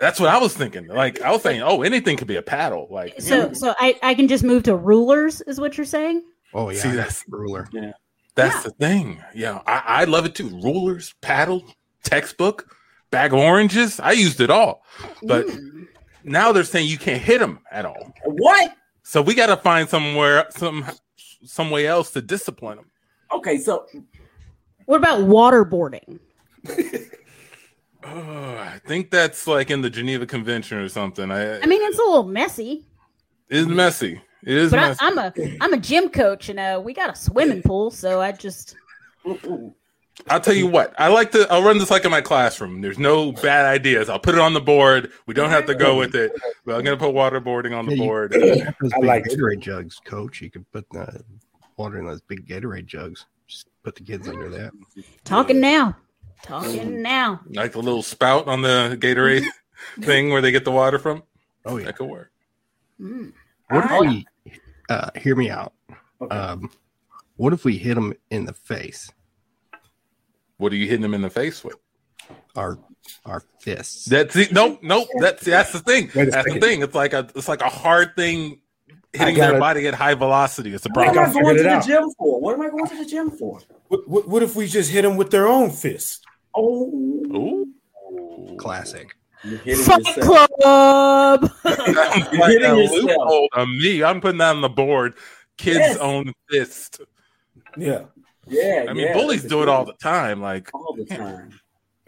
That's 0.00 0.18
what 0.20 0.28
I 0.28 0.38
was 0.38 0.54
thinking. 0.56 0.86
Like 0.88 1.20
I 1.22 1.30
was 1.32 1.42
saying, 1.42 1.62
oh, 1.62 1.82
anything 1.82 2.16
could 2.16 2.26
be 2.28 2.36
a 2.36 2.42
paddle. 2.42 2.88
Like 2.90 3.20
So, 3.20 3.52
so 3.52 3.74
I, 3.78 3.98
I 4.02 4.14
can 4.14 4.28
just 4.28 4.44
move 4.44 4.64
to 4.64 4.76
rulers, 4.76 5.40
is 5.42 5.60
what 5.60 5.76
you're 5.76 5.84
saying? 5.86 6.22
Oh 6.52 6.70
yeah, 6.70 6.80
See, 6.80 6.88
I 6.90 6.92
that's- 6.96 7.24
ruler. 7.28 7.68
Yeah. 7.72 7.92
That's 8.34 8.56
Yeah. 8.56 8.62
the 8.62 8.70
thing. 8.72 9.22
Yeah, 9.34 9.60
I, 9.66 9.82
I 9.86 10.04
love 10.04 10.24
it 10.26 10.34
too. 10.34 10.48
Rulers, 10.62 11.14
paddle, 11.20 11.62
textbook, 12.02 12.76
bag 13.12 13.32
of 13.32 13.38
oranges. 13.38 14.00
I 14.00 14.12
used 14.12 14.40
it 14.40 14.50
all. 14.50 14.82
But 15.22 15.46
Mm. 15.46 15.86
now 16.24 16.50
they're 16.50 16.64
saying 16.64 16.88
you 16.88 16.98
can't 16.98 17.22
hit 17.22 17.38
them 17.38 17.60
at 17.70 17.86
all. 17.86 18.12
What? 18.24 18.74
So 19.04 19.22
we 19.22 19.34
got 19.34 19.46
to 19.46 19.56
find 19.56 19.88
somewhere, 19.88 20.46
some, 20.50 20.84
some 21.44 21.70
way 21.70 21.86
else 21.86 22.10
to 22.12 22.22
discipline 22.22 22.78
them. 22.78 22.86
Okay, 23.32 23.58
so 23.58 23.86
What 24.86 24.96
about 24.96 25.20
waterboarding? 25.20 26.18
Oh, 28.06 28.56
I 28.58 28.80
think 28.86 29.10
that's 29.10 29.46
like 29.46 29.70
in 29.70 29.80
the 29.82 29.90
Geneva 29.90 30.26
Convention 30.26 30.78
or 30.78 30.88
something. 30.88 31.30
I, 31.30 31.60
I 31.60 31.66
mean, 31.66 31.80
it's 31.82 31.98
a 31.98 32.02
little 32.02 32.24
messy, 32.26 32.84
it's 33.48 33.66
messy. 33.68 34.20
It 34.46 34.56
is 34.56 34.70
but 34.70 34.78
I, 34.78 34.88
messy. 34.88 34.98
I'm 35.02 35.18
a 35.18 35.32
I'm 35.62 35.72
a 35.72 35.78
gym 35.78 36.08
coach, 36.10 36.48
and 36.50 36.58
uh, 36.58 36.80
we 36.84 36.92
got 36.92 37.10
a 37.10 37.16
swimming 37.16 37.62
pool, 37.62 37.90
so 37.90 38.20
I 38.20 38.32
just 38.32 38.76
I'll 40.28 40.40
tell 40.40 40.54
you 40.54 40.66
what. 40.66 40.92
I 40.98 41.08
like 41.08 41.32
to. 41.32 41.50
I'll 41.50 41.62
run 41.62 41.78
this 41.78 41.90
like 41.90 42.04
in 42.04 42.10
my 42.10 42.20
classroom. 42.20 42.80
There's 42.82 42.98
no 42.98 43.32
bad 43.32 43.64
ideas. 43.66 44.08
I'll 44.10 44.18
put 44.18 44.34
it 44.34 44.40
on 44.40 44.52
the 44.54 44.60
board. 44.60 45.10
We 45.26 45.32
don't 45.34 45.50
have 45.50 45.64
to 45.66 45.74
go 45.74 45.96
with 45.98 46.14
it. 46.14 46.32
But 46.66 46.76
I'm 46.76 46.84
gonna 46.84 46.96
put 46.98 47.14
waterboarding 47.14 47.76
on 47.76 47.86
the 47.86 47.92
Yeah, 47.96 48.02
you- 48.02 48.08
board. 48.08 48.32
Have 48.34 48.74
those 48.80 48.92
I 48.92 49.00
big 49.00 49.04
like 49.08 49.26
it. 49.26 49.38
Gatorade 49.38 49.60
jugs, 49.60 49.98
coach. 50.04 50.40
You 50.42 50.50
could 50.50 50.70
put 50.72 50.84
uh, 50.96 51.06
water 51.78 51.98
in 51.98 52.06
those 52.06 52.20
big 52.20 52.46
Gatorade 52.46 52.86
jugs. 52.86 53.24
Just 53.46 53.66
put 53.82 53.94
the 53.96 54.02
kids 54.02 54.28
under 54.28 54.48
that. 54.50 54.72
talking 55.24 55.58
now, 55.60 55.96
talking 56.44 57.02
now. 57.02 57.40
like 57.50 57.72
the 57.72 57.80
little 57.82 58.02
spout 58.02 58.46
on 58.48 58.62
the 58.62 58.96
Gatorade 59.00 59.44
thing 60.02 60.30
where 60.30 60.40
they 60.42 60.52
get 60.52 60.64
the 60.64 60.70
water 60.70 60.98
from. 60.98 61.22
Oh 61.64 61.76
yeah. 61.78 61.86
That 61.86 61.96
could 61.96 62.08
work. 62.08 62.30
Mm. 63.00 63.32
What 63.70 63.84
if 63.84 63.90
Ah. 63.90 64.00
we 64.00 64.26
uh, 64.90 65.10
hear 65.16 65.34
me 65.36 65.50
out? 65.50 65.72
Okay. 66.20 66.36
Um, 66.36 66.70
what 67.36 67.52
if 67.52 67.64
we 67.64 67.76
hit 67.78 67.94
them 67.94 68.14
in 68.30 68.44
the 68.44 68.52
face? 68.52 69.10
What 70.58 70.72
are 70.72 70.76
you 70.76 70.86
hitting 70.86 71.02
them 71.02 71.14
in 71.14 71.22
the 71.22 71.30
face 71.30 71.64
with? 71.64 71.74
Our 72.56 72.78
our 73.26 73.42
fists. 73.60 74.04
That's 74.06 74.36
it. 74.36 74.52
Nope, 74.52 74.80
nope. 74.82 75.08
That's 75.18 75.44
that's 75.44 75.72
the 75.72 75.80
thing. 75.80 76.10
Wait 76.14 76.28
a 76.28 76.30
That's 76.30 76.52
the 76.54 76.60
thing. 76.60 76.82
It's 76.82 76.94
like 76.94 77.12
a 77.12 77.28
it's 77.34 77.48
like 77.48 77.60
a 77.62 77.68
hard 77.68 78.14
thing 78.16 78.60
hitting 79.12 79.34
their 79.34 79.48
gotta- 79.50 79.58
body 79.60 79.86
at 79.88 79.94
high 79.94 80.14
velocity. 80.14 80.72
It's 80.72 80.86
a 80.86 80.90
problem. 80.90 81.16
what 81.16 81.28
am. 81.28 81.36
I 81.36 81.42
going 81.42 81.56
to 81.56 81.62
the 81.64 81.68
out. 81.70 81.86
gym 81.86 82.04
for? 82.16 82.40
What 82.40 82.54
am 82.54 82.62
I 82.62 82.68
going 82.70 82.86
to 82.86 82.96
the 82.96 83.04
gym 83.04 83.30
for? 83.30 83.60
What, 83.88 84.08
what, 84.08 84.28
what 84.28 84.42
if 84.42 84.54
we 84.56 84.66
just 84.66 84.90
hit 84.90 85.02
them 85.02 85.16
with 85.16 85.30
their 85.30 85.46
own 85.48 85.70
fist? 85.70 86.24
Oh, 86.54 86.86
Ooh. 87.34 88.56
Classic. 88.58 89.14
you're 89.64 89.76
Fight 89.76 90.04
club. 90.20 91.50
Sounds 91.62 92.28
You're 92.32 92.48
hitting 92.48 92.70
a 92.70 92.76
yourself. 92.76 93.02
loophole 93.02 93.48
to 93.54 93.66
me. 93.66 94.02
I'm 94.04 94.20
putting 94.20 94.38
that 94.38 94.54
on 94.56 94.60
the 94.60 94.68
board. 94.68 95.14
Kids 95.56 95.78
Yes. 95.78 95.96
own 95.98 96.32
fist. 96.50 97.00
Yeah. 97.76 98.04
Yeah, 98.46 98.86
I 98.88 98.92
mean, 98.92 99.06
yeah, 99.06 99.14
bullies 99.14 99.42
do 99.44 99.62
it 99.62 99.68
all 99.68 99.86
the 99.86 99.94
time. 99.94 100.40
Like, 100.42 100.68
all 100.74 100.94
the 100.94 101.06
time. 101.06 101.58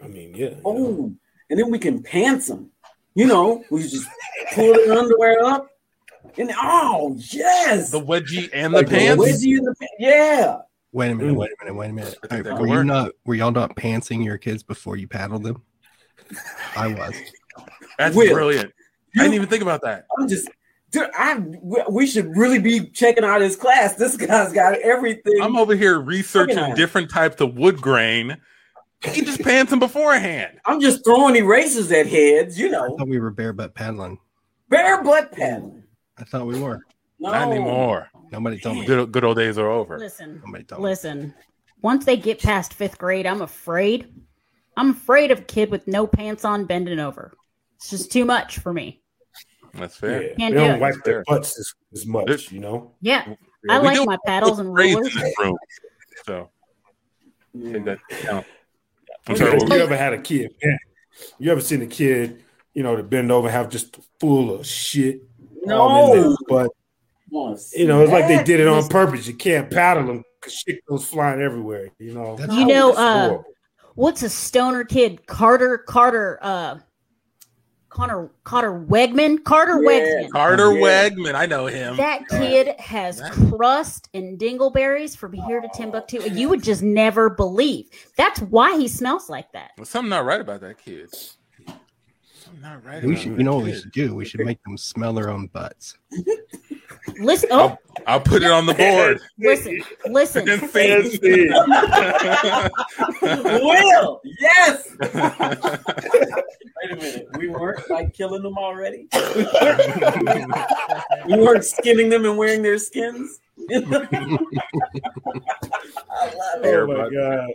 I 0.03 0.07
mean, 0.07 0.35
yeah. 0.35 0.49
you 0.49 0.61
oh, 0.65 0.73
know. 0.73 0.85
Oh, 0.85 1.13
and 1.49 1.59
then 1.59 1.71
we 1.71 1.79
can 1.79 2.03
pants 2.03 2.47
them. 2.47 2.69
You 3.15 3.25
know, 3.25 3.63
we 3.71 3.81
just 3.81 4.07
pull 4.53 4.71
their 4.73 4.93
underwear 4.93 5.43
up, 5.43 5.67
and 6.37 6.51
oh 6.55 7.15
yes, 7.17 7.89
the 7.89 7.99
wedgie 7.99 8.49
and 8.53 8.71
the 8.71 8.77
Like 8.77 8.89
the 8.89 8.97
pants. 8.97 9.23
wedgie 9.23 9.57
in 9.57 9.63
the 9.63 9.73
pa- 9.73 9.87
yeah. 9.97 10.57
Wait 10.97 11.11
a 11.11 11.15
minute. 11.15 11.35
Wait 11.35 11.51
a 11.51 11.63
minute. 11.63 11.75
Wait 11.77 11.89
a 11.91 11.93
minute. 11.93 12.15
I 12.23 12.27
think 12.27 12.43
that 12.45 12.57
Were 12.59 12.65
you 12.65 12.73
work. 12.73 12.85
not? 12.87 13.11
Were 13.25 13.35
y'all 13.35 13.51
not 13.51 13.75
pantsing 13.75 14.25
your 14.25 14.39
kids 14.39 14.63
before 14.63 14.97
you 14.97 15.07
paddled 15.07 15.43
them? 15.43 15.61
I 16.75 16.87
was. 16.87 17.13
That's 17.99 18.15
Will. 18.15 18.33
brilliant. 18.33 18.73
I 19.15 19.19
didn't 19.21 19.35
even 19.35 19.47
think 19.47 19.61
about 19.61 19.81
that. 19.83 20.05
I'm 20.17 20.27
just. 20.27 20.49
Dude, 20.89 21.07
I 21.15 21.37
we 21.87 22.07
should 22.07 22.35
really 22.35 22.57
be 22.57 22.89
checking 22.89 23.23
out 23.23 23.41
his 23.41 23.55
class. 23.55 23.93
This 23.93 24.17
guy's 24.17 24.51
got 24.51 24.79
everything. 24.79 25.39
I'm 25.39 25.55
over 25.55 25.75
here 25.75 25.99
researching 25.99 26.55
Look 26.55 26.63
at 26.63 26.69
that. 26.69 26.77
different 26.77 27.11
types 27.11 27.41
of 27.41 27.55
wood 27.57 27.79
grain. 27.79 28.35
He 29.03 29.21
just 29.21 29.41
pants 29.43 29.69
them 29.69 29.77
beforehand. 29.79 30.59
I'm 30.65 30.81
just 30.81 31.05
throwing 31.05 31.35
erasers 31.35 31.91
at 31.91 32.07
heads. 32.07 32.57
You 32.57 32.69
I 32.69 32.71
know, 32.71 32.97
thought 32.97 33.07
we 33.07 33.19
were 33.19 33.29
bare 33.29 33.53
butt 33.53 33.75
paddling. 33.75 34.17
bare 34.69 35.03
butt 35.03 35.31
paddling. 35.31 35.83
I 36.17 36.23
thought 36.23 36.47
we 36.47 36.59
were. 36.59 36.79
No. 37.19 37.31
Not 37.31 37.51
anymore. 37.51 38.07
Nobody 38.31 38.59
told 38.59 38.77
me. 38.77 38.85
Good, 38.85 39.11
good 39.11 39.23
old 39.23 39.37
days 39.37 39.57
are 39.57 39.69
over. 39.69 39.97
Listen, 39.97 40.41
Nobody 40.45 40.63
told 40.63 40.81
me. 40.83 40.89
listen. 40.89 41.33
Once 41.81 42.05
they 42.05 42.17
get 42.17 42.41
past 42.41 42.73
fifth 42.73 42.97
grade, 42.97 43.25
I'm 43.25 43.41
afraid. 43.41 44.13
I'm 44.75 44.91
afraid 44.91 45.31
of 45.31 45.39
a 45.39 45.43
kid 45.43 45.69
with 45.71 45.87
no 45.87 46.07
pants 46.07 46.43
on 46.45 46.65
bending 46.65 46.99
over. 46.99 47.33
It's 47.77 47.89
just 47.89 48.11
too 48.11 48.25
much 48.25 48.59
for 48.59 48.73
me. 48.73 49.01
That's 49.73 49.95
fair. 49.95 50.21
Yeah. 50.23 50.27
Can't 50.35 50.55
They 50.55 50.59
do 50.61 50.67
don't 50.67 50.75
it. 50.77 50.81
wipe 50.81 51.03
their 51.03 51.23
butts 51.27 51.59
as, 51.59 51.73
as 51.93 52.05
much, 52.07 52.51
you 52.51 52.59
know? 52.59 52.95
Yeah, 53.01 53.33
I 53.69 53.79
We 53.79 53.85
like 53.85 54.05
my 54.07 54.17
paddles 54.25 54.59
and 54.59 54.73
grades 54.73 54.95
rulers. 54.95 55.15
in 55.15 55.33
room. 55.39 55.57
So 56.25 56.49
Yeah. 57.53 57.79
that 57.79 57.97
into. 58.23 58.45
I'm 59.27 59.31
You 59.33 59.35
sorry. 59.37 59.51
what 59.51 59.63
ever, 59.63 59.77
you 59.77 59.83
ever 59.83 59.97
had 59.97 60.13
a 60.13 60.21
kid? 60.21 60.51
man, 60.63 60.77
You 61.37 61.51
ever 61.51 61.61
seen 61.61 61.81
a 61.83 61.87
kid, 61.87 62.43
you 62.73 62.81
know, 62.83 62.95
to 62.95 63.03
bend 63.03 63.31
over 63.31 63.47
and 63.47 63.55
have 63.55 63.69
just 63.69 63.99
full 64.19 64.53
of 64.55 64.65
shit 64.65 65.21
No. 65.65 66.37
But, 66.47 66.49
Wanna 66.49 66.69
you 67.29 67.87
know, 67.87 68.01
it's 68.01 68.11
like 68.11 68.27
they 68.27 68.43
did 68.43 68.59
it 68.59 68.67
on 68.67 68.87
purpose. 68.87 69.27
You 69.27 69.33
can't 69.33 69.69
paddle 69.69 70.05
them 70.07 70.23
because 70.39 70.53
shit 70.53 70.85
goes 70.85 71.05
flying 71.05 71.41
everywhere, 71.41 71.89
you 71.99 72.13
know? 72.13 72.35
That's- 72.35 72.57
You 72.57 72.65
know, 72.65 72.93
uh, 72.93 73.41
what's 73.95 74.23
a 74.23 74.29
stoner 74.29 74.83
kid? 74.83 75.25
Carter, 75.27 75.77
Carter, 75.77 76.39
uh, 76.41 76.79
Connor, 77.89 78.29
Carter 78.43 78.73
Wegman, 78.73 79.43
Carter 79.43 79.81
Yeah. 79.81 79.89
Wegman. 79.89 80.29
Carter 80.29 80.71
Yeah. 80.73 81.09
Wegman. 81.09 81.33
I 81.35 81.45
know 81.47 81.65
him. 81.65 81.97
That 81.97 82.27
kid 82.27 82.79
has 82.79 83.21
crust 83.49 84.07
and 84.13 84.37
dingleberries 84.37 85.17
from 85.17 85.33
here 85.33 85.61
to 85.61 85.69
Timbuktu, 85.73 86.21
and 86.21 86.37
you 86.37 86.47
would 86.49 86.61
just 86.61 86.83
never 86.83 87.29
believe. 87.29 87.89
That's 88.15 88.39
why 88.41 88.77
he 88.77 88.87
smells 88.87 89.29
like 89.29 89.51
that. 89.53 89.71
There's 89.77 89.89
something 89.89 90.09
not 90.11 90.25
right 90.25 90.41
about 90.41 90.61
that 90.61 90.77
kid. 90.77 91.09
Something 91.11 92.61
not 92.61 92.85
right. 92.85 93.01
We 93.03 93.13
about 93.13 93.23
should. 93.23 93.37
You 93.39 93.43
know 93.43 93.55
what 93.55 93.65
we 93.65 93.73
should 93.73 93.91
do? 93.93 94.13
We 94.13 94.25
should 94.25 94.41
make 94.41 94.61
them 94.63 94.77
smell 94.77 95.13
their 95.13 95.29
own 95.29 95.47
butts. 95.47 95.97
Listen, 97.19 97.49
oh, 97.51 97.77
I'll 98.05 98.19
put 98.21 98.43
it 98.43 98.51
on 98.51 98.65
the 98.65 98.73
board. 98.73 99.19
listen, 99.39 99.81
listen. 100.09 100.47
And 100.49 100.61
see. 100.71 101.49
Will, 103.21 104.21
yes. 104.39 104.89
Wait 104.99 106.91
a 106.91 106.95
minute. 106.95 107.27
We 107.37 107.47
weren't 107.49 107.89
like 107.89 108.13
killing 108.13 108.43
them 108.43 108.57
already. 108.57 109.07
we 111.27 111.37
weren't 111.37 111.65
skinning 111.65 112.09
them 112.09 112.25
and 112.25 112.37
wearing 112.37 112.61
their 112.61 112.77
skins. 112.77 113.39
I 113.71 113.77
love 113.79 114.07
it. 116.63 116.65
Oh, 116.65 116.87
my 116.87 117.09
God. 117.09 117.49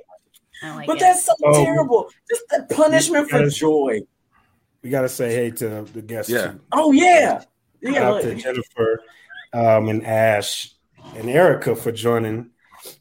Like 0.77 0.87
But 0.87 0.97
it. 0.97 1.01
that's 1.01 1.25
so 1.27 1.33
Oh. 1.45 1.65
terrible. 1.65 2.11
Just 2.29 2.43
the 2.51 2.67
punishment 2.75 3.29
for 3.31 3.43
Yes. 3.43 3.55
joy. 3.55 4.01
We 4.83 4.91
got 4.91 5.03
to 5.03 5.09
say 5.09 5.33
hey 5.35 5.51
to 5.53 5.83
the 5.83 6.03
guests. 6.03 6.31
Yeah. 6.31 6.53
too. 6.53 6.61
Oh 6.73 6.93
yeah. 6.93 7.43
Yeah. 7.81 8.09
out 8.09 8.23
to. 8.23 8.35
Jennifer 8.35 9.01
um, 9.53 9.89
and 9.89 10.07
Ash 10.07 10.75
and 11.17 11.29
Erica 11.29 11.77
for 11.77 11.93
joining 11.93 12.51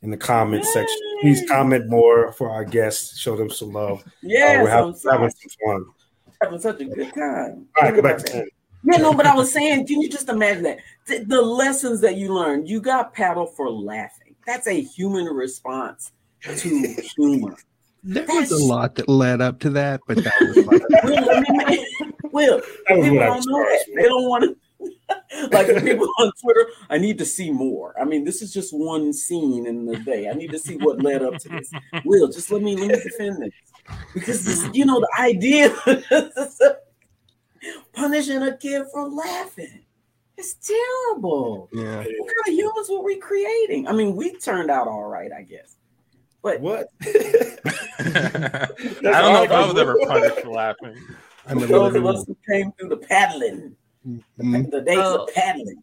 in 0.01 0.11
the 0.11 0.17
comment 0.17 0.65
section. 0.65 0.97
Please 1.21 1.47
comment 1.49 1.87
more 1.87 2.31
for 2.33 2.49
our 2.49 2.65
guests. 2.65 3.19
Show 3.19 3.35
them 3.35 3.49
some 3.49 3.73
love. 3.73 4.01
Uh, 4.05 4.63
we're 4.63 4.69
having, 4.69 4.95
I'm 5.09 5.11
having 5.11 5.29
some 5.29 5.51
fun. 5.65 5.85
having 6.41 6.59
such 6.59 6.81
a 6.81 6.85
good 6.85 7.13
time. 7.13 7.67
All 7.77 7.83
right, 7.83 7.95
go 7.95 8.01
back 8.01 8.17
to 8.17 8.45
Yeah, 8.83 8.97
no, 8.97 9.13
but 9.13 9.25
I 9.25 9.35
was 9.35 9.51
saying, 9.51 9.87
can 9.87 10.01
you 10.01 10.09
just 10.09 10.29
imagine 10.29 10.63
that? 10.63 10.79
The, 11.07 11.23
the 11.23 11.41
lessons 11.41 12.01
that 12.01 12.17
you 12.17 12.33
learned, 12.33 12.67
you 12.67 12.81
got 12.81 13.13
paddled 13.13 13.55
for 13.55 13.69
laughing. 13.69 14.35
That's 14.45 14.67
a 14.67 14.81
human 14.81 15.25
response 15.25 16.11
to 16.43 16.95
humor. 17.17 17.55
There 18.03 18.25
was 18.27 18.51
a 18.51 18.65
lot 18.65 18.95
that 18.95 19.07
led 19.07 19.41
up 19.41 19.59
to 19.59 19.69
that, 19.71 20.01
but 20.07 20.23
that 20.23 20.33
was 20.41 20.65
like, 20.65 20.81
Will, 21.03 21.25
let 21.25 21.41
me 21.41 21.87
Will, 22.31 22.61
people 22.87 23.19
don't 23.19 23.45
know 23.45 23.59
that. 23.59 23.85
They 23.95 24.03
don't 24.03 24.27
want 24.27 24.43
to. 24.45 24.57
like 25.51 25.67
the 25.67 25.81
people 25.83 26.09
on 26.19 26.31
Twitter, 26.41 26.67
I 26.89 26.97
need 26.97 27.17
to 27.19 27.25
see 27.25 27.51
more. 27.51 27.93
I 27.99 28.05
mean, 28.05 28.23
this 28.23 28.41
is 28.41 28.53
just 28.53 28.73
one 28.73 29.13
scene 29.13 29.65
in 29.67 29.85
the 29.85 29.97
day. 29.97 30.29
I 30.29 30.33
need 30.33 30.51
to 30.51 30.59
see 30.59 30.77
what 30.77 31.01
led 31.01 31.21
up 31.21 31.37
to 31.39 31.49
this. 31.49 31.71
Will, 32.05 32.27
just 32.27 32.51
let 32.51 32.61
me 32.61 32.75
let 32.75 32.89
me 32.89 33.01
defend 33.03 33.41
this 33.41 33.51
because 34.13 34.45
this, 34.45 34.67
you 34.73 34.85
know, 34.85 34.99
the 34.99 35.09
idea. 35.19 35.75
punishing 37.93 38.41
a 38.41 38.57
kid 38.57 38.85
for 38.91 39.07
laughing. 39.09 39.85
It's 40.37 40.55
terrible. 40.55 41.69
Yeah. 41.71 41.97
What 41.97 42.05
kind 42.07 42.47
of 42.47 42.53
humans 42.53 42.89
were 42.89 43.03
we 43.03 43.17
creating? 43.17 43.87
I 43.87 43.91
mean, 43.91 44.15
we 44.15 44.35
turned 44.37 44.71
out 44.71 44.87
all 44.87 45.03
right, 45.07 45.31
I 45.31 45.43
guess. 45.43 45.75
But 46.41 46.59
What? 46.59 46.87
I 47.03 48.67
don't 49.03 49.03
know 49.03 49.43
if 49.43 49.51
I 49.51 49.67
was 49.67 49.77
ever 49.77 49.95
punished 50.07 50.39
for 50.39 50.49
laughing. 50.49 50.97
I 51.47 51.53
mean, 51.53 51.67
those 51.67 51.93
of 51.95 52.03
when- 52.03 52.15
us 52.15 52.25
who 52.25 52.35
came 52.49 52.71
through 52.73 52.89
the 52.89 52.97
paddling, 52.97 53.75
Mhm. 54.07 54.71
the 54.71 54.81
days 54.81 54.97
Oh. 54.99 55.23
of 55.23 55.33
paddling. 55.33 55.81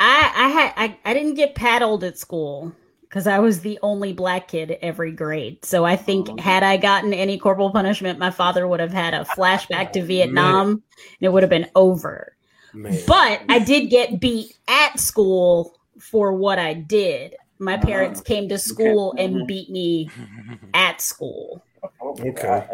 I 0.00 0.32
I 0.34 0.48
had 0.48 0.72
I, 0.76 0.98
I 1.04 1.14
didn't 1.14 1.34
get 1.34 1.54
paddled 1.54 2.04
at 2.04 2.16
school 2.18 2.72
because 3.02 3.26
I 3.26 3.38
was 3.38 3.60
the 3.60 3.78
only 3.82 4.12
black 4.12 4.48
kid 4.48 4.76
every 4.82 5.12
grade. 5.12 5.64
So 5.64 5.84
I 5.84 5.96
think 5.96 6.28
Oh. 6.30 6.36
had 6.40 6.62
I 6.62 6.76
gotten 6.76 7.12
any 7.12 7.38
corporal 7.38 7.70
punishment, 7.70 8.18
my 8.18 8.30
father 8.30 8.66
would 8.68 8.80
have 8.80 8.92
had 8.92 9.14
a 9.14 9.24
flashback 9.24 9.92
to 9.92 10.02
Vietnam 10.04 10.68
and 10.70 10.82
it 11.20 11.32
would 11.32 11.42
have 11.42 11.50
been 11.50 11.68
over. 11.74 12.34
Man. 12.74 12.98
But 13.06 13.42
I 13.48 13.58
did 13.58 13.88
get 13.90 14.20
beat 14.20 14.56
at 14.68 15.00
school 15.00 15.74
for 15.98 16.32
what 16.34 16.58
I 16.58 16.74
did. 16.74 17.34
My 17.58 17.74
Uh-huh. 17.74 17.86
parents 17.86 18.20
came 18.20 18.48
to 18.50 18.58
school 18.58 19.14
Mhm. 19.18 19.24
and 19.24 19.46
beat 19.48 19.68
me 19.70 20.10
at 20.74 21.00
school. 21.00 21.64
Oh, 22.00 22.14
Okay. 22.20 22.64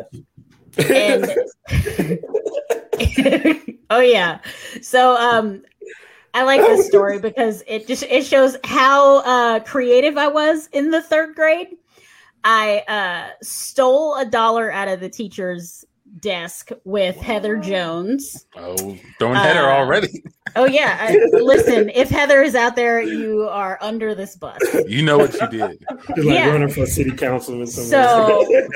God. 0.76 0.90
And 0.90 2.18
oh 3.90 4.00
yeah. 4.00 4.38
So 4.82 5.16
um 5.16 5.62
I 6.32 6.42
like 6.42 6.60
this 6.60 6.87
story 6.87 7.18
because 7.18 7.62
it 7.66 7.87
just 7.87 8.02
it 8.04 8.24
shows 8.24 8.56
how 8.64 9.18
uh 9.20 9.60
creative 9.60 10.16
I 10.18 10.28
was 10.28 10.68
in 10.72 10.90
the 10.90 11.02
third 11.02 11.34
grade. 11.34 11.68
I 12.44 12.78
uh 12.88 13.30
stole 13.42 14.16
a 14.16 14.24
dollar 14.24 14.70
out 14.70 14.88
of 14.88 15.00
the 15.00 15.08
teacher's 15.08 15.84
desk 16.20 16.70
with 16.84 17.16
Heather 17.16 17.56
Jones. 17.56 18.46
Oh, 18.56 18.76
throwing 19.18 19.34
header 19.37 19.68
Uh, 19.68 19.76
already. 19.78 20.22
Oh 20.54 20.64
yeah, 20.64 20.96
I, 21.00 21.16
listen, 21.32 21.90
if 21.92 22.08
Heather 22.08 22.40
is 22.42 22.54
out 22.54 22.76
there, 22.76 23.02
you 23.02 23.48
are 23.50 23.76
under 23.80 24.14
this 24.14 24.37
bus. 24.37 24.60
You 24.87 25.02
know 25.02 25.18
what 25.18 25.32
you 25.34 25.48
did. 25.48 25.84
Just 25.90 26.08
like 26.18 26.24
Yeah. 26.38 26.50
running 26.50 26.68
for 26.68 26.87
city 26.87 27.10
councilman. 27.10 27.66
So- 27.66 28.44
somewhere. 28.44 28.68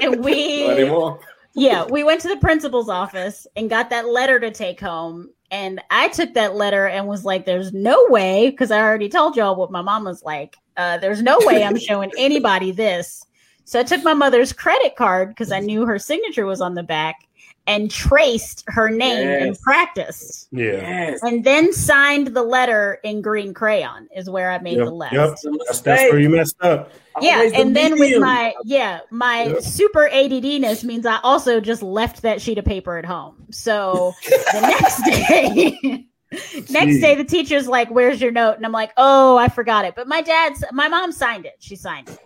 And 0.00 0.12
Not 0.12 0.20
we 0.20 0.66
anymore. 0.68 1.18
Yeah, 1.54 1.84
we 1.84 2.02
went 2.02 2.20
to 2.22 2.28
the 2.28 2.36
principal's 2.36 2.88
office 2.88 3.46
and 3.54 3.70
got 3.70 3.90
that 3.90 4.08
letter 4.08 4.40
to 4.40 4.50
take 4.50 4.80
home. 4.80 5.30
And 5.52 5.80
I 5.90 6.08
took 6.08 6.34
that 6.34 6.56
letter 6.56 6.88
and 6.88 7.06
was 7.06 7.24
like, 7.24 7.46
there's 7.46 7.72
no 7.72 8.06
way, 8.08 8.50
because 8.50 8.72
I 8.72 8.80
already 8.80 9.08
told 9.08 9.36
y'all 9.36 9.54
what 9.54 9.70
my 9.70 9.82
mom 9.82 10.04
was 10.04 10.24
like. 10.24 10.56
Uh, 10.76 10.98
there's 10.98 11.22
no 11.22 11.38
way 11.42 11.62
I'm 11.62 11.78
showing 11.78 12.10
anybody 12.18 12.72
this. 12.72 13.24
So 13.64 13.78
I 13.78 13.84
took 13.84 14.02
my 14.02 14.14
mother's 14.14 14.52
credit 14.52 14.96
card 14.96 15.28
because 15.28 15.52
I 15.52 15.60
knew 15.60 15.86
her 15.86 15.98
signature 15.98 16.44
was 16.44 16.60
on 16.60 16.74
the 16.74 16.82
back 16.82 17.28
and 17.66 17.90
traced 17.90 18.62
her 18.68 18.90
name 18.90 19.26
and 19.26 19.46
Yes. 19.48 19.60
practiced. 19.62 20.48
yeah. 20.52 20.64
Yes. 20.72 21.22
And 21.22 21.44
then 21.44 21.72
signed 21.72 22.28
the 22.28 22.42
letter 22.42 22.98
in 23.02 23.22
green 23.22 23.54
crayon, 23.54 24.06
is 24.14 24.28
where 24.28 24.50
I 24.50 24.58
made 24.58 24.76
Yep, 24.76 24.86
the 24.86 24.92
left. 24.92 25.14
yep. 25.14 25.34
That's, 25.66 25.80
that's 25.80 26.12
where 26.12 26.20
you 26.20 26.28
messed 26.28 26.56
up. 26.60 26.90
Yeah, 27.22 27.36
Always 27.36 27.52
the 27.52 27.58
and 27.60 27.76
then 27.76 27.98
with 27.98 28.20
my 28.20 28.54
yeah, 28.64 29.00
my 29.10 29.44
Yep. 29.44 29.62
super 29.62 30.08
ADDness 30.12 30.84
means 30.84 31.06
I 31.06 31.20
also 31.22 31.60
just 31.60 31.82
left 31.82 32.22
that 32.22 32.42
sheet 32.42 32.58
of 32.58 32.64
paper 32.64 32.98
at 32.98 33.04
home. 33.06 33.46
So 33.50 34.12
the 34.52 34.60
next 34.60 35.02
day, 35.04 36.06
next 36.70 37.00
day 37.00 37.14
the 37.14 37.24
teacher's 37.24 37.68
like, 37.68 37.88
"Where's 37.90 38.20
your 38.20 38.32
note?" 38.32 38.56
And 38.56 38.66
I'm 38.66 38.72
like, 38.72 38.90
"Oh, 38.96 39.36
I 39.36 39.48
forgot 39.48 39.84
it." 39.84 39.94
But 39.94 40.08
my 40.08 40.22
dad's, 40.22 40.64
my 40.72 40.88
mom 40.88 41.12
signed 41.12 41.46
it. 41.46 41.54
She 41.60 41.76
signed 41.76 42.08
it. 42.08 42.18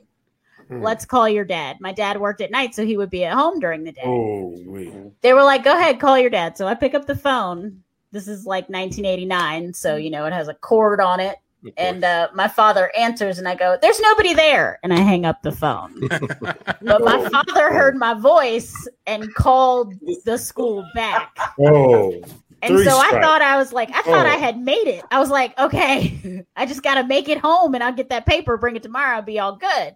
Hmm. 0.68 0.82
Let's 0.82 1.04
call 1.04 1.28
your 1.28 1.44
dad. 1.44 1.78
My 1.80 1.92
dad 1.92 2.20
worked 2.20 2.40
at 2.40 2.50
night, 2.50 2.74
so 2.74 2.84
he 2.84 2.96
would 2.96 3.10
be 3.10 3.24
at 3.24 3.32
home 3.32 3.58
during 3.58 3.84
the 3.84 3.92
day. 3.92 4.02
Oh, 4.04 4.54
wait. 4.66 4.92
They 5.22 5.32
were 5.32 5.42
like, 5.44 5.64
"Go 5.64 5.76
ahead, 5.76 5.98
call 6.00 6.18
your 6.18 6.30
dad." 6.30 6.56
So 6.58 6.66
I 6.66 6.74
pick 6.74 6.94
up 6.94 7.06
the 7.06 7.16
phone. 7.16 7.82
This 8.12 8.28
is 8.28 8.46
like 8.46 8.68
1989, 8.68 9.72
so 9.74 9.96
you 9.96 10.10
know 10.10 10.26
it 10.26 10.32
has 10.32 10.48
a 10.48 10.54
cord 10.54 11.00
on 11.00 11.20
it. 11.20 11.36
And 11.76 12.04
uh, 12.04 12.28
my 12.34 12.46
father 12.46 12.92
answers, 12.96 13.38
and 13.38 13.48
I 13.48 13.54
go, 13.54 13.76
"There's 13.80 13.98
nobody 14.00 14.32
there," 14.34 14.78
and 14.82 14.92
I 14.92 14.98
hang 14.98 15.24
up 15.24 15.42
the 15.42 15.52
phone. 15.52 16.06
but 16.40 17.02
my 17.02 17.28
father 17.30 17.72
heard 17.72 17.96
my 17.96 18.14
voice 18.14 18.86
and 19.06 19.34
called 19.34 19.94
the 20.24 20.38
school 20.38 20.86
back. 20.94 21.36
Oh, 21.58 22.12
And 22.62 22.76
Three 22.76 22.84
so 22.84 22.96
I 22.98 23.10
thought 23.20 23.42
I 23.42 23.56
was 23.56 23.72
like, 23.72 23.88
I 23.90 24.02
thought 24.02 24.26
Oh. 24.26 24.30
I 24.30 24.36
had 24.36 24.58
made 24.60 24.86
it. 24.86 25.04
I 25.10 25.18
was 25.18 25.30
like, 25.30 25.58
okay, 25.58 26.44
I 26.56 26.64
just 26.66 26.82
got 26.82 26.94
to 26.94 27.04
make 27.04 27.28
it 27.28 27.38
home, 27.38 27.74
and 27.74 27.82
I'll 27.82 27.92
get 27.92 28.08
that 28.10 28.26
paper, 28.26 28.56
bring 28.56 28.76
it 28.76 28.82
tomorrow, 28.82 29.16
I'll 29.16 29.22
be 29.22 29.38
all 29.40 29.56
good. 29.56 29.94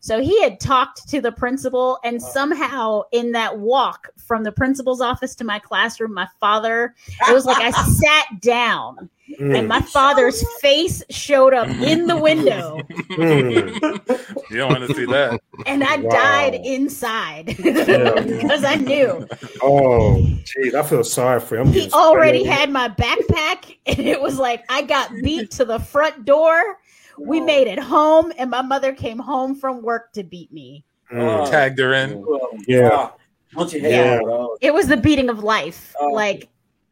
So 0.00 0.20
he 0.20 0.40
had 0.42 0.60
talked 0.60 1.08
to 1.08 1.20
the 1.20 1.32
principal, 1.32 1.98
and 2.04 2.20
somehow 2.22 3.02
in 3.12 3.32
that 3.32 3.58
walk 3.58 4.08
from 4.16 4.44
the 4.44 4.52
principal's 4.52 5.00
office 5.00 5.34
to 5.36 5.44
my 5.44 5.58
classroom, 5.58 6.14
my 6.14 6.28
father, 6.40 6.94
it 7.28 7.32
was 7.32 7.44
like 7.46 7.58
I 7.62 7.70
sat 7.94 8.40
down 8.40 9.08
mm, 9.40 9.58
and 9.58 9.66
my 9.68 9.80
father's 9.80 10.42
face 10.60 11.02
showed 11.10 11.54
up 11.54 11.68
in 11.82 12.06
the 12.06 12.16
window 12.16 12.80
mm. 13.10 14.40
You 14.50 14.56
don't 14.56 14.68
want 14.72 14.86
to 14.88 14.94
see 14.94 15.04
that. 15.06 15.40
and 15.66 15.82
I 15.84 15.96
Wow. 15.96 16.10
died 16.10 16.54
inside 16.64 17.58
Yeah. 17.58 18.20
because 18.20 18.64
I 18.64 18.76
knew 18.76 19.26
Oh, 19.62 20.22
geez, 20.44 20.74
I 20.74 20.82
feel 20.82 21.04
sorry 21.04 21.40
for 21.40 21.58
him. 21.58 21.72
He 21.72 21.90
already 21.92 22.44
sprayed. 22.44 22.58
had 22.58 22.70
my 22.70 22.88
backpack 22.88 23.76
and 23.86 24.00
it 24.00 24.20
was 24.20 24.38
like 24.38 24.64
I 24.68 24.82
got 24.82 25.10
beat 25.22 25.50
to 25.52 25.64
the 25.64 25.78
front 25.78 26.24
door. 26.24 26.78
We 27.20 27.40
made 27.40 27.66
it 27.66 27.78
home 27.78 28.32
and 28.38 28.50
my 28.50 28.62
mother 28.62 28.92
came 28.92 29.18
home 29.18 29.54
from 29.54 29.82
work 29.82 30.12
to 30.12 30.22
beat 30.22 30.52
me. 30.52 30.84
Mm. 31.12 31.48
Tagged 31.50 31.78
her 31.78 31.92
in. 31.94 32.24
Well, 32.24 32.50
Yeah. 32.66 32.90
ah, 32.92 33.12
Don't 33.54 33.72
you 33.72 33.80
hate 33.80 33.90
Yeah. 33.92 34.20
it. 34.22 34.48
It 34.60 34.74
was 34.74 34.88
the 34.88 34.96
beating 34.96 35.28
of 35.30 35.42
life. 35.42 35.94
Oh. 35.98 36.08
Like 36.08 36.48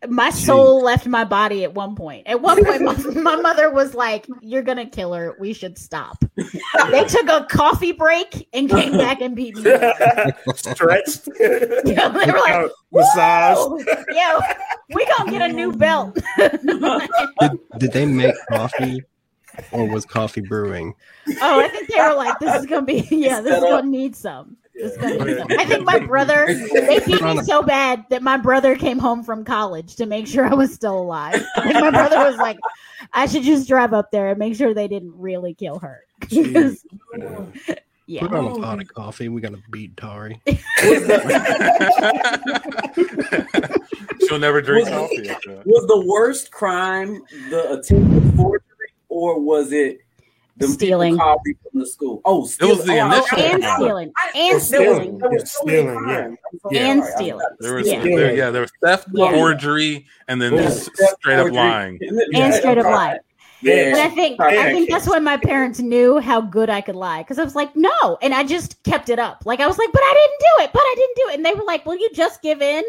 my 0.09 0.31
soul 0.31 0.83
left 0.83 1.07
my 1.07 1.25
body 1.25 1.65
at 1.65 1.75
one 1.75 1.97
point. 1.97 2.27
At 2.27 2.41
one 2.41 2.63
point, 2.65 2.83
my, 2.83 2.95
my 3.23 3.37
mother 3.37 3.71
was 3.71 3.95
like, 3.95 4.27
"You're 4.41 4.63
gonna 4.63 4.87
kill 4.87 5.13
her. 5.15 5.35
We 5.41 5.53
should 5.53 5.79
stop." 5.79 6.23
they 6.37 7.05
took 7.09 7.29
a 7.29 7.47
coffee 7.51 7.93
break 7.93 8.47
and 8.53 8.69
came 8.71 8.93
back 8.97 9.21
and 9.21 9.35
beat 9.35 9.57
me. 9.57 9.63
Stretched. 10.55 11.29
Yeah, 11.41 12.09
they 12.09 12.31
were 12.31 12.39
like, 12.39 12.71
Massage. 12.93 13.57
"Whoa, 13.57 13.79
yo, 14.11 14.41
we 14.95 15.07
gonna 15.07 15.31
get 15.31 15.51
a 15.51 15.53
new 15.53 15.73
belt. 15.73 16.19
Did, 16.37 17.59
did 17.79 17.93
they 17.93 18.07
make 18.07 18.35
coffee 18.51 19.03
or 19.73 19.87
was 19.89 20.05
coffee 20.05 20.41
brewing? 20.41 20.95
oh, 21.41 21.61
I 21.61 21.69
think 21.69 21.89
they 21.89 22.01
were 22.01 22.15
like, 22.15 22.39
this 22.39 22.55
is 22.61 22.67
gonna 22.67 22.87
be, 22.87 23.07
yeah, 23.11 23.41
this 23.41 23.57
is 23.57 23.63
gonna 23.63 23.87
need 23.87 24.15
some. 24.17 24.57
This 24.75 24.93
is 24.93 24.99
gonna 24.99 25.25
need 25.25 25.39
some. 25.39 25.47
I 25.59 25.65
think 25.65 25.85
my 25.85 25.99
brother, 25.99 26.47
they 26.73 27.01
beat 27.01 27.23
me 27.23 27.43
so 27.43 27.63
bad 27.63 28.05
that 28.11 28.23
my 28.23 28.37
brother 28.37 28.77
came 28.77 28.99
home 28.99 29.23
from 29.25 29.45
college 29.45 29.97
to 29.97 30.07
make 30.07 30.27
sure 30.27 30.45
I 30.47 30.55
was 30.55 30.73
still 30.75 30.99
alive. 30.99 31.45
Like 31.57 31.75
my 31.75 31.91
brother 31.91 32.19
was 32.19 32.37
like, 32.37 32.59
I 33.13 33.27
should 33.27 33.43
just 33.43 33.67
drive 33.69 33.93
up 33.93 34.11
there 34.11 34.29
and 34.31 34.39
make 34.39 34.55
sure 34.57 34.73
they 34.75 34.89
didn't 34.89 35.15
really 35.17 35.55
kill 35.55 35.79
her. 35.81 36.01
Jeez. 36.23 36.79
yeah. 38.07 38.21
Put 38.21 38.35
on 38.35 38.45
a 38.47 38.55
pot 38.61 38.81
of 38.81 38.89
coffee. 38.95 39.29
We 39.29 39.41
got 39.41 39.53
to 39.53 39.63
beat 39.71 39.97
Tari. 39.97 40.41
She'll 44.27 44.39
never 44.39 44.61
drink 44.63 44.89
Was- 44.89 44.95
coffee. 44.95 45.29
after. 45.29 45.63
Was 45.67 45.87
the 45.87 46.05
worst 46.07 46.51
crime 46.53 47.23
the 47.51 47.79
attempted 47.79 48.35
forgery, 48.37 48.61
or 49.17 49.41
was 49.41 49.73
it 49.73 50.01
the 50.59 50.69
Stealing. 50.69 51.17
coffee 51.17 51.57
from 51.63 51.81
the 51.81 51.87
school? 51.87 52.21
Oh, 52.25 52.45
stealing. 52.47 52.77
was 52.77 52.87
the 52.87 52.99
oh, 53.01 53.07
initial 53.07 53.39
and 53.39 53.63
crime. 53.63 53.77
stealing. 53.79 54.13
And 54.35 54.35
there 54.35 54.55
was- 54.55 54.67
stealing. 54.67 55.19
there 55.19 55.31
was 55.31 55.43
Yeah, 55.43 55.47
so 55.49 55.65
many 55.65 55.79
stealing, 55.79 56.09
yeah. 56.09 56.15
crimes. 56.17 56.39
I'm 56.53 56.59
so 56.59 56.71
And 56.79 57.01
sorry. 57.03 57.13
stealing. 57.17 57.47
There 57.61 57.75
was, 57.75 57.87
Yeah. 57.89 58.03
there, 58.03 58.35
yeah, 58.37 58.51
there 58.51 58.63
was 58.63 58.73
theft, 58.83 59.09
Yeah. 59.13 59.33
forgery, 59.33 60.07
and 60.29 60.41
then 60.41 60.55
Yeah. 60.55 60.63
just 60.63 60.91
straight 61.21 61.39
up 61.39 61.51
lying. 61.53 61.99
And 62.35 62.55
straight 62.55 62.79
up 62.79 62.87
lying. 62.87 63.19
Yeah. 63.63 63.75
And 63.75 63.97
I 63.97 64.09
think 64.09 64.41
I 64.41 64.53
Yeah. 64.55 64.63
think 64.73 64.91
that's 64.91 65.09
when 65.09 65.25
my 65.25 65.37
parents 65.39 65.81
knew 65.81 66.19
how 66.19 66.41
good 66.43 66.69
I 66.71 66.81
could 66.83 66.97
lie 66.97 67.23
because 67.23 67.39
I 67.39 67.45
was 67.45 67.55
like, 67.55 67.75
no, 67.75 68.19
and 68.23 68.35
I 68.35 68.45
just 68.45 68.83
kept 68.83 69.09
it 69.09 69.19
up. 69.19 69.43
Like 69.47 69.61
I 69.61 69.67
was 69.67 69.79
like, 69.79 69.91
but 69.93 70.03
I 70.03 70.13
didn't 70.15 70.41
do 70.41 70.65
it, 70.65 70.71
but 70.73 70.83
I 70.83 70.95
didn't 70.97 71.17
do 71.17 71.23
it, 71.31 71.35
and 71.37 71.45
they 71.45 71.55
were 71.55 71.65
like, 71.67 71.85
will 71.87 71.97
you 71.97 72.11
just 72.15 72.43
give 72.43 72.61
in? 72.63 72.85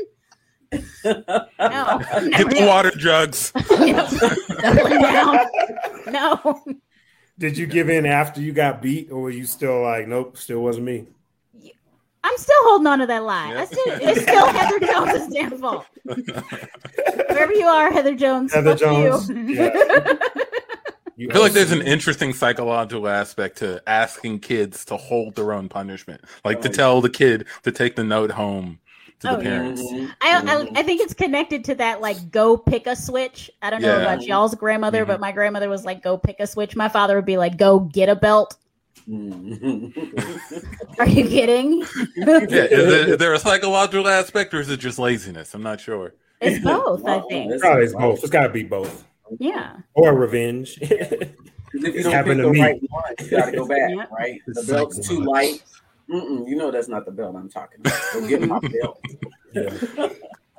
No, 0.74 0.80
Get 1.58 2.50
the 2.50 2.66
water 2.68 2.92
jugs. 2.92 3.52
Doubling 4.62 5.02
down. 5.02 5.46
No, 6.12 6.64
Did 7.40 7.58
you 7.58 7.66
give 7.68 7.90
in 7.90 8.06
after 8.06 8.42
you 8.42 8.52
got 8.52 8.82
beat, 8.82 9.12
or 9.12 9.22
were 9.22 9.30
you 9.30 9.46
still 9.46 9.82
like, 9.82 10.08
nope, 10.08 10.38
still 10.38 10.62
wasn't 10.62 10.86
me? 10.86 11.06
I'm 12.24 12.38
still 12.38 12.56
holding 12.64 12.88
on 12.88 13.00
to 13.00 13.06
that 13.06 13.24
lie. 13.24 13.54
Yeah. 13.54 13.62
I 13.62 13.66
still, 13.66 13.84
it's 13.88 14.22
still 14.22 14.48
Heather 14.48 14.80
Jones' 14.86 15.34
damn 15.34 15.58
fault. 15.60 15.86
Wherever 16.04 17.54
you 17.54 17.66
are, 17.66 17.92
Heather 17.92 18.16
Jones. 18.16 18.54
Heather 18.54 18.76
Jones, 18.76 19.30
You. 19.30 19.36
yeah. 19.44 20.14
You 21.20 21.30
I 21.32 21.34
feel 21.34 21.42
like 21.42 21.54
there's 21.54 21.72
an 21.72 21.82
interesting 21.82 22.32
psychological 22.32 23.08
aspect 23.08 23.58
to 23.58 23.82
asking 23.88 24.38
kids 24.42 24.86
to 24.86 24.98
hold 24.98 25.34
their 25.34 25.52
own 25.52 25.68
punishment, 25.68 26.22
like 26.46 26.62
to 26.62 26.70
Oh, 26.70 26.72
tell 26.72 27.02
the 27.02 27.10
kid 27.10 27.48
to 27.64 27.72
take 27.72 27.96
the 27.96 28.04
note 28.04 28.30
home 28.30 28.78
to 29.22 29.30
Oh, 29.30 29.38
yeah. 29.38 29.44
parents. 29.44 29.82
Mhm. 29.82 30.14
I, 30.22 30.38
I 30.76 30.80
I 30.80 30.84
think 30.84 31.02
it's 31.02 31.14
connected 31.14 31.64
to 31.66 31.76
that 31.76 32.02
like 32.02 32.30
go 32.32 32.56
pick 32.58 32.86
a 32.88 32.96
switch. 32.96 33.50
I 33.62 33.70
don't 33.70 33.82
know 33.82 33.98
Yeah. 33.98 34.02
about 34.04 34.24
y'all's 34.24 34.54
grandmother, 34.56 35.04
Mhm. 35.06 35.08
but 35.08 35.20
my 35.20 35.32
grandmother 35.32 35.70
was 35.70 35.86
like 35.86 36.04
go 36.04 36.18
pick 36.18 36.40
a 36.40 36.46
switch. 36.48 36.76
My 36.76 36.88
father 36.90 37.16
would 37.16 37.26
be 37.26 37.38
like 37.38 37.58
go 37.58 37.80
get 37.80 38.10
a 38.10 38.16
belt. 38.16 38.56
Mhm. 39.10 39.94
Are 41.00 41.08
you 41.08 41.24
kidding? 41.28 41.84
Yeah, 42.16 42.38
is, 42.40 42.54
it, 42.94 43.10
is 43.10 43.18
there 43.18 43.34
a 43.34 43.40
psychological 43.40 44.08
aspect 44.08 44.54
or 44.54 44.60
is 44.60 44.70
it 44.70 44.78
just 44.80 45.00
laziness? 45.00 45.54
I'm 45.54 45.64
not 45.64 45.80
sure. 45.82 46.14
It's 46.42 46.64
both, 46.64 47.04
I 47.06 47.20
think. 47.30 47.50
that's- 47.52 47.62
Probably 47.62 47.84
it's 47.86 47.94
both. 47.96 48.20
It's 48.20 48.30
got 48.30 48.44
to 48.44 48.50
be 48.50 48.64
both, 48.64 49.06
Yeah. 49.40 49.78
or 49.96 50.14
revenge. 50.14 50.80
'Cause 50.82 50.90
if 51.84 51.84
you 51.84 52.00
It's 52.00 52.04
don't 52.04 52.14
happened 52.14 52.40
pick 52.40 52.44
to 52.44 52.48
the 52.48 52.54
me. 52.54 52.62
right 52.62 52.82
one, 52.90 53.04
you 53.20 53.30
got 53.30 53.46
to 53.48 53.52
go 53.58 53.68
back, 53.68 53.80
Yeah. 53.96 54.06
right? 54.12 54.42
The 54.48 54.64
belt's 54.72 55.08
too 55.08 55.20
light. 55.22 55.64
Mm-mm, 56.10 56.48
you 56.48 56.56
know 56.56 56.72
that's 56.72 56.88
not 56.88 57.06
the 57.06 57.12
belt 57.12 57.36
I'm 57.36 57.50
talking 57.50 57.80
about. 57.82 58.02
Go 58.14 58.28
get 58.28 58.42
my 58.42 58.60
belt. 58.82 59.02
yeah. 59.54 59.70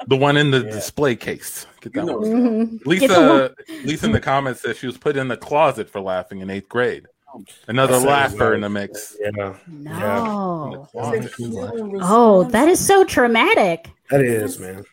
The 0.06 0.16
one 0.16 0.36
in 0.36 0.50
the 0.50 0.58
Yeah. 0.64 0.70
display 0.70 1.16
case. 1.16 1.66
Get 1.80 1.94
You 1.94 2.00
that 2.02 2.06
know, 2.06 2.18
one. 2.18 2.78
Mhm. 2.78 2.86
Lisa, 2.86 3.54
Lisa 3.84 4.06
in 4.06 4.12
the 4.12 4.20
comments 4.20 4.60
says 4.62 4.76
she 4.78 4.86
was 4.86 4.96
put 4.98 5.16
in 5.16 5.28
the 5.28 5.36
closet 5.36 5.88
for 5.90 6.00
laughing 6.00 6.40
in 6.40 6.50
eighth 6.50 6.68
grade. 6.68 7.06
Another 7.66 7.98
That 7.98 8.06
laugher 8.08 8.54
in 8.54 8.62
the 8.62 8.68
mix. 8.70 9.16
Yeah, 9.20 9.30
No. 9.34 9.56
Yeah. 9.82 10.84
Oh, 12.02 12.44
that 12.50 12.68
is 12.68 12.84
so 12.84 13.04
traumatic. 13.04 13.90
that 14.10 14.20
is, 14.22 14.58
man. 14.58 14.84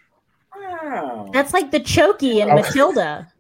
Wow. 0.55 1.29
That's 1.33 1.53
like 1.53 1.71
the 1.71 1.79
Chokey 1.79 2.41
in 2.41 2.49
Oh. 2.49 2.55
Matilda. 2.55 3.31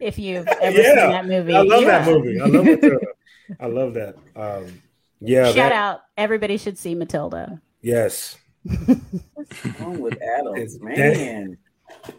If 0.00 0.18
you've 0.18 0.46
ever 0.46 0.76
Yeah. 0.80 0.94
seen 1.02 1.10
that 1.10 1.26
movie, 1.26 1.54
I 1.54 1.60
love 1.62 1.84
that 1.84 2.06
movie. 2.06 2.40
I 2.40 2.46
love 2.46 2.66
it. 2.68 3.02
I 3.60 3.66
love 3.66 3.94
that. 3.94 4.14
Um, 4.36 4.82
yeah. 5.20 5.46
Shout 5.46 5.54
that- 5.56 5.72
out! 5.72 6.00
Everybody 6.16 6.56
should 6.56 6.78
see 6.78 6.94
Matilda. 6.94 7.60
Yes. 7.82 8.36
What's 9.34 9.64
wrong 9.80 9.98
with 10.00 10.18
adults, 10.20 10.74
It's- 10.76 10.78
man? 10.80 11.56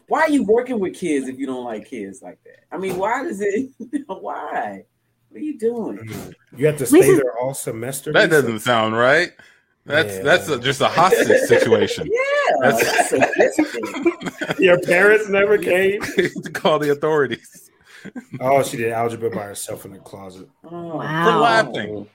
Why 0.08 0.22
are 0.22 0.30
you 0.30 0.44
working 0.44 0.80
with 0.80 0.96
kids 0.96 1.28
if 1.28 1.38
you 1.38 1.46
don't 1.46 1.64
like 1.64 1.86
kids 1.88 2.22
like 2.24 2.40
that? 2.44 2.64
I 2.72 2.78
mean, 2.78 2.98
why 2.98 3.24
does 3.24 3.40
it? 3.40 3.70
why? 4.08 4.84
What 5.30 5.42
are 5.42 5.44
you 5.44 5.60
doing? 5.60 6.10
You 6.58 6.66
have 6.66 6.78
to 6.80 6.86
stay 6.88 7.00
Lisa- 7.02 7.18
there 7.18 7.38
all 7.38 7.54
semester. 7.54 8.12
That 8.12 8.30
Lisa? 8.32 8.42
doesn't 8.42 8.60
sound 8.62 8.98
right. 8.98 9.32
That's 9.86 10.16
Yeah. 10.18 10.24
that's 10.24 10.50
a, 10.50 10.60
just 10.60 10.82
a 10.82 10.88
hostage 10.88 11.42
situation. 11.44 12.08
Yeah, 12.12 12.56
That's- 12.72 13.12
that's 13.38 13.56
sadistic. 13.56 14.60
Your 14.60 14.80
parents 14.82 15.30
never 15.30 15.58
came. 15.58 16.02
to 16.02 16.50
call 16.52 16.80
the 16.80 16.92
authorities. 16.92 17.70
Oh, 18.40 18.64
she 18.64 18.78
did 18.78 18.92
algebra 18.92 19.30
by 19.30 19.44
herself 19.44 19.86
in 19.86 19.92
the 19.92 20.00
closet 20.00 20.48
Oh, 20.64 20.98
Wow. 20.98 21.26
For 21.32 21.38
laughing. 21.40 21.90
Oh. 21.96 22.08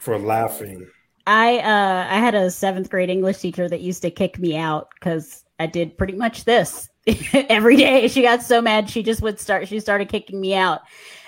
For 0.00 0.18
laughing. 0.18 0.88
I 1.26 1.58
uh 1.58 2.06
I 2.08 2.18
had 2.18 2.34
a 2.34 2.50
seventh 2.50 2.88
grade 2.90 3.10
English 3.10 3.38
teacher 3.38 3.68
that 3.68 3.80
used 3.80 4.02
to 4.02 4.10
kick 4.10 4.38
me 4.38 4.56
out 4.56 4.88
because 4.94 5.44
I 5.60 5.66
did 5.66 5.98
pretty 5.98 6.14
much 6.14 6.44
this 6.44 6.88
every 7.34 7.76
day. 7.76 8.08
She 8.08 8.22
got 8.22 8.42
so 8.42 8.62
mad 8.62 8.88
she 8.88 9.02
just 9.02 9.20
would 9.22 9.38
start 9.38 9.68
she 9.68 9.78
started 9.80 10.08
kicking 10.08 10.40
me 10.40 10.54
out. 10.54 10.80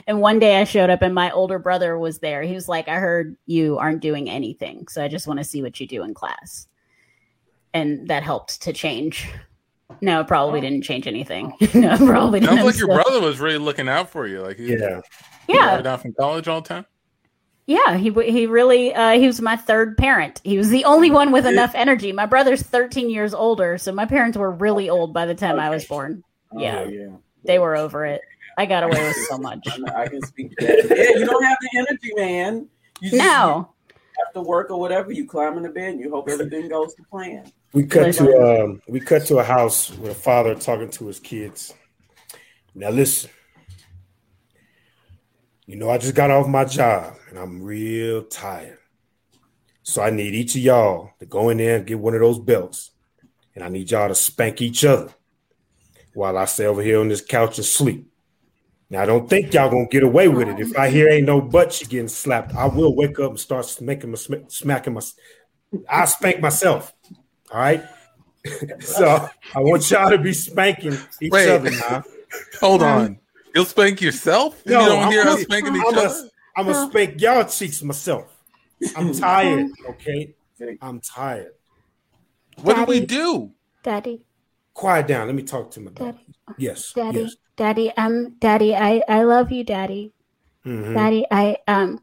And 0.07 0.21
one 0.23 0.39
day 0.39 0.59
I 0.59 0.65
showed 0.65 0.89
up 0.91 1.03
and 1.03 1.15
my 1.15 1.31
older 1.31 1.59
brother 1.59 1.99
was 1.99 2.19
there. 2.21 2.43
He 2.43 2.55
was 2.55 2.69
like, 2.69 2.89
I 2.89 2.95
heard 2.97 3.37
you 3.47 3.77
aren't 3.79 4.01
doing 4.01 4.31
anything. 4.31 4.89
So 4.89 5.05
I 5.05 5.09
just 5.09 5.27
want 5.27 5.39
to 5.39 5.45
see 5.45 5.63
what 5.63 5.79
you 5.79 5.87
do 5.87 6.03
in 6.03 6.15
class. 6.15 6.67
And 7.75 8.09
that 8.09 8.23
helped 8.23 8.63
to 8.63 8.73
change. 8.73 9.29
No, 10.01 10.21
it 10.21 10.29
probably 10.29 10.61
didn't 10.61 10.83
change 10.83 11.07
anything. 11.07 11.53
no, 11.75 11.93
it 11.95 11.99
probably 11.99 12.41
didn't. 12.41 12.57
Sounds 12.57 12.65
like 12.67 12.79
your 12.79 12.89
So- 12.89 12.95
brother 13.03 13.21
was 13.21 13.39
really 13.39 13.59
looking 13.59 13.89
out 13.89 14.09
for 14.09 14.27
you. 14.27 14.41
Like 14.41 14.57
he 14.57 14.73
Yeah. 14.73 15.01
Yeah, 15.49 15.83
down 15.83 15.99
from 15.99 16.15
college 16.15 16.47
all 16.49 16.61
the 16.61 16.69
time. 16.69 16.87
Yeah, 17.67 17.97
he 17.97 18.11
he 18.11 18.47
really 18.47 18.93
uh, 18.95 19.13
he 19.13 19.27
was 19.27 19.41
my 19.41 19.55
third 19.57 19.97
parent. 19.97 20.41
He 20.43 20.59
was 20.59 20.71
the 20.71 20.85
only 20.85 21.11
one 21.11 21.31
with 21.31 21.47
enough 21.47 21.75
energy. 21.75 22.11
My 22.13 22.27
brother's 22.27 22.63
13 22.63 23.09
years 23.11 23.33
older, 23.33 23.79
so 23.79 23.93
my 23.93 24.07
parents 24.07 24.37
were 24.37 24.51
really 24.51 24.91
old 24.91 25.15
by 25.15 25.27
the 25.27 25.35
time 25.35 25.61
I 25.61 25.71
was 25.71 25.85
born. 25.85 26.25
Yeah, 26.57 26.81
Oh, 26.81 26.89
yeah. 26.89 27.09
they 27.45 27.59
were 27.61 27.77
over 27.77 28.05
it. 28.07 28.23
I 28.59 28.67
got 28.67 28.83
away 28.83 29.01
with 29.07 29.17
so 29.29 29.39
much. 29.39 29.61
I, 29.69 30.03
I 30.03 30.09
can 30.09 30.21
speak 30.23 30.57
to 30.57 30.67
that. 30.67 30.97
Yeah, 30.97 31.19
you 31.21 31.25
don't 31.25 31.45
have 31.45 31.59
the 31.61 31.79
energy, 31.79 32.13
man. 32.17 32.69
You 33.01 33.11
just 33.11 33.23
No, 33.23 33.73
after 34.27 34.41
work 34.43 34.71
or 34.71 34.81
whatever, 34.81 35.13
you 35.13 35.27
climb 35.27 35.57
in 35.57 35.63
the 35.63 35.69
bed 35.71 35.91
and 35.91 36.01
you 36.01 36.11
hope 36.11 36.29
everything 36.29 36.69
goes 36.69 36.95
to 36.95 37.03
plan. 37.05 37.51
We 37.73 37.85
cut 37.85 38.13
to 38.15 38.65
um, 38.65 38.83
we 38.89 38.99
cut 38.99 39.27
to 39.27 39.39
a 39.39 39.45
house 39.45 39.91
with 39.97 40.11
a 40.11 40.15
father 40.15 40.57
talking 40.57 40.91
to 40.91 41.07
his 41.07 41.21
kids. 41.21 41.73
Now 42.75 42.91
listen, 42.91 43.31
you 45.71 45.77
know 45.77 45.89
I 45.89 45.99
just 45.99 46.17
got 46.17 46.33
off 46.33 46.49
my 46.49 46.65
job 46.65 47.15
and 47.29 47.39
I'm 47.39 47.63
real 47.63 48.25
tired, 48.25 48.79
so 49.85 50.03
I 50.03 50.11
need 50.11 50.35
each 50.35 50.57
of 50.57 50.63
y'all 50.63 51.13
to 51.21 51.27
go 51.27 51.49
in 51.51 51.59
there 51.59 51.77
and 51.77 51.87
get 51.87 52.01
one 52.01 52.13
of 52.13 52.21
those 52.21 52.41
belts, 52.41 52.91
and 53.55 53.63
I 53.63 53.69
need 53.69 53.89
y'all 53.89 54.09
to 54.09 54.17
spank 54.17 54.61
each 54.61 54.85
other 54.85 55.15
while 56.13 56.37
I 56.37 56.47
stay 56.47 56.67
over 56.67 56.83
here 56.83 56.99
on 56.99 57.07
this 57.07 57.25
couch 57.25 57.59
and 57.59 57.65
sleep. 57.65 58.11
Now 58.91 59.03
I 59.03 59.07
don't 59.07 59.31
think 59.31 59.55
y'all 59.55 59.71
gonna 59.71 59.87
get 59.87 60.03
away 60.03 60.27
with 60.27 60.49
it. 60.49 60.59
If 60.59 60.77
I 60.77 60.91
hear 60.91 61.09
ain't 61.09 61.29
no 61.29 61.41
butt 61.41 61.73
she 61.73 61.85
getting 61.85 62.09
slapped, 62.09 62.53
I 62.57 62.67
will 62.67 62.97
wake 62.97 63.21
up 63.21 63.31
and 63.31 63.39
start 63.39 63.65
smacking 63.65 64.11
my 64.11 64.17
sm- 64.17 64.49
smacking 64.49 64.95
my. 64.95 65.03
I 65.89 66.07
spank 66.07 66.41
myself. 66.41 66.93
All 67.53 67.61
right. 67.61 67.85
so 68.81 69.29
I 69.55 69.61
want 69.61 69.89
y'all 69.89 70.11
to 70.11 70.19
be 70.19 70.33
spanking 70.33 70.99
each 71.21 71.31
Wait. 71.31 71.49
other 71.49 71.71
now. 71.71 72.03
Hold 72.61 72.83
on. 72.83 73.21
You'll 73.55 73.65
spank 73.65 74.01
yourself? 74.01 74.63
No, 74.67 74.81
you 74.81 74.87
don't 74.87 75.03
I'm 75.05 75.13
hear 75.13 75.25
gonna- 75.25 75.37
us 75.37 75.43
spanking 75.43 75.77
each 75.77 75.83
I'm 75.83 75.87
other? 75.99 76.09
gonna 76.09 76.29
I'm 76.57 76.67
gonna 76.67 76.91
spank 76.91 77.21
y'all 77.21 77.45
cheeks 77.45 77.83
myself. 77.83 78.27
I'm 78.97 79.13
tired. 79.29 79.67
Okay. 79.89 80.35
I'm 80.83 81.01
tired. 81.01 81.53
What 82.63 82.77
do 82.77 82.85
we 82.85 83.01
do? 83.01 83.53
Daddy, 83.83 84.23
Quiet 84.75 85.07
down. 85.07 85.27
Let 85.27 85.35
me 85.35 85.43
talk 85.43 85.71
to 85.73 85.81
my 85.81 85.91
daughter. 85.91 86.19
Yes. 86.59 86.93
Daddy, 86.95 87.21
Yes. 87.23 87.37
Daddy, 87.57 87.91
um, 87.97 88.37
Daddy, 88.39 88.75
I 88.75 89.03
I 89.09 89.23
love 89.25 89.51
you, 89.53 89.65
Daddy. 89.65 90.13
Mhm. 90.67 90.95
Daddy, 90.95 91.27
I 91.31 91.57
um, 91.67 92.01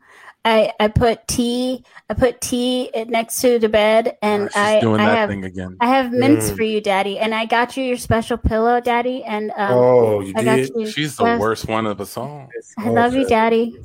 I 0.48 0.72
I 0.80 0.88
put 0.88 1.28
tea, 1.28 1.84
I 2.10 2.14
put 2.14 2.40
tea 2.42 2.90
next 3.08 3.42
to 3.42 3.60
the 3.60 3.68
bed, 3.70 4.18
and 4.22 4.44
Oh, 4.44 4.48
she's 4.48 4.56
I 4.56 4.80
doing 4.80 5.02
I 5.02 5.06
that 5.06 5.16
have 5.18 5.30
thing 5.30 5.44
again. 5.44 5.76
I 5.82 5.88
have 5.88 6.12
mints 6.12 6.50
Mm. 6.50 6.56
for 6.58 6.64
you, 6.64 6.80
Daddy, 6.82 7.20
and 7.20 7.36
I 7.36 7.46
got 7.46 7.76
you 7.76 7.84
your 7.84 7.98
special 7.98 8.38
pillow, 8.38 8.80
Daddy, 8.80 9.24
and 9.24 9.52
um, 9.52 9.74
oh, 9.74 10.20
you 10.22 10.34
I 10.36 10.44
got 10.44 10.56
did. 10.56 10.72
you. 10.76 10.88
She's 10.88 11.18
the 11.18 11.26
yes. 11.26 11.40
worst 11.40 11.68
one 11.68 11.86
of 11.86 12.00
us 12.00 12.16
all. 12.18 12.48
I 12.78 12.90
love 12.90 13.14
you, 13.14 13.26
Daddy. 13.28 13.76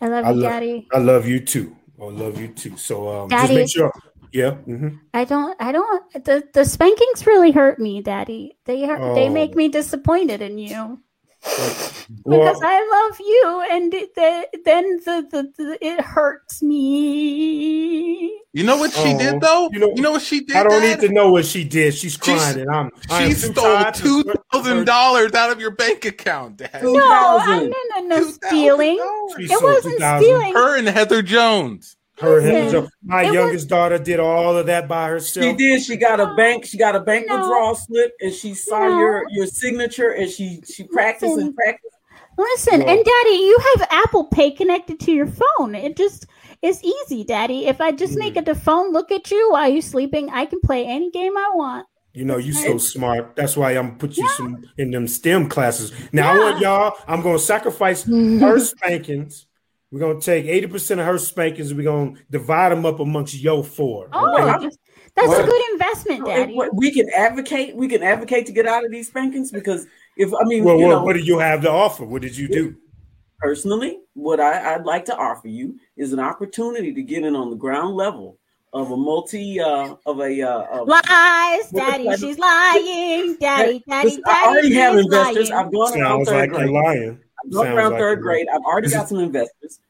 I 0.00 0.08
love 0.08 0.24
I 0.26 0.30
you, 0.30 0.36
lo- 0.36 0.48
Daddy. 0.48 0.88
I 0.92 0.98
love 0.98 1.26
you 1.26 1.40
too. 1.40 1.74
I 2.00 2.04
love 2.04 2.40
you 2.40 2.48
too. 2.48 2.76
So 2.76 3.08
um, 3.08 3.30
just 3.30 3.42
Daddy. 3.48 3.54
make 3.56 3.70
sure. 3.70 3.92
Yeah. 4.32 4.52
hmm 4.52 4.88
I 5.12 5.24
don't. 5.24 5.56
I 5.60 5.72
don't. 5.72 6.24
The 6.24 6.44
the 6.52 6.64
spankings 6.64 7.26
really 7.26 7.50
hurt 7.50 7.78
me, 7.78 8.00
Daddy. 8.02 8.56
They 8.64 8.84
hurt. 8.86 9.14
They 9.14 9.28
Oh. 9.28 9.32
make 9.32 9.56
me 9.56 9.68
disappointed 9.68 10.40
in 10.40 10.56
you 10.58 10.70
Well, 10.76 10.98
because 11.42 12.60
I 12.62 13.08
love 13.08 13.18
you, 13.20 13.66
and 13.70 13.94
it, 13.94 14.14
the, 14.14 14.46
then 14.64 14.84
the, 15.06 15.26
the, 15.30 15.52
the 15.56 15.78
it 15.86 16.00
hurts 16.00 16.62
me. 16.62 18.26
You 18.52 18.64
know 18.64 18.76
what 18.76 18.92
she 18.92 19.14
Oh, 19.14 19.18
did 19.18 19.40
though? 19.40 19.70
you 19.72 19.78
know, 19.78 19.86
You 19.94 19.96
know- 19.96 20.02
know, 20.02 20.10
what 20.12 20.22
she 20.22 20.40
did? 20.40 20.56
I 20.56 20.62
don't 20.64 20.80
Dad? 20.82 21.00
need 21.00 21.06
to 21.08 21.12
know 21.14 21.30
what 21.30 21.46
she 21.46 21.62
did. 21.64 21.94
She's 21.94 22.12
She's- 22.12 22.40
crying, 22.42 22.60
and 22.60 22.70
I'm. 22.70 22.90
I 23.08 23.22
am 23.22 23.28
She 23.30 23.34
stole 23.36 23.64
tired 23.64 23.94
to 23.94 24.02
two 24.02 24.22
sweat 24.22 24.36
thousand 24.52 24.76
her- 24.78 24.84
dollars 24.84 25.32
out 25.34 25.50
of 25.50 25.60
your 25.60 25.70
bank 25.70 26.04
account, 26.04 26.56
Dad. 26.58 26.82
No, 26.82 26.94
I, 26.96 27.38
thousand. 27.44 27.70
no, 27.70 27.76
no, 28.00 28.06
no 28.06 28.26
$2,000. 28.26 28.32
stealing. 28.32 28.98
It 29.38 29.62
wasn't 29.62 29.94
stealing. 29.96 30.52
Her 30.54 30.76
and 30.76 30.88
Heather 30.88 31.22
Jones. 31.22 31.96
Her 32.20 32.38
and 32.40 32.48
Listen, 32.66 32.90
my 33.02 33.24
it 33.24 33.32
youngest 33.32 33.68
daughter 33.68 33.98
did 33.98 34.20
all 34.20 34.56
of 34.56 34.66
that 34.66 34.86
by 34.88 35.08
herself. 35.08 35.44
She 35.46 35.52
did. 35.54 35.82
She 35.82 35.96
got 35.96 36.20
a 36.20 36.34
bank. 36.34 36.66
She 36.66 36.76
got 36.76 36.94
a 36.94 37.00
bank 37.00 37.26
No. 37.28 37.36
withdrawal 37.38 37.74
slip, 37.74 38.12
and 38.20 38.32
she 38.32 38.54
saw 38.54 38.88
No. 38.88 38.98
your 38.98 39.24
your 39.30 39.46
signature, 39.46 40.10
and 40.10 40.30
she 40.30 40.60
she 40.70 40.84
practiced 40.84 41.32
Listen. 41.32 41.46
and 41.48 41.56
practiced. 41.56 41.96
Listen, 42.38 42.80
Well- 42.80 42.88
and 42.88 43.04
Daddy, 43.04 43.36
you 43.36 43.58
have 43.76 43.88
Apple 43.90 44.24
Pay 44.24 44.50
connected 44.52 45.00
to 45.00 45.12
your 45.12 45.26
phone. 45.26 45.74
It 45.74 45.96
just 45.96 46.26
is 46.62 46.82
easy, 46.82 47.24
Daddy. 47.24 47.66
If 47.66 47.80
I 47.80 47.92
just 47.92 48.16
make 48.16 48.34
Mm. 48.34 48.38
it 48.38 48.44
the 48.46 48.54
phone 48.54 48.92
look 48.92 49.10
at 49.10 49.30
you 49.30 49.50
while 49.52 49.68
you're 49.70 49.82
sleeping, 49.82 50.30
I 50.30 50.44
can 50.46 50.60
play 50.60 50.84
any 50.86 51.10
game 51.10 51.36
I 51.36 51.50
want. 51.54 51.86
You 52.12 52.24
know, 52.24 52.38
you 52.38 52.52
so 52.52 52.76
smart. 52.78 53.36
That's 53.36 53.56
why 53.56 53.70
I'm 53.72 53.96
put 53.96 54.16
you 54.16 54.24
Yeah. 54.24 54.36
some 54.36 54.64
in 54.78 54.90
them 54.90 55.06
STEM 55.06 55.48
classes. 55.48 55.92
Now 56.12 56.32
I 56.32 56.38
want 56.38 56.60
y'all. 56.60 56.94
I'm 57.06 57.22
gonna 57.22 57.38
sacrifice 57.38 58.02
her 58.40 58.58
spankings. 58.58 59.46
We're 59.90 60.00
gonna 60.00 60.20
take 60.20 60.46
80% 60.46 61.00
of 61.00 61.06
her 61.06 61.18
spankings 61.18 61.74
we're 61.74 61.82
gonna 61.82 62.14
divide 62.30 62.70
them 62.70 62.86
up 62.86 63.00
amongst 63.00 63.34
yo 63.34 63.62
four. 63.62 64.08
Oh, 64.12 64.34
Wait, 64.34 64.44
that's, 64.62 64.78
that's 65.16 65.38
a 65.38 65.42
good 65.44 65.72
investment, 65.72 66.24
Daddy. 66.26 66.54
what- 66.54 66.74
We 66.74 66.92
can 66.92 67.08
advocate. 67.10 67.74
We 67.74 67.88
can 67.88 68.02
advocate 68.02 68.46
to 68.46 68.52
get 68.52 68.66
out 68.66 68.84
of 68.84 68.92
these 68.92 69.08
spankings 69.08 69.50
because 69.50 69.86
if 70.16 70.32
I 70.32 70.44
mean, 70.44 70.62
Well, 70.64 70.78
you 70.78 70.84
what, 70.86 70.90
know, 70.90 71.02
what 71.02 71.14
do 71.14 71.20
you 71.20 71.38
have 71.38 71.62
to 71.62 71.70
offer? 71.70 72.04
What 72.04 72.22
did 72.22 72.36
you 72.36 72.48
do? 72.48 72.76
personally, 73.40 73.98
what 74.12 74.38
I, 74.38 74.74
I'd 74.74 74.84
like 74.84 75.06
to 75.06 75.16
offer 75.16 75.48
you 75.48 75.78
is 75.96 76.12
an 76.12 76.20
opportunity 76.20 76.92
to 76.92 77.02
get 77.02 77.24
in 77.24 77.34
on 77.34 77.48
the 77.50 77.56
ground 77.56 77.96
level 77.96 78.38
of 78.72 78.90
a 78.92 78.96
multi 78.96 79.58
uh, 79.58 79.94
of 80.06 80.20
a 80.20 80.42
uh, 80.42 80.80
of, 80.80 80.86
Lies, 80.86 81.70
Daddy. 81.70 82.08
She's 82.18 82.38
lying, 82.38 83.36
Daddy, 83.40 83.82
Daddy, 83.88 84.10
Daddy. 84.10 84.22
I 84.26 84.44
already 84.46 84.74
have 84.74 84.94
she's 84.94 85.04
investors. 85.06 85.50
lying. 85.50 85.66
I've 85.66 85.72
gone 85.72 85.92
around 86.00 86.26
Sounds 86.26 86.28
third 86.28 86.52
like 86.52 86.60
you're 86.60 86.70
lying. 86.84 87.18
Gone 87.50 87.64
Sounds 87.64 87.76
around 87.76 87.90
like 87.92 88.00
third 88.00 88.20
grade. 88.22 88.46
I've 88.52 88.62
already 88.62 88.90
got 88.90 89.08
some 89.08 89.18
investors. 89.18 89.80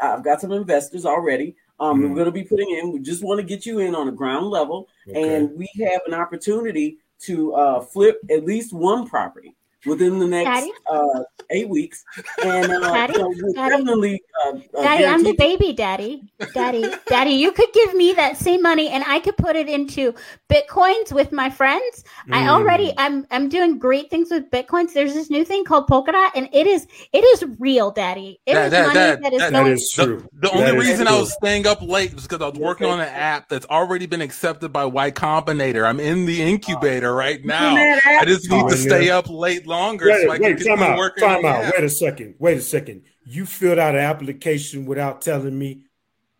I've 0.00 0.22
got 0.24 0.40
some 0.40 0.52
investors 0.52 1.04
already. 1.04 1.56
Um, 1.80 2.00
Mhm. 2.00 2.08
We're 2.10 2.14
going 2.14 2.26
to 2.26 2.32
be 2.32 2.44
putting 2.44 2.70
in. 2.70 2.92
We 2.92 3.00
just 3.00 3.22
want 3.24 3.40
to 3.40 3.46
get 3.46 3.66
you 3.66 3.80
in 3.80 3.94
on 3.94 4.08
a 4.08 4.12
ground 4.12 4.46
level, 4.46 4.88
Okay. 5.08 5.36
and 5.36 5.56
we 5.56 5.68
have 5.84 6.00
an 6.06 6.14
opportunity 6.14 6.98
to 7.20 7.54
uh, 7.54 7.80
flip 7.80 8.20
at 8.30 8.44
least 8.44 8.72
one 8.72 9.06
property. 9.06 9.54
Within 9.86 10.18
the 10.18 10.26
next 10.26 10.70
uh, 10.90 11.22
eight 11.50 11.68
weeks, 11.68 12.04
and 12.42 12.70
uh, 12.72 12.80
Daddy? 12.92 13.12
you 13.14 13.18
know, 13.18 13.28
we'll 13.28 13.52
Daddy? 13.54 13.70
definitely. 13.76 14.22
Uh, 14.44 14.48
uh, 14.78 14.82
Daddy, 14.82 15.04
I'm 15.06 15.22
the 15.22 15.34
baby 15.34 15.72
daddy. 15.72 16.22
Daddy, 16.52 16.84
daddy, 17.06 17.30
you 17.32 17.52
could 17.52 17.72
give 17.72 17.94
me 17.94 18.12
that 18.14 18.36
same 18.36 18.62
money 18.62 18.88
and 18.88 19.04
I 19.06 19.18
could 19.20 19.36
put 19.36 19.56
it 19.56 19.68
into 19.68 20.14
bitcoins 20.50 21.12
with 21.12 21.32
my 21.32 21.50
friends. 21.50 22.04
I 22.30 22.42
Mm. 22.42 22.48
already 22.48 22.92
I'm 22.98 23.26
I'm 23.30 23.48
doing 23.48 23.78
great 23.78 24.10
things 24.10 24.30
with 24.30 24.50
bitcoins. 24.50 24.92
There's 24.92 25.14
this 25.14 25.30
new 25.30 25.44
thing 25.44 25.64
called 25.64 25.86
Polkadot 25.88 26.30
and 26.34 26.48
it 26.52 26.66
is 26.66 26.86
it 27.12 27.24
is 27.24 27.44
real, 27.58 27.90
daddy. 27.90 28.40
It 28.46 28.52
is 28.52 28.56
That- 28.56 28.70
that- 28.70 28.86
money 28.86 28.94
that- 28.94 29.22
that 29.22 29.32
is 29.32 29.38
that- 29.40 29.52
That 29.52 29.60
going 29.62 29.72
is 29.72 29.92
The, 29.92 30.04
true. 30.04 30.28
the 30.34 30.48
That 30.48 30.52
only 30.56 30.78
is 30.78 30.88
reason 30.90 31.08
I 31.08 31.18
was 31.18 31.32
staying 31.32 31.66
up 31.66 31.80
late 31.82 32.14
was 32.14 32.24
because 32.24 32.40
I 32.42 32.48
was 32.48 32.58
working 32.58 32.86
on 32.88 33.00
an 33.00 33.08
app 33.08 33.48
that's 33.48 33.66
already 33.66 34.06
been 34.06 34.20
accepted 34.20 34.72
by 34.72 34.84
Y 34.84 35.10
Combinator. 35.10 35.86
I'm 35.86 36.00
in 36.00 36.26
the 36.26 36.42
incubator 36.42 37.14
right 37.14 37.44
now. 37.44 37.74
I 37.76 38.24
just 38.26 38.50
need 38.50 38.62
Oh, 38.64 38.68
to 38.68 38.76
stay 38.76 39.10
up 39.10 39.28
late 39.28 39.66
longer 39.78 40.06
Wait, 40.06 40.22
so 40.22 40.26
I 40.32 40.38
wait, 40.38 40.56
continue 40.56 40.76
time 40.76 40.82
out. 40.82 40.98
working 40.98 41.24
Time 41.24 41.44
out. 41.44 41.72
Wait 41.74 41.84
a 41.84 41.88
second. 41.88 42.34
Wait 42.38 42.58
a 42.58 42.60
second. 42.60 43.02
You 43.24 43.46
filled 43.46 43.78
out 43.78 43.94
an 43.94 44.00
application 44.00 44.86
without 44.86 45.22
telling 45.22 45.58
me. 45.58 45.84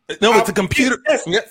Uh, 0.08 0.14
no, 0.20 0.32
it's 0.38 0.48
a 0.48 0.52
computer. 0.52 0.98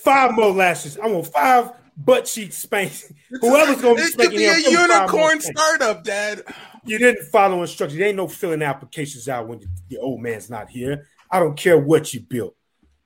Five 0.04 0.34
more 0.34 0.52
lashes. 0.52 0.98
I 0.98 1.08
want 1.08 1.28
five 1.28 1.72
butt 1.98 2.26
cheeks 2.26 2.58
spanked. 2.58 3.12
Whoever's 3.42 3.82
gonna 3.82 3.96
be 3.96 4.02
spanking 4.04 4.38
be 4.38 4.46
a 4.46 4.56
give 4.62 4.66
him 4.80 4.88
five 4.90 5.12
more 5.12 5.22
unicorn 5.32 5.42
startup, 5.42 6.04
Dad. 6.04 6.44
You 6.86 6.98
didn't 7.00 7.26
follow 7.32 7.62
instructions. 7.62 7.98
There 7.98 8.08
ain't 8.08 8.18
no 8.18 8.28
filling 8.28 8.62
applications 8.62 9.28
out 9.30 9.48
when 9.48 9.62
the 9.90 9.98
old 9.98 10.22
man's 10.22 10.50
not 10.50 10.70
here. 10.70 11.08
I 11.32 11.40
don't 11.40 11.56
care 11.58 11.78
what 11.80 12.14
you 12.14 12.20
built. 12.20 12.56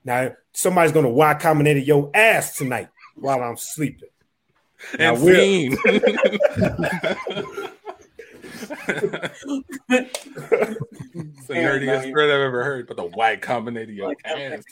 Now 0.04 0.32
somebody's 0.52 0.92
gonna 0.92 1.10
Y 1.10 1.34
Combinator 1.34 1.84
your 1.86 2.10
ass 2.14 2.56
tonight 2.56 2.88
while 3.14 3.42
I'm 3.42 3.56
sleeping. 3.56 4.08
Now, 4.98 5.14
And 5.14 5.22
Will- 5.24 5.34
fiend. 5.34 5.78
it's 9.88 11.46
the 11.46 11.54
nerdiest 11.54 12.06
no, 12.06 12.12
word 12.12 12.30
I've 12.30 12.40
ever 12.40 12.64
heard, 12.64 12.86
but 12.86 12.96
the 12.96 13.04
Y 13.06 13.36
Combinator 13.36 13.94
your 13.94 14.14
ass. 14.24 14.62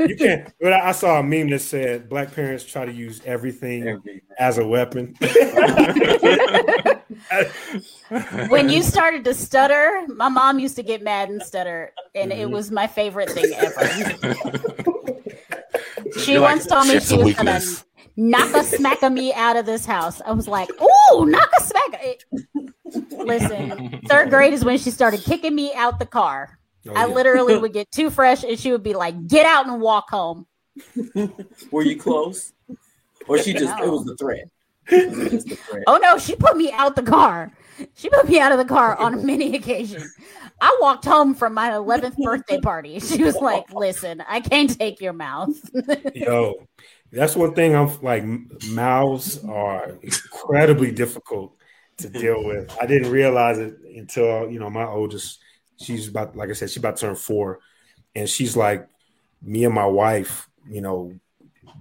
you 0.08 0.16
can't. 0.16 0.52
But 0.60 0.72
I 0.74 0.88
I 0.88 0.92
saw 0.92 1.18
a 1.18 1.22
meme 1.22 1.50
that 1.50 1.60
said 1.60 2.08
black 2.08 2.34
parents 2.34 2.64
try 2.64 2.84
to 2.84 2.92
use 2.92 3.20
everything 3.24 3.88
Every- 3.88 4.22
as 4.38 4.58
a 4.58 4.66
weapon. 4.66 5.14
when 8.48 8.68
you 8.68 8.82
started 8.82 9.24
to 9.24 9.32
stutter, 9.34 10.04
my 10.08 10.28
mom 10.28 10.58
used 10.58 10.76
to 10.76 10.82
get 10.82 11.02
mad 11.02 11.28
and 11.30 11.42
stutter, 11.42 11.92
and 12.14 12.30
Mm-hmm. 12.30 12.40
it 12.42 12.50
was 12.50 12.70
my 12.70 12.86
favorite 12.86 13.30
thing 13.30 13.52
ever. 13.54 14.94
She 16.20 16.32
You're 16.32 16.42
like, 16.42 16.56
once 16.56 16.66
told 16.66 16.86
me 16.86 17.00
she 17.00 17.16
a 17.16 17.24
was 17.24 17.34
gonna 17.34 17.52
weakness." 17.54 17.84
Knock 18.16 18.54
a 18.54 18.62
smack 18.64 19.02
of 19.02 19.12
me 19.12 19.32
out 19.34 19.56
of 19.56 19.66
this 19.66 19.84
house. 19.86 20.20
I 20.24 20.32
was 20.32 20.46
like, 20.48 20.68
"Ooh, 20.80 21.26
knock 21.26 21.50
a 21.58 21.62
smack!" 21.62 22.00
It- 22.02 22.24
Listen, 23.10 24.00
third 24.08 24.30
grade 24.30 24.52
is 24.52 24.64
when 24.64 24.78
she 24.78 24.90
started 24.90 25.20
kicking 25.20 25.54
me 25.54 25.74
out 25.74 25.98
the 25.98 26.06
car. 26.06 26.58
Oh, 26.88 26.92
I 26.94 27.06
yeah. 27.06 27.14
literally 27.14 27.56
would 27.58 27.72
get 27.80 27.90
too 27.90 28.10
fresh, 28.10 28.44
and 28.44 28.58
she 28.58 28.70
would 28.72 28.82
be 28.82 28.94
like, 28.94 29.26
"Get 29.26 29.46
out 29.46 29.66
and 29.66 29.80
walk 29.80 30.10
home." 30.10 30.46
Were 31.70 31.82
you 31.82 31.96
close, 31.96 32.52
or 33.26 33.38
she 33.38 33.52
just 33.52 33.78
it 33.80 33.86
No. 33.86 33.92
was 33.92 34.04
the 34.04 34.16
threat? 34.16 34.48
It 34.88 35.10
was 35.16 35.28
just 35.30 35.48
the 35.48 35.56
threat. 35.56 35.84
Oh 35.86 35.98
no, 36.02 36.18
she 36.18 36.36
put 36.36 36.56
me 36.56 36.70
out 36.72 36.94
the 36.96 37.02
car. 37.02 37.52
She 37.94 38.08
put 38.10 38.28
me 38.28 38.38
out 38.38 38.52
of 38.52 38.58
the 38.58 38.64
car 38.64 38.96
on 38.96 39.24
many 39.26 39.56
occasions. 39.56 40.14
I 40.60 40.76
walked 40.80 41.04
home 41.04 41.34
from 41.34 41.52
my 41.54 41.70
11th 41.70 42.16
birthday 42.22 42.60
party. 42.60 43.00
She 43.00 43.24
was 43.24 43.34
like, 43.36 43.72
"Listen, 43.72 44.22
I 44.28 44.40
can't 44.40 44.76
take 44.78 45.00
your 45.00 45.12
mouth." 45.12 45.56
Yo, 46.14 46.66
that's 47.14 47.36
one 47.36 47.54
thing 47.54 47.74
I'm 47.74 47.90
like 48.02 48.24
mouths 48.70 49.42
are 49.44 49.98
incredibly 50.02 50.90
difficult 50.90 51.56
to 51.98 52.08
deal 52.10 52.44
with. 52.44 52.76
I 52.80 52.86
didn't 52.86 53.10
realize 53.10 53.58
it 53.58 53.76
until 53.96 54.50
you 54.50 54.58
know 54.58 54.70
my 54.70 54.84
oldest. 54.84 55.40
She's 55.80 56.08
about 56.08 56.36
like 56.36 56.50
I 56.50 56.52
said, 56.52 56.70
she's 56.70 56.78
about 56.78 56.96
to 56.96 57.06
turn 57.06 57.16
four, 57.16 57.60
and 58.14 58.28
she's 58.28 58.56
like 58.56 58.88
me 59.42 59.64
and 59.64 59.74
my 59.74 59.86
wife. 59.86 60.48
You 60.68 60.80
know, 60.80 61.12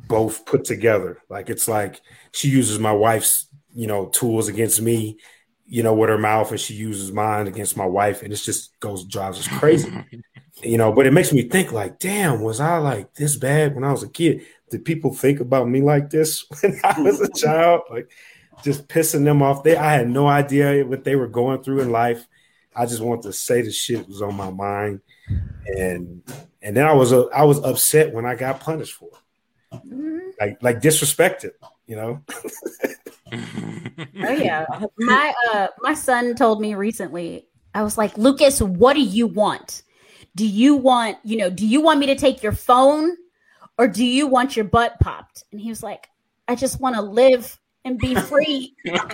both 0.08 0.46
put 0.46 0.66
together. 0.66 1.20
Like 1.30 1.50
it's 1.50 1.68
like 1.68 2.02
she 2.32 2.50
uses 2.50 2.80
my 2.80 2.92
wife's 2.92 3.48
you 3.74 3.88
know 3.88 4.08
tools 4.08 4.48
against 4.48 4.82
me. 4.82 5.18
You 5.66 5.82
know, 5.82 5.94
with 5.94 6.10
her 6.10 6.18
mouth, 6.18 6.52
and 6.52 6.60
she 6.60 6.76
uses 6.76 7.12
mine 7.12 7.48
against 7.48 7.78
my 7.78 7.86
wife, 7.86 8.22
and 8.22 8.32
it 8.32 8.36
just 8.36 8.80
goes 8.80 9.06
drives 9.06 9.40
us 9.40 9.48
crazy 9.60 9.92
you 10.62 10.78
know 10.78 10.92
but 10.92 11.08
it 11.08 11.14
makes 11.14 11.34
me 11.34 11.44
think 11.44 11.72
like 11.72 11.98
damn 12.00 12.42
was 12.42 12.60
i 12.60 12.78
like 12.78 13.14
this 13.16 13.36
bad 13.36 13.74
when 13.74 13.84
i 13.84 13.92
was 13.92 14.04
a 14.04 14.10
kid 14.10 14.46
did 14.74 14.84
people 14.84 15.14
think 15.14 15.40
about 15.40 15.70
me 15.70 15.82
like 15.82 16.10
this 16.10 16.46
when 16.62 16.80
i 16.84 17.00
was 17.00 17.22
a 17.22 17.30
child 17.34 17.82
like 17.90 18.12
just 18.64 18.88
pissing 18.88 19.24
them 19.24 19.42
off 19.42 19.64
they 19.64 19.78
i 19.78 19.94
had 19.94 20.10
no 20.10 20.28
idea 20.28 20.86
what 20.86 21.04
they 21.04 21.16
were 21.16 21.28
going 21.28 21.62
through 21.62 21.80
in 21.80 21.92
life 21.92 22.28
i 22.76 22.86
just 22.86 23.02
wanted 23.02 23.22
to 23.24 23.34
say 23.34 23.62
the 23.62 23.72
shit 23.72 24.08
was 24.08 24.22
on 24.22 24.36
my 24.36 24.50
mind 24.50 25.00
and 25.78 26.22
and 26.62 26.76
then 26.76 26.86
i 26.86 26.94
was 26.94 27.14
uh, 27.14 27.26
i 27.28 27.44
was 27.44 27.64
upset 27.64 28.14
when 28.14 28.26
i 28.26 28.36
got 28.36 28.60
punished 28.60 28.94
for 28.94 29.10
it 29.74 30.38
like 30.40 30.58
like 30.62 30.82
disrespected 30.82 31.52
you 31.88 31.96
know 31.96 32.22
Oh 34.24 34.32
yeah. 34.32 34.66
My 34.98 35.34
uh 35.52 35.68
my 35.82 35.94
son 35.94 36.36
told 36.36 36.62
me 36.62 36.76
recently. 36.76 37.48
I 37.74 37.82
was 37.82 37.98
like, 37.98 38.16
"Lucas, 38.18 38.62
what 38.62 38.94
do 38.94 39.02
you 39.02 39.26
want? 39.26 39.82
Do 40.36 40.48
you 40.48 40.76
want, 40.76 41.18
you 41.24 41.38
know, 41.38 41.50
do 41.50 41.66
you 41.66 41.82
want 41.82 42.00
me 42.00 42.06
to 42.08 42.16
take 42.16 42.44
your 42.44 42.52
phone 42.52 43.16
or 43.78 43.88
do 43.88 44.06
you 44.06 44.28
want 44.28 44.56
your 44.56 44.66
butt 44.66 45.00
popped?" 45.00 45.44
And 45.52 45.60
he 45.60 45.70
was 45.70 45.84
like, 45.84 46.10
"I 46.48 46.56
just 46.56 46.80
want 46.80 46.96
to 46.96 47.02
live 47.02 47.60
and 47.86 47.98
be 47.98 48.16
free." 48.16 48.76
What? 48.86 49.14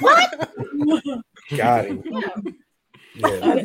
what? 0.80 1.22
Got 1.56 1.84
him 1.86 2.02
yeah 3.14 3.64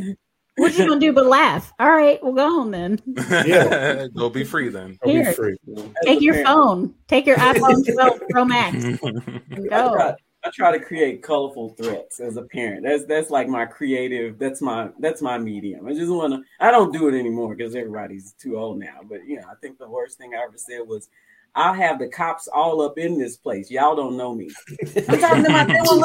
what 0.58 0.76
you 0.76 0.88
gonna 0.88 1.00
do 1.00 1.14
but 1.14 1.28
laugh? 1.28 1.72
All 1.80 1.89
right, 1.89 2.20
we'll 2.24 2.34
go 2.34 2.50
home 2.50 2.72
then. 2.72 3.00
Yeah. 3.45 4.08
Go 4.16 4.30
be 4.30 4.43
free 4.43 4.70
then. 4.70 4.98
I'll 5.04 5.08
be 5.08 5.20
Here. 5.20 5.34
free 5.34 5.56
Take 6.04 6.22
your 6.22 6.43
phone. 6.43 6.95
Take 7.08 7.28
your 7.28 7.38
iPhone 7.38 7.86
12 7.93 8.22
Pro 8.32 8.43
Max 8.43 8.84
and 8.84 9.00
go. 9.70 10.16
Try, 10.52 10.68
I 10.68 10.72
try 10.72 10.78
to 10.78 10.84
create 10.86 11.22
colorful 11.24 11.70
threats 11.70 12.20
as 12.20 12.38
a 12.38 12.43
parent. 12.43 12.84
That's 12.84 13.06
that's 13.06 13.30
like 13.30 13.48
my 13.48 13.66
creative. 13.66 14.38
That's 14.39 14.62
my 14.62 14.89
that's 15.00 15.22
my 15.22 15.38
medium. 15.38 15.88
I 15.88 15.93
just 15.93 16.12
want 16.12 16.34
to. 16.34 16.41
I 16.60 16.72
don't 16.72 16.91
do 16.91 17.08
it 17.08 17.18
anymore 17.18 17.56
because 17.56 17.76
everybody's 17.76 18.34
too 18.34 18.58
old 18.58 18.80
now. 18.80 19.00
But 19.08 19.26
you 19.26 19.38
know, 19.38 19.48
I 19.50 19.56
think 19.62 19.78
the 19.78 19.89
worst 19.89 20.18
thing 20.18 20.34
I 20.34 20.43
ever 20.43 20.58
said 20.58 20.82
was, 20.88 21.10
"I'll 21.56 21.74
have 21.74 22.00
the 22.00 22.08
cops 22.10 22.48
all 22.48 22.82
up 22.82 22.98
in 22.98 23.18
this 23.18 23.38
place. 23.38 23.70
Y'all 23.72 23.95
don't 23.95 24.18
know 24.18 24.34
me." 24.36 24.50
I'm 25.08 25.20
talking 25.20 25.43
to 25.43 25.50
my 25.50 25.66
family. 25.68 26.04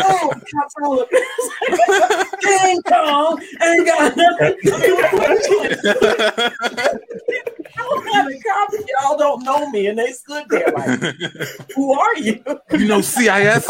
oh, 0.00 0.30
cops 0.52 0.74
all 0.82 1.00
up. 1.00 1.08
Ding 2.40 2.80
dong, 2.88 3.42
ain't 3.62 3.86
got 3.86 4.16
nothing. 4.16 4.56
to 4.62 4.70
do 4.80 4.96
with 5.60 7.52
it. 7.78 8.06
I'm 8.06 8.06
having 8.12 8.40
cops. 8.42 8.76
Y'all 9.02 9.18
don't 9.18 9.42
know 9.44 9.70
me, 9.70 9.86
and 9.88 9.98
they 9.98 10.12
stood 10.12 10.44
there 10.48 10.72
like, 10.74 11.00
"Who 11.74 11.92
are 11.92 12.16
you?" 12.18 12.42
you 12.72 12.86
know, 12.86 13.00
CIS 13.00 13.66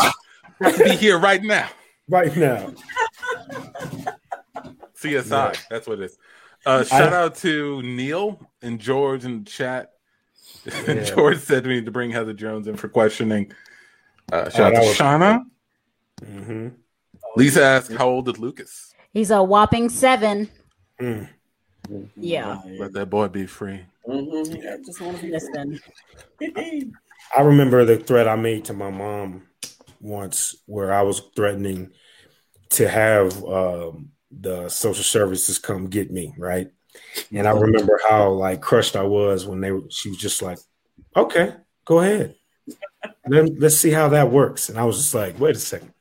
have 0.61 0.77
to 0.77 0.85
be 0.85 0.91
here 0.97 1.19
right 1.19 1.43
now. 1.43 1.69
right 2.09 2.35
now 2.37 2.73
CSI. 5.01 5.57
That's 5.69 5.87
what 5.87 5.99
it 6.01 6.05
is. 6.05 6.19
Uh, 6.65 6.83
shout 6.85 7.13
out 7.13 7.35
to 7.37 7.83
Neil 7.83 8.41
and 8.63 8.81
George 8.81 9.25
in 9.25 9.45
the 9.45 9.51
chat. 9.51 9.93
Yeah. 10.89 11.05
George 11.05 11.39
said 11.39 11.65
we 11.67 11.75
need 11.75 11.85
to 11.85 11.93
bring 11.93 12.11
Heather 12.11 12.33
Jones 12.33 12.67
in 12.67 12.77
for 12.77 12.89
questioning. 12.89 13.53
Uh, 14.33 14.49
shout 14.51 14.73
Oh, 14.75 14.77
out 14.77 14.81
to 14.83 14.87
was- 14.89 14.97
Shauna. 14.99 15.41
hmm 16.25 16.69
Lisa 17.37 17.63
asked, 17.63 17.93
"How 17.93 18.09
old 18.09 18.29
is 18.29 18.39
Lucas? 18.39 18.93
He's 19.13 19.31
a 19.31 19.43
whopping 19.43 19.89
seven. 19.91 20.49
Mm. 21.01 21.29
Yeah. 22.17 22.61
Let 22.79 22.93
that 22.93 23.11
boy 23.11 23.29
be 23.29 23.47
free." 23.47 23.85
Mm-hmm. 24.09 24.69
I 24.69 24.77
just 24.85 25.01
want 25.01 25.21
to 25.21 25.31
Listen. 25.31 25.81
I 27.37 27.41
remember 27.41 27.85
the 27.85 27.99
threat 27.99 28.29
I 28.29 28.37
made 28.37 28.67
to 28.67 28.73
my 28.73 28.91
mom 28.91 29.43
once 30.01 30.57
where 30.67 30.93
I 30.93 31.03
was 31.03 31.21
threatening 31.35 31.91
to 32.71 32.89
have 32.89 33.45
um, 33.45 34.11
the 34.31 34.69
social 34.69 35.05
services 35.05 35.59
come 35.59 35.89
get 35.89 36.11
me, 36.11 36.35
right? 36.39 36.71
And 37.33 37.47
I 37.47 37.53
remember 37.53 38.01
how 38.09 38.31
like 38.31 38.61
crushed 38.61 38.97
I 38.97 39.03
was 39.03 39.47
when 39.47 39.61
they 39.61 39.73
were, 39.73 39.83
she 39.91 40.09
was 40.09 40.19
just 40.19 40.43
like, 40.43 40.59
okay, 41.15 41.55
go 41.85 42.01
ahead. 42.01 42.35
Then 43.25 43.57
let's 43.59 43.77
see 43.77 43.91
how 43.91 44.09
that 44.11 44.31
works. 44.31 44.69
And 44.69 44.79
I 44.79 44.85
was 44.85 44.97
just 44.97 45.15
like, 45.15 45.39
wait 45.39 45.57
a 45.57 45.59
second. 45.59 45.93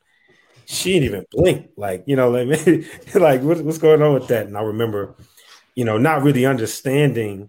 She 0.64 0.92
didn't 0.94 1.04
even 1.04 1.26
blink. 1.30 1.70
Like, 1.76 2.04
you 2.06 2.16
know, 2.16 2.30
like, 2.30 2.66
like 3.14 3.42
what, 3.42 3.62
what's 3.62 3.78
going 3.78 4.02
on 4.02 4.14
with 4.14 4.28
that? 4.28 4.46
And 4.46 4.56
I 4.56 4.62
remember, 4.62 5.16
you 5.76 5.84
know, 5.84 5.98
not 5.98 6.22
really 6.24 6.46
understanding, 6.46 7.48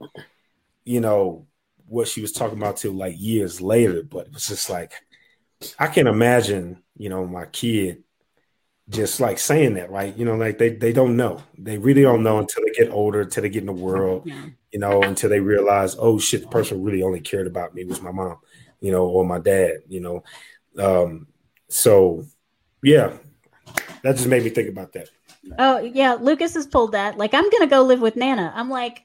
you 0.83 1.01
know, 1.01 1.47
what 1.87 2.07
she 2.07 2.21
was 2.21 2.33
talking 2.33 2.57
about 2.57 2.77
till 2.77 2.93
like 2.93 3.15
years 3.17 3.61
later, 3.61 4.03
but 4.03 4.27
it 4.27 4.33
was 4.33 4.47
just 4.47 4.69
like 4.69 4.91
I 5.79 5.87
can't 5.87 6.07
imagine, 6.07 6.83
you 6.97 7.09
know, 7.09 7.25
my 7.25 7.45
kid 7.45 8.03
just 8.89 9.19
like 9.19 9.37
saying 9.37 9.73
that, 9.73 9.89
right? 9.91 10.15
You 10.15 10.25
know, 10.25 10.35
like 10.35 10.57
they 10.57 10.69
they 10.69 10.93
don't 10.93 11.17
know. 11.17 11.41
They 11.57 11.77
really 11.77 12.03
don't 12.03 12.23
know 12.23 12.39
until 12.39 12.63
they 12.63 12.71
get 12.71 12.91
older, 12.93 13.21
until 13.21 13.43
they 13.43 13.49
get 13.49 13.63
in 13.63 13.67
the 13.67 13.73
world, 13.73 14.23
Yeah. 14.25 14.45
you 14.71 14.79
know, 14.79 15.01
until 15.01 15.29
they 15.29 15.39
realize, 15.39 15.95
oh 15.99 16.19
shit, 16.19 16.41
the 16.41 16.47
person 16.47 16.83
really 16.83 17.03
only 17.03 17.21
cared 17.21 17.47
about 17.47 17.73
me 17.73 17.85
was 17.85 18.01
my 18.01 18.11
mom, 18.11 18.37
you 18.79 18.91
know, 18.91 19.05
or 19.07 19.25
my 19.25 19.39
dad, 19.39 19.79
you 19.87 19.99
know. 19.99 20.23
Um, 20.77 21.27
so 21.69 22.25
yeah, 22.83 23.17
that 24.03 24.15
just 24.15 24.27
made 24.27 24.43
me 24.43 24.49
think 24.51 24.69
about 24.69 24.93
that. 24.93 25.09
Oh 25.59 25.79
yeah, 25.79 26.13
Lucas 26.13 26.53
has 26.55 26.67
pulled 26.67 26.91
that. 26.93 27.17
Like, 27.17 27.33
I'm 27.33 27.49
gonna 27.49 27.67
go 27.67 27.81
live 27.83 28.01
with 28.01 28.15
Nana. 28.15 28.51
I'm 28.55 28.69
like, 28.69 29.03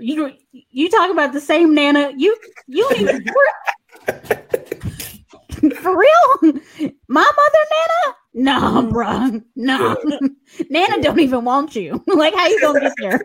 you 0.00 0.32
you 0.52 0.88
talk 0.90 1.10
about 1.10 1.32
the 1.32 1.40
same 1.40 1.74
Nana. 1.74 2.12
You 2.16 2.36
you 2.66 2.88
don't 2.88 3.00
even 3.00 3.24
for 5.76 5.98
real. 5.98 6.52
My 7.08 7.30
mother, 7.36 7.64
Nana. 7.72 8.14
No, 8.34 8.82
bro. 8.90 9.40
No, 9.56 9.96
Nana 10.70 11.02
don't 11.02 11.18
even 11.18 11.44
want 11.44 11.74
you. 11.74 12.02
like, 12.06 12.34
how 12.34 12.46
you 12.46 12.60
gonna 12.60 12.80
get 12.80 12.92
there? 12.98 13.20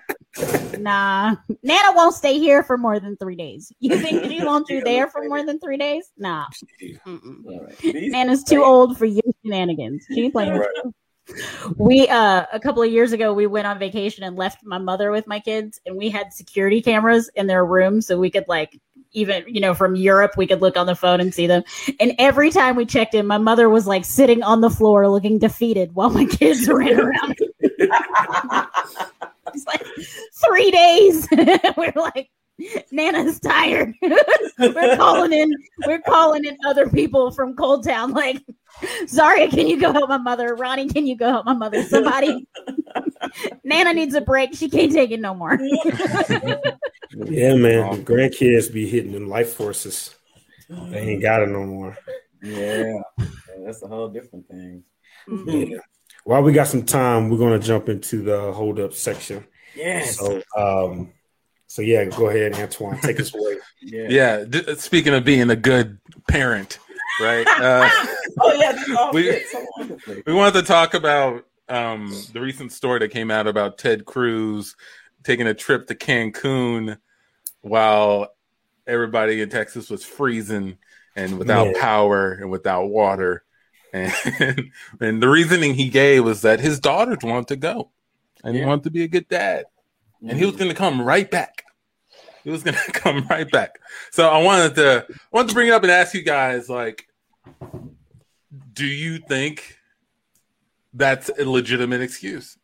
Nah, 0.80 1.36
Nana 1.62 1.92
won't 1.96 2.16
stay 2.16 2.40
here 2.40 2.64
for 2.64 2.78
more 2.78 3.00
than 3.00 3.16
three 3.18 3.36
days. 3.36 3.72
You 3.80 3.98
think 3.98 4.26
she 4.26 4.44
wants 4.44 4.72
you 4.72 4.82
there 4.84 5.08
for 5.08 5.24
more 5.28 5.46
than 5.46 5.60
three 5.60 5.78
days? 5.78 6.12
Nah. 6.18 6.48
Right. 7.06 7.78
These- 7.80 8.12
Nana's 8.12 8.44
too 8.44 8.64
old 8.64 8.98
for 8.98 9.06
your 9.06 9.22
shenanigans. 9.44 10.04
She 10.12 10.24
ain't 10.24 10.34
playing 10.34 10.58
with 10.58 10.68
you. 10.84 10.94
We 11.78 12.08
uh 12.10 12.46
a 12.52 12.60
couple 12.60 12.84
of 12.84 12.92
years 12.92 13.14
ago 13.14 13.34
we 13.34 13.48
went 13.48 13.68
on 13.68 13.80
vacation 13.80 14.24
and 14.24 14.36
left 14.36 14.64
my 14.64 14.78
mother 14.78 15.12
with 15.12 15.26
my 15.26 15.40
kids 15.40 15.80
and 15.86 15.96
we 15.96 16.10
had 16.10 16.34
security 16.34 16.82
cameras 16.82 17.30
in 17.36 17.48
their 17.48 17.66
room 17.66 18.02
so 18.02 18.20
we 18.20 18.30
could 18.30 18.46
like 18.48 18.80
even 19.14 19.44
you 19.48 19.62
know 19.62 19.74
from 19.74 19.96
Europe 19.96 20.34
we 20.36 20.48
could 20.48 20.62
look 20.62 20.76
on 20.76 20.86
the 20.86 20.96
phone 20.96 21.22
and 21.22 21.34
see 21.34 21.48
them. 21.48 21.64
And 22.00 22.14
every 22.20 22.50
time 22.50 22.76
we 22.76 22.86
checked 22.86 23.14
in, 23.14 23.26
my 23.26 23.38
mother 23.38 23.70
was 23.70 23.88
like 23.88 24.06
sitting 24.06 24.44
on 24.44 24.62
the 24.62 24.70
floor 24.70 25.08
looking 25.08 25.40
defeated 25.40 25.96
while 25.96 26.10
my 26.10 26.26
kids 26.26 26.68
ran 26.68 27.00
around. 27.00 27.38
It's 29.54 29.68
like 29.68 29.86
three 30.46 30.72
days. 30.72 31.28
we're 31.78 31.94
like 31.96 32.30
Nana's 32.92 33.40
tired. 33.40 33.94
we're 34.02 34.96
calling 34.96 35.34
in. 35.34 35.54
We're 35.86 36.02
calling 36.02 36.46
in 36.46 36.58
other 36.66 36.90
people 36.90 37.32
from 37.32 37.56
ColdTowne. 37.56 38.14
Like, 38.14 38.42
Zaria, 39.08 39.50
can 39.50 39.68
you 39.68 39.80
go 39.80 39.92
help 39.92 40.10
my 40.10 40.18
mother? 40.18 40.56
Ronnie, 40.56 40.88
can 40.88 41.06
you 41.08 41.16
go 41.16 41.30
help 41.30 41.46
my 41.46 41.54
mother? 41.54 41.84
Somebody. 41.84 42.48
Nana 43.64 43.94
needs 43.94 44.14
a 44.16 44.22
break. 44.22 44.54
She 44.56 44.70
can't 44.70 44.92
take 44.92 45.12
it 45.12 45.20
no 45.20 45.34
more. 45.34 45.60
Yeah, 47.16 47.54
man, 47.54 47.92
the 47.92 48.04
grandkids 48.04 48.74
be 48.74 48.90
hitting 48.90 49.12
them 49.12 49.30
life 49.30 49.54
forces. 49.54 50.16
They 50.68 50.98
ain't 51.00 51.22
got 51.22 51.44
it 51.44 51.50
no 51.50 51.64
more. 51.64 51.96
yeah. 52.42 52.92
Yeah, 53.20 53.26
that's 53.64 53.84
a 53.84 53.88
whole 53.88 54.08
different 54.10 54.48
thing. 54.48 54.84
Yeah. 55.46 55.78
While 56.24 56.42
we 56.42 56.54
got 56.54 56.66
some 56.68 56.84
time, 56.86 57.30
we're 57.30 57.38
gonna 57.38 57.60
jump 57.60 57.88
into 57.88 58.24
the 58.24 58.52
hold 58.52 58.80
up 58.80 58.94
section. 58.94 59.46
Yes. 59.76 60.18
So, 60.18 60.42
um, 60.58 61.14
so 61.68 61.84
yeah, 61.84 62.06
go 62.06 62.30
ahead, 62.30 62.54
Antoine, 62.56 63.00
take 63.00 63.20
us 63.20 63.32
away. 63.36 63.58
yeah. 63.82 64.08
Yeah. 64.10 64.44
D- 64.46 64.76
speaking 64.78 65.14
of 65.14 65.24
being 65.24 65.52
a 65.52 65.56
good 65.56 66.00
parent, 66.28 66.80
right? 67.22 67.46
Uh, 67.48 67.90
Oh 68.40 68.54
yeah. 68.54 69.12
We- 69.12 69.44
so 69.46 69.66
we 70.26 70.34
wanted 70.34 70.54
to 70.62 70.64
talk 70.64 70.94
about 70.94 71.46
um, 71.70 72.14
the 72.34 72.42
recent 72.42 72.72
story 72.72 73.00
that 73.00 73.10
came 73.12 73.32
out 73.32 73.48
about 73.48 73.78
Ted 73.78 74.06
Cruz 74.06 74.76
taking 75.24 75.48
a 75.48 75.54
trip 75.54 75.88
to 75.88 75.96
Cancun 75.96 76.98
while 77.62 78.28
everybody 78.86 79.42
in 79.42 79.50
Texas 79.50 79.90
was 79.90 80.04
freezing 80.04 80.78
and 81.16 81.40
without 81.40 81.68
Yeah. 81.68 81.82
power 81.82 82.32
and 82.34 82.52
without 82.52 82.88
water. 82.88 83.44
And, 83.94 84.12
and 85.00 85.22
the 85.24 85.30
reasoning 85.30 85.76
he 85.76 85.88
gave 85.90 86.26
was 86.26 86.42
that 86.42 86.60
his 86.60 86.80
daughters 86.80 87.20
wanted 87.24 87.48
to 87.50 87.56
go 87.56 87.92
and 88.44 88.56
he 88.56 88.66
wanted 88.66 88.84
to 88.86 88.92
be 88.92 89.04
a 89.04 89.08
good 89.08 89.28
dad. 89.30 89.66
And 90.28 90.38
he 90.38 90.46
was 90.46 90.56
going 90.56 90.70
to 90.70 90.76
come 90.76 91.02
right 91.02 91.30
back. 91.30 91.64
He 92.44 92.50
was 92.50 92.64
going 92.64 92.76
to 92.86 92.92
come 92.92 93.26
right 93.30 93.50
back. 93.50 93.80
So 94.12 94.28
I 94.28 94.42
wanted 94.44 94.76
to 94.76 95.06
I 95.10 95.16
wanted 95.32 95.50
to 95.50 95.54
bring 95.54 95.68
it 95.70 95.74
up 95.74 95.84
and 95.84 95.92
ask 95.92 96.14
you 96.14 96.24
guys 96.24 96.68
like 96.70 97.08
do 98.74 98.86
you 98.86 99.20
think 99.20 99.78
that's 100.94 101.30
a 101.38 101.50
legitimate 101.50 102.02
excuse? 102.02 102.58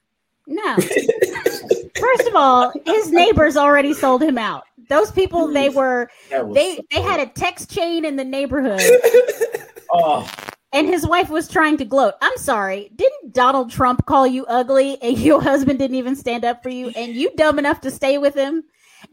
No. 0.48 0.76
First 0.76 2.28
of 2.28 2.36
all, 2.36 2.74
his 2.86 3.12
neighbors 3.12 3.58
already 3.58 3.94
sold 3.94 4.24
him 4.24 4.38
out. 4.38 4.64
Those 4.90 5.12
people, 5.12 5.48
they 5.48 5.70
were 5.70 6.10
they 6.32 6.78
so 6.78 6.84
they 6.92 7.02
had 7.02 7.20
a 7.20 7.28
text 7.28 7.72
chain 7.72 8.06
in 8.06 8.16
the 8.16 8.24
neighborhood, 8.24 8.82
Oh, 9.92 10.30
and 10.72 10.88
his 10.88 11.06
wife 11.06 11.30
was 11.30 11.48
trying 11.48 11.78
to 11.78 11.86
gloat. 11.86 12.16
I'm 12.22 12.38
sorry, 12.38 12.92
didn't 12.96 13.34
Donald 13.34 13.70
Trump 13.70 14.06
call 14.08 14.26
you 14.26 14.46
ugly, 14.46 14.98
and 15.02 15.18
your 15.20 15.42
husband 15.42 15.78
didn't 15.78 15.98
even 15.98 16.16
stand 16.16 16.44
up 16.44 16.64
for 16.64 16.70
you, 16.70 16.92
and 16.96 17.14
you 17.14 17.32
dumb 17.36 17.60
enough 17.60 17.82
to 17.82 17.92
stay 17.92 18.18
with 18.18 18.34
him? 18.34 18.64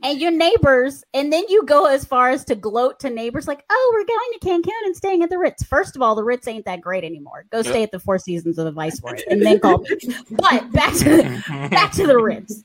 And 0.02 0.20
your 0.20 0.30
neighbors, 0.30 1.02
and 1.14 1.32
then 1.32 1.44
you 1.48 1.64
go 1.64 1.86
as 1.86 2.04
far 2.04 2.28
as 2.28 2.44
to 2.44 2.54
gloat 2.54 3.00
to 3.00 3.10
neighbors 3.10 3.48
like, 3.48 3.64
"Oh, 3.70 3.92
we're 3.94 4.04
going 4.04 4.32
to 4.34 4.70
Cancun 4.70 4.86
and 4.86 4.96
staying 4.96 5.22
at 5.22 5.30
the 5.30 5.38
Ritz." 5.38 5.62
First 5.64 5.96
of 5.96 6.02
all, 6.02 6.14
the 6.14 6.22
Ritz 6.22 6.46
ain't 6.46 6.66
that 6.66 6.80
great 6.80 7.02
anymore. 7.02 7.46
Go 7.50 7.62
stay 7.62 7.82
at 7.82 7.90
the 7.90 7.98
Four 7.98 8.18
Seasons 8.18 8.58
of 8.58 8.66
the 8.66 8.72
Viceroy, 8.72 9.18
and 9.28 9.42
then 9.42 9.58
call 9.58 9.78
me. 9.78 9.88
But 10.30 10.70
back 10.72 10.92
to 10.94 11.04
the, 11.04 11.44
back 11.70 11.92
to 11.92 12.06
the 12.06 12.18
Ritz. 12.18 12.62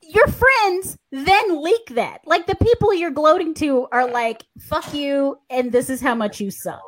Your 0.00 0.26
friends 0.26 0.98
then 1.10 1.62
leak 1.62 1.86
that. 1.90 2.22
Like 2.26 2.46
the 2.46 2.56
people 2.56 2.92
you're 2.94 3.10
gloating 3.10 3.54
to 3.54 3.86
are 3.92 4.10
like, 4.10 4.44
fuck 4.58 4.92
you, 4.94 5.38
and 5.50 5.70
this 5.70 5.90
is 5.90 6.00
how 6.00 6.14
much 6.14 6.40
you 6.40 6.50
suck. 6.50 6.82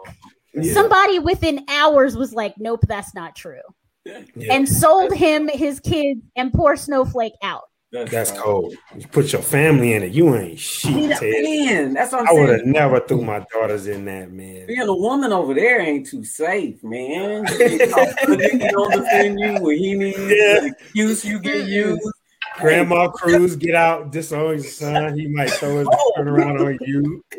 Somebody 0.62 1.18
within 1.18 1.64
hours 1.68 2.16
was 2.16 2.32
like, 2.32 2.54
nope, 2.58 2.84
that's 2.86 3.14
not 3.14 3.34
true. 3.34 3.60
Yeah. 4.04 4.22
And 4.50 4.68
sold 4.68 5.12
him 5.12 5.48
his 5.48 5.80
kids 5.80 6.20
and 6.36 6.52
poor 6.52 6.76
Snowflake 6.76 7.34
out. 7.42 7.64
That's 8.10 8.32
cold. 8.32 8.74
You 8.96 9.06
put 9.06 9.32
your 9.32 9.42
family 9.42 9.92
in 9.92 10.02
it. 10.02 10.12
You 10.12 10.34
ain't 10.34 10.58
shit. 10.58 10.92
Man, 11.20 11.94
that's 11.94 12.12
what 12.12 12.22
I'm 12.22 12.28
I 12.28 12.32
would 12.32 12.48
have 12.48 12.66
never 12.66 12.98
threw 13.00 13.22
my 13.22 13.44
daughters 13.52 13.86
in 13.86 14.04
that, 14.06 14.32
man. 14.32 14.66
Being 14.66 14.80
a 14.80 14.94
woman 14.94 15.32
over 15.32 15.54
there 15.54 15.80
ain't 15.80 16.06
too 16.06 16.24
safe, 16.24 16.82
man. 16.82 17.46
You 17.58 17.86
know, 17.86 18.68
don't 18.70 18.92
defend 18.92 19.38
you 19.40 19.60
when 19.60 19.78
he 19.78 19.94
needs 19.94 20.18
Yeah. 20.18 20.64
an 20.64 20.74
excuse, 20.82 21.24
you 21.24 21.38
get 21.38 21.66
used. 21.68 22.02
Grandma 22.58 23.08
Cruz 23.08 23.56
get 23.56 23.74
out, 23.74 24.10
disown 24.12 24.54
his 24.54 24.76
son. 24.76 25.16
He 25.18 25.26
might 25.28 25.50
throw 25.50 25.78
his 25.78 25.88
Oh. 25.90 26.12
turn 26.16 26.28
around 26.28 26.60
on 26.60 26.78
you. 26.82 27.24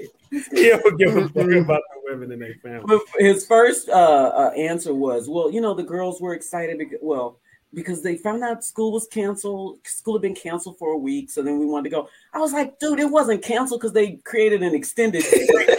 He 0.52 0.68
don't 0.70 0.98
give 0.98 1.16
a 1.16 1.30
fuck 1.30 1.50
about 1.50 1.82
the 1.94 2.02
women 2.12 2.30
in 2.34 2.40
their 2.40 2.56
family. 2.56 2.98
His 3.20 3.46
first 3.46 3.88
uh, 3.88 3.94
uh, 3.94 4.52
answer 4.58 4.94
was, 4.94 5.30
"Well, 5.30 5.50
you 5.50 5.62
know, 5.62 5.74
the 5.74 5.84
girls 5.84 6.20
were 6.20 6.34
excited 6.34 6.78
because, 6.78 7.00
well, 7.02 7.40
because 7.76 8.02
they 8.02 8.18
found 8.18 8.44
out 8.44 8.64
school 8.64 8.92
was 8.92 9.08
canceled. 9.08 9.80
School 9.86 10.14
had 10.16 10.22
been 10.22 10.34
canceled 10.34 10.80
for 10.80 10.92
a 10.94 10.98
week, 10.98 11.30
so 11.30 11.44
then 11.44 11.60
we 11.60 11.66
wanted 11.66 11.84
to 11.84 11.90
go." 11.96 12.10
I 12.34 12.40
was 12.40 12.54
like, 12.54 12.80
"Dude, 12.80 13.00
it 13.00 13.06
wasn't 13.12 13.44
canceled 13.44 13.82
because 13.82 13.94
they 13.94 14.14
created 14.24 14.64
an 14.64 14.74
extended 14.74 15.24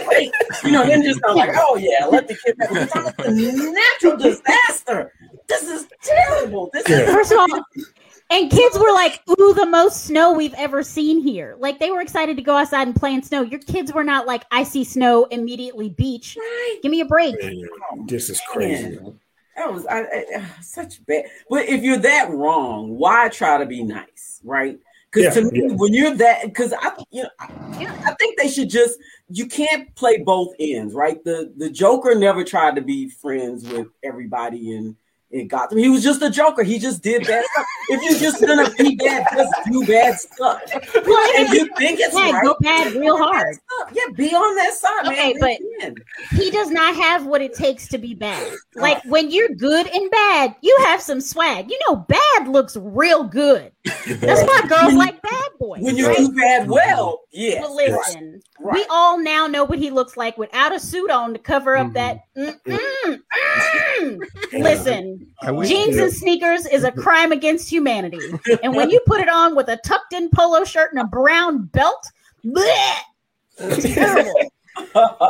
break." 0.05 0.31
You 0.63 0.71
know, 0.71 0.85
then 0.85 1.03
just 1.03 1.19
I'm 1.27 1.35
like, 1.35 1.51
"Oh 1.55 1.75
yeah, 1.77 2.05
let 2.05 2.27
the 2.27 2.35
kids 2.35 2.93
have 2.93 3.07
it." 3.07 3.15
It's 3.19 3.59
a 3.59 3.71
natural 3.71 4.17
disaster. 4.17 5.11
This 5.47 5.63
is 5.63 5.87
terrible. 6.01 6.69
This 6.73 6.87
Yeah. 6.87 6.99
is 6.99 7.13
First 7.13 7.31
of 7.31 7.39
all, 7.39 7.47
and 8.29 8.51
kids 8.51 8.77
were 8.77 8.91
like, 8.91 9.21
ooh, 9.39 9.53
the 9.53 9.65
most 9.65 10.05
snow 10.05 10.33
we've 10.33 10.53
ever 10.55 10.83
seen 10.83 11.21
here. 11.21 11.55
Like 11.59 11.79
they 11.79 11.91
were 11.91 12.01
excited 12.01 12.35
to 12.37 12.43
go 12.43 12.55
outside 12.57 12.87
and 12.87 12.95
play 12.95 13.13
in 13.13 13.23
snow. 13.23 13.41
Your 13.41 13.59
kids 13.61 13.93
were 13.93 14.03
not 14.03 14.27
like, 14.27 14.43
I 14.51 14.63
see 14.63 14.83
snow, 14.83 15.25
immediately 15.25 15.89
beach. 15.89 16.35
right. 16.37 16.79
Give 16.81 16.91
me 16.91 16.99
a 17.01 17.05
break. 17.05 17.41
Man, 17.41 17.61
this 18.07 18.29
is 18.29 18.41
crazy. 18.51 18.97
Man, 18.97 19.19
That 19.57 19.73
was 19.73 19.85
I, 19.87 20.01
I, 20.01 20.61
such 20.61 21.03
bad. 21.07 21.25
But 21.49 21.67
if 21.67 21.81
you're 21.81 21.97
that 21.97 22.29
wrong, 22.29 22.95
why 22.97 23.27
try 23.29 23.57
to 23.57 23.65
be 23.65 23.83
nice, 23.83 24.39
right? 24.43 24.77
Because 25.11 25.35
Yeah, 25.35 25.41
to 25.41 25.51
me, 25.51 25.61
yeah. 25.63 25.75
when 25.75 25.93
you're 25.93 26.13
that, 26.15 26.43
because 26.43 26.73
I, 26.79 26.91
you 27.11 27.23
know, 27.23 27.29
I, 27.39 27.49
you 27.79 27.87
I 27.87 28.13
think 28.19 28.37
they 28.37 28.49
should 28.49 28.69
just. 28.69 28.99
You 29.29 29.47
can't 29.47 29.93
play 29.95 30.19
both 30.19 30.53
ends, 30.59 30.93
right? 30.93 31.21
The 31.23 31.53
the 31.57 31.69
Joker 31.69 32.13
never 32.15 32.43
tried 32.43 32.75
to 32.75 32.81
be 32.81 33.09
friends 33.09 33.67
with 33.67 33.87
everybody 34.03 34.75
in 34.75 34.95
in 35.31 35.47
Gotham. 35.47 35.77
He 35.77 35.89
was 35.89 36.03
just 36.03 36.21
a 36.21 36.29
Joker. 36.29 36.63
He 36.63 36.79
just 36.79 37.03
did 37.03 37.27
bad 37.27 37.43
stuff. 37.53 37.65
If 37.89 38.01
you're 38.01 38.19
just 38.19 38.45
gonna 38.45 38.69
be 38.77 38.95
bad, 38.95 39.25
just 39.35 39.53
do 39.69 39.85
bad 39.85 40.19
stuff. 40.19 40.61
If 40.73 41.53
you 41.53 41.69
think 41.77 41.99
it's 41.99 42.13
Yeah, 42.15 42.31
right, 42.31 42.43
go 42.43 42.55
bad 42.61 42.93
real 42.93 43.17
do 43.17 43.23
bad 43.23 43.33
hard. 43.35 43.57
Yeah, 43.93 44.03
be 44.15 44.29
on 44.33 44.55
that 44.55 44.73
side, 44.73 45.07
Okay, 45.07 45.33
man. 45.39 45.93
but- 45.93 46.37
He 46.39 46.49
does 46.51 46.69
not 46.69 46.95
have 46.95 47.25
what 47.25 47.41
it 47.41 47.53
takes 47.53 47.87
to 47.89 47.97
be 47.97 48.13
bad. 48.13 48.51
Like 48.75 49.03
when 49.05 49.29
you're 49.31 49.49
good 49.49 49.87
and 49.87 50.09
bad, 50.11 50.55
you 50.61 50.77
have 50.85 51.01
some 51.01 51.19
swag. 51.21 51.69
You 51.69 51.77
know, 51.87 51.95
bad 51.97 52.47
looks 52.47 52.77
real 52.77 53.23
good. 53.23 53.71
That's 54.05 54.41
why 54.43 54.61
girls 54.69 54.93
like 54.93 55.21
bad 55.21 55.49
boys. 55.59 55.81
when 55.81 55.97
you 55.97 56.07
right? 56.07 56.17
do 56.17 56.31
bad 56.33 56.69
well, 56.69 57.21
yes. 57.31 57.61
But 57.61 57.71
listen, 57.71 58.41
Right. 58.59 58.73
we 58.75 58.85
all 58.89 59.17
now 59.19 59.47
know 59.47 59.63
what 59.63 59.79
he 59.79 59.89
looks 59.91 60.17
like 60.17 60.37
without 60.37 60.73
a 60.73 60.79
suit 60.79 61.11
on 61.11 61.33
to 61.33 61.39
cover 61.39 61.75
up 61.77 61.93
that. 61.93 62.19
Mm, 62.37 62.59
mm, 62.65 62.77
mm. 63.07 63.19
Listen, 64.53 65.27
jeans 65.63 65.97
and 65.97 66.13
sneakers 66.13 66.65
is 66.65 66.83
a 66.83 66.91
crime 66.91 67.31
against 67.31 67.69
humanity, 67.69 68.19
and 68.63 68.75
when 68.75 68.89
you 68.89 68.99
put 69.05 69.21
it 69.21 69.29
on 69.29 69.55
with 69.55 69.67
a 69.69 69.77
tucked-in 69.77 70.29
polo 70.29 70.63
shirt 70.63 70.91
and 70.91 71.01
a 71.01 71.05
brown 71.05 71.65
belt, 71.65 72.05
bleh, 72.45 72.95
it's 73.59 73.93
terrible. 73.93 74.33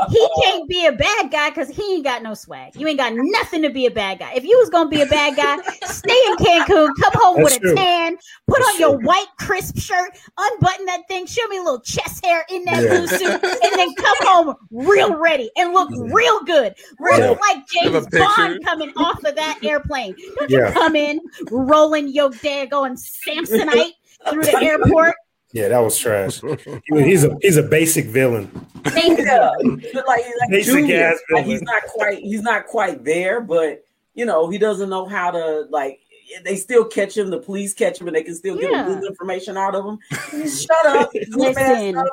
He 0.10 0.30
can't 0.42 0.68
be 0.70 0.86
a 0.86 0.92
bad 0.92 1.32
guy 1.32 1.50
because 1.50 1.70
he 1.70 1.96
ain't 1.96 2.04
got 2.04 2.24
no 2.24 2.34
swag. 2.34 2.76
You 2.76 2.88
ain't 2.88 2.98
got 2.98 3.14
nothing 3.16 3.62
to 3.64 3.70
be 3.70 3.86
a 3.86 3.92
bad 3.92 4.20
guy. 4.20 4.34
If 4.34 4.44
you 4.44 4.58
was 4.58 4.70
gonna 4.70 4.90
be 4.90 5.02
a 5.02 5.06
bad 5.06 5.36
guy, 5.36 5.58
stay 5.86 6.20
in 6.28 6.36
Cancun, 6.38 6.90
come 7.02 7.14
home 7.14 7.38
That's 7.44 7.54
with 7.56 7.62
true. 7.62 7.72
a 7.74 7.76
tan, 7.76 8.18
put 8.48 8.60
That's 8.60 8.70
on 8.76 8.80
your 8.80 8.98
true. 8.98 9.08
white 9.08 9.28
crisp 9.40 9.78
shirt, 9.78 10.12
unbutton 10.38 10.86
that 10.86 11.08
thing, 11.08 11.26
show 11.26 11.46
me 11.48 11.58
a 11.58 11.62
little 11.62 11.80
chest 11.82 12.26
hair 12.26 12.46
in 12.50 12.66
that 12.66 12.84
Yeah. 12.84 12.90
blue 12.98 13.08
suit, 13.08 13.44
and 13.44 13.74
then 13.80 13.94
come 13.96 14.16
home 14.22 14.56
real 14.72 15.16
ready 15.16 15.50
and 15.58 15.74
look 15.74 15.90
real 16.12 16.44
good. 16.44 16.74
Real 17.00 17.20
Yeah. 17.20 17.30
like 17.42 17.68
James 17.68 18.08
Bond 18.08 18.64
coming 18.64 18.92
off 18.98 19.24
of 19.24 19.36
that 19.36 19.60
airplane. 19.64 20.16
Don't 20.40 20.50
Yeah. 20.50 20.68
you 20.68 20.74
come 20.74 20.96
in 20.96 21.20
rolling 21.52 22.08
your 22.10 22.30
daggone 22.30 22.98
Samsonite 22.98 23.94
through 24.30 24.44
the 24.44 24.58
airport. 24.62 25.16
Yeah, 25.58 25.70
that 25.70 25.80
was 25.80 25.98
trash. 25.98 26.40
He's 26.88 27.24
a 27.24 27.36
he's 27.42 27.58
a 27.58 27.64
basic 27.64 28.06
villain. 28.06 28.48
Thank 28.86 29.18
you. 29.18 29.26
yeah, 29.26 29.50
but 29.94 30.06
like, 30.08 30.24
like 30.40 30.50
Basic 30.52 30.74
Junior, 30.74 31.04
ass 31.04 31.20
like, 31.32 31.46
he's 31.46 31.64
not 31.64 31.82
quite 31.88 32.20
he's 32.20 32.44
not 32.44 32.68
quite 32.68 33.04
there, 33.04 33.42
but 33.42 33.84
you 34.14 34.24
know 34.26 34.50
he 34.50 34.60
doesn't 34.60 34.90
know 34.90 35.06
how 35.06 35.32
to 35.32 35.66
like. 35.70 36.00
They 36.44 36.58
still 36.58 36.86
catch 36.86 37.18
him. 37.18 37.32
The 37.32 37.40
police 37.40 37.74
catch 37.74 38.00
him, 38.00 38.08
and 38.08 38.16
they 38.16 38.22
can 38.22 38.36
still 38.36 38.56
get 38.58 38.70
Yeah. 38.72 38.86
good 38.86 39.04
information 39.04 39.58
out 39.58 39.74
of 39.74 39.84
him. 39.86 39.98
Shut 40.48 40.86
up! 40.86 41.10
Listen. 41.30 42.04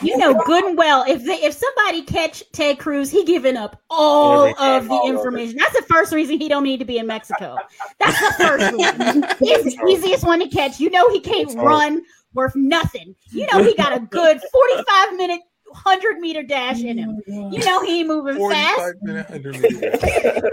You 0.00 0.16
know 0.16 0.32
good 0.46 0.62
and 0.64 0.78
well 0.78 1.04
if 1.08 1.24
they, 1.24 1.42
if 1.42 1.54
somebody 1.54 2.02
catch 2.02 2.44
Ted 2.52 2.78
Cruz, 2.78 3.10
he 3.10 3.24
giving 3.24 3.56
up 3.56 3.82
all 3.90 4.44
Everything, 4.46 4.76
of 4.76 4.84
the 4.88 4.90
all 4.94 5.10
of 5.10 5.16
information. 5.16 5.56
That's 5.56 5.74
the 5.74 5.82
first 5.92 6.12
reason 6.12 6.38
he 6.38 6.48
don't 6.48 6.62
need 6.62 6.76
to 6.78 6.84
be 6.84 6.98
in 6.98 7.06
Mexico. 7.08 7.56
That's 7.98 8.20
the 8.20 8.44
first 8.44 8.72
reason. 8.74 9.24
He's 9.40 9.74
the 9.76 9.86
easiest 9.88 10.24
one 10.24 10.38
to 10.38 10.48
catch. 10.48 10.78
You 10.78 10.90
know 10.90 11.10
he 11.10 11.18
can't 11.18 11.48
That's 11.48 11.58
all. 11.58 11.66
run 11.66 12.02
worth 12.34 12.54
nothing. 12.56 13.14
You 13.30 13.46
know 13.52 13.62
he 13.62 13.74
got 13.74 13.96
a 13.96 14.00
good 14.00 14.40
forty 14.52 14.82
five 14.88 15.16
minute 15.16 15.40
hundred 15.74 16.18
meter 16.18 16.42
dash 16.42 16.80
in 16.80 16.96
him. 16.98 17.20
You 17.26 17.64
know 17.64 17.82
he 17.84 18.00
ain't 18.00 18.08
moving 18.08 18.36
fast. 18.50 18.76
45 18.78 18.94
minute, 19.02 19.30
100 19.30 19.60
meter. 19.60 19.90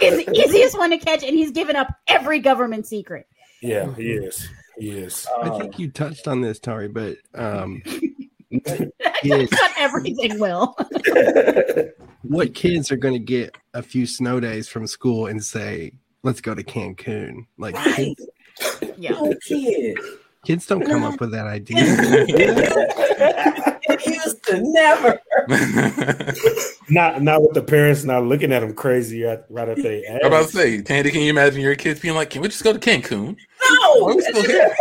He's 0.01 0.26
the 0.26 0.32
easiest 0.45 0.78
one 0.78 0.89
to 0.89 0.97
catch, 0.97 1.23
and 1.23 1.36
he's 1.36 1.51
given 1.51 1.76
up 1.78 1.88
every 2.07 2.39
government 2.39 2.86
secret. 2.86 3.26
Yeah, 3.61 3.93
he 3.95 4.11
is. 4.11 4.47
He 4.78 4.89
is. 4.89 5.26
I 5.41 5.57
think 5.57 5.80
you 5.80 5.89
touched 5.89 6.28
on 6.28 6.41
this, 6.41 6.59
Tari, 6.59 6.89
but 6.89 7.17
um, 7.34 7.82
Yes. 9.23 9.49
Not 9.51 9.71
everything 9.78 10.38
will. 10.39 10.76
what 12.23 12.53
kids 12.53 12.91
are 12.91 12.97
going 12.97 13.13
to 13.13 13.19
get 13.19 13.55
a 13.73 13.82
few 13.82 14.05
snow 14.05 14.39
days 14.39 14.67
from 14.67 14.86
school 14.88 15.28
and 15.28 15.43
say, 15.43 15.93
"Let's 16.23 16.41
go 16.41 16.53
to 16.53 16.63
Cancun"? 16.63 17.47
Like 17.57 17.76
Right. 17.76 17.95
kids, 18.17 18.26
Yeah. 18.97 19.11
No 19.11 19.34
kid. 19.47 19.97
Kids 20.45 20.65
don't 20.65 20.85
come 20.85 21.03
up 21.03 21.19
with 21.19 21.31
that 21.31 21.47
idea. 21.47 21.81
It 23.87 24.05
used 24.05 24.43
to 24.45 24.61
never. 24.61 25.19
not 26.89 27.21
not 27.21 27.41
with 27.43 27.53
the 27.53 27.61
parents 27.61 28.03
not 28.03 28.23
looking 28.23 28.51
at 28.51 28.61
them 28.61 28.73
crazy 28.73 29.25
at, 29.25 29.45
right 29.49 29.69
after 29.69 29.83
they 29.83 30.07
I'm 30.07 30.25
about 30.25 30.47
to 30.47 30.51
say, 30.51 30.81
Tandy, 30.81 31.11
can 31.11 31.21
you 31.21 31.29
imagine 31.29 31.61
your 31.61 31.75
kids 31.75 31.99
being 31.99 32.15
like, 32.15 32.31
"Can 32.31 32.41
we 32.41 32.47
just 32.47 32.63
go 32.63 32.73
to 32.73 32.79
Cancun?" 32.79 33.37
No, 33.37 33.93
Why 33.99 34.11
are 34.11 34.15
we 34.15 34.21
still 34.21 34.43
here? 34.43 34.75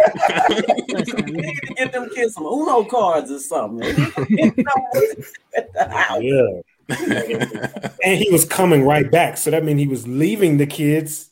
Need 0.89 1.07
to 1.07 1.75
get 1.77 1.93
them 1.93 2.09
kids 2.15 2.35
some 2.35 2.45
Uno 2.45 2.85
cards 2.85 3.31
or 3.31 3.39
something. 3.39 3.89
You 4.31 4.53
know, 4.57 4.73
at 5.57 5.73
the 5.73 5.89
house. 5.91 6.23
Yeah, 6.23 7.91
and 8.05 8.19
he 8.19 8.29
was 8.31 8.45
coming 8.45 8.85
right 8.85 9.11
back, 9.11 9.37
so 9.37 9.51
that 9.51 9.65
means 9.65 9.81
he 9.81 9.87
was 9.87 10.09
leaving 10.09 10.57
the 10.57 10.67
kids 10.67 11.31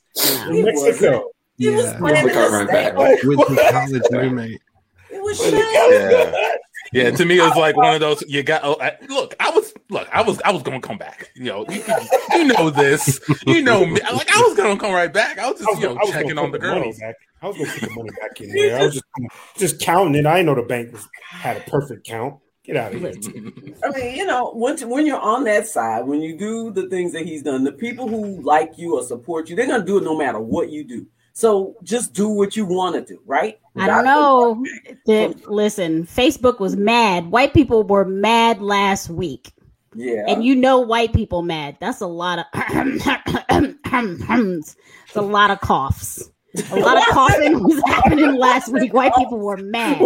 in 0.48 0.54
He 0.54 0.62
Mexico. 1.58 1.70
He 1.70 1.76
was 1.76 1.84
Yeah, 1.92 1.98
planning 1.98 2.34
Car 2.34 2.50
right 2.50 2.68
back. 2.68 2.94
home. 2.94 3.18
with 3.24 3.48
his 3.48 3.70
college 3.70 4.02
roommate. 4.10 4.60
It 5.10 5.22
was 5.22 5.52
yeah. 5.52 6.54
Yeah, 6.94 7.10
to 7.10 7.24
me, 7.24 7.38
it 7.38 7.42
was 7.42 7.56
like 7.56 7.74
one 7.76 7.94
of 7.94 8.00
those. 8.00 8.22
You 8.28 8.42
got. 8.42 8.62
Oh, 8.64 8.76
I, 8.80 8.96
look, 9.08 9.34
I 9.40 9.48
was. 9.50 9.72
Look, 9.88 10.06
I 10.12 10.20
was. 10.22 10.40
I 10.44 10.50
was 10.52 10.62
gonna 10.62 10.80
come 10.80 10.98
back. 10.98 11.30
You 11.34 11.44
know, 11.44 11.64
you, 11.70 11.82
you 12.32 12.44
know 12.44 12.68
this. 12.68 13.18
You 13.46 13.62
know 13.62 13.86
me. 13.86 13.92
Like 14.00 14.28
I 14.34 14.42
was 14.42 14.54
gonna 14.56 14.78
come 14.78 14.92
right 14.92 15.12
back. 15.12 15.38
I 15.38 15.50
was 15.50 15.60
I 15.62 15.64
just, 15.64 15.70
was, 15.76 15.80
you 15.80 15.88
know, 15.88 15.92
I 15.96 16.04
was 16.04 16.10
checking 16.10 16.38
on 16.38 16.50
the 16.50 16.58
put 16.58 16.68
money 16.68 16.82
girls. 16.82 16.98
back. 16.98 17.14
I 17.40 17.48
was 17.48 17.56
gonna 17.56 17.70
put 17.70 17.80
the 17.88 17.94
money 17.94 18.10
back 18.20 18.40
in 18.42 18.48
there. 18.54 18.78
I 18.78 18.84
was 18.84 18.94
just 18.94 19.04
just 19.56 19.80
counting 19.80 20.14
it. 20.16 20.26
I 20.26 20.36
didn't 20.36 20.46
know 20.46 20.54
the 20.54 20.62
bank 20.68 20.92
was, 20.92 21.08
had 21.30 21.56
a 21.56 21.60
perfect 21.60 22.06
count. 22.06 22.40
Get 22.64 22.76
out 22.76 22.94
of 22.94 23.00
here. 23.00 23.12
I 23.84 23.90
mean, 23.90 24.14
you 24.16 24.26
know, 24.26 24.52
when 24.52 24.76
when 24.88 25.06
you're 25.06 25.18
on 25.20 25.44
that 25.44 25.66
side, 25.66 26.06
when 26.06 26.20
you 26.20 26.36
do 26.36 26.70
the 26.72 26.88
things 26.90 27.12
that 27.12 27.24
he's 27.24 27.42
done, 27.42 27.64
the 27.64 27.72
people 27.72 28.06
who 28.06 28.42
like 28.42 28.72
you 28.76 28.96
or 28.98 29.02
support 29.02 29.48
you, 29.48 29.56
they're 29.56 29.66
gonna 29.66 29.84
do 29.84 29.96
it 29.98 30.04
no 30.04 30.16
matter 30.16 30.40
what 30.40 30.68
you 30.70 30.84
do. 30.84 31.06
So 31.32 31.76
just 31.82 32.12
do 32.12 32.28
what 32.28 32.56
you 32.56 32.66
want 32.66 32.94
to 32.94 33.14
do, 33.14 33.20
right? 33.26 33.58
I 33.76 33.86
don't 33.86 34.04
know. 34.04 34.64
That- 35.06 35.50
listen, 35.50 36.04
Facebook 36.04 36.60
was 36.60 36.76
mad. 36.76 37.30
White 37.30 37.54
people 37.54 37.84
were 37.84 38.04
mad 38.04 38.60
last 38.60 39.08
week. 39.08 39.52
Yeah. 39.94 40.24
And 40.28 40.44
you 40.44 40.54
know 40.54 40.80
white 40.80 41.12
people 41.12 41.42
mad. 41.42 41.76
That's 41.80 42.00
a 42.00 42.06
lot 42.06 42.38
of 42.38 42.44
it's 42.54 43.06
a 45.14 45.22
lot 45.22 45.50
of 45.50 45.60
coughs. 45.60 46.30
A 46.70 46.76
lot 46.76 46.98
of 46.98 47.04
coughing 47.14 47.62
was 47.64 47.82
happening 47.86 48.34
last 48.34 48.70
week. 48.72 48.92
White 48.92 49.14
people 49.16 49.38
were 49.38 49.56
mad. 49.56 50.00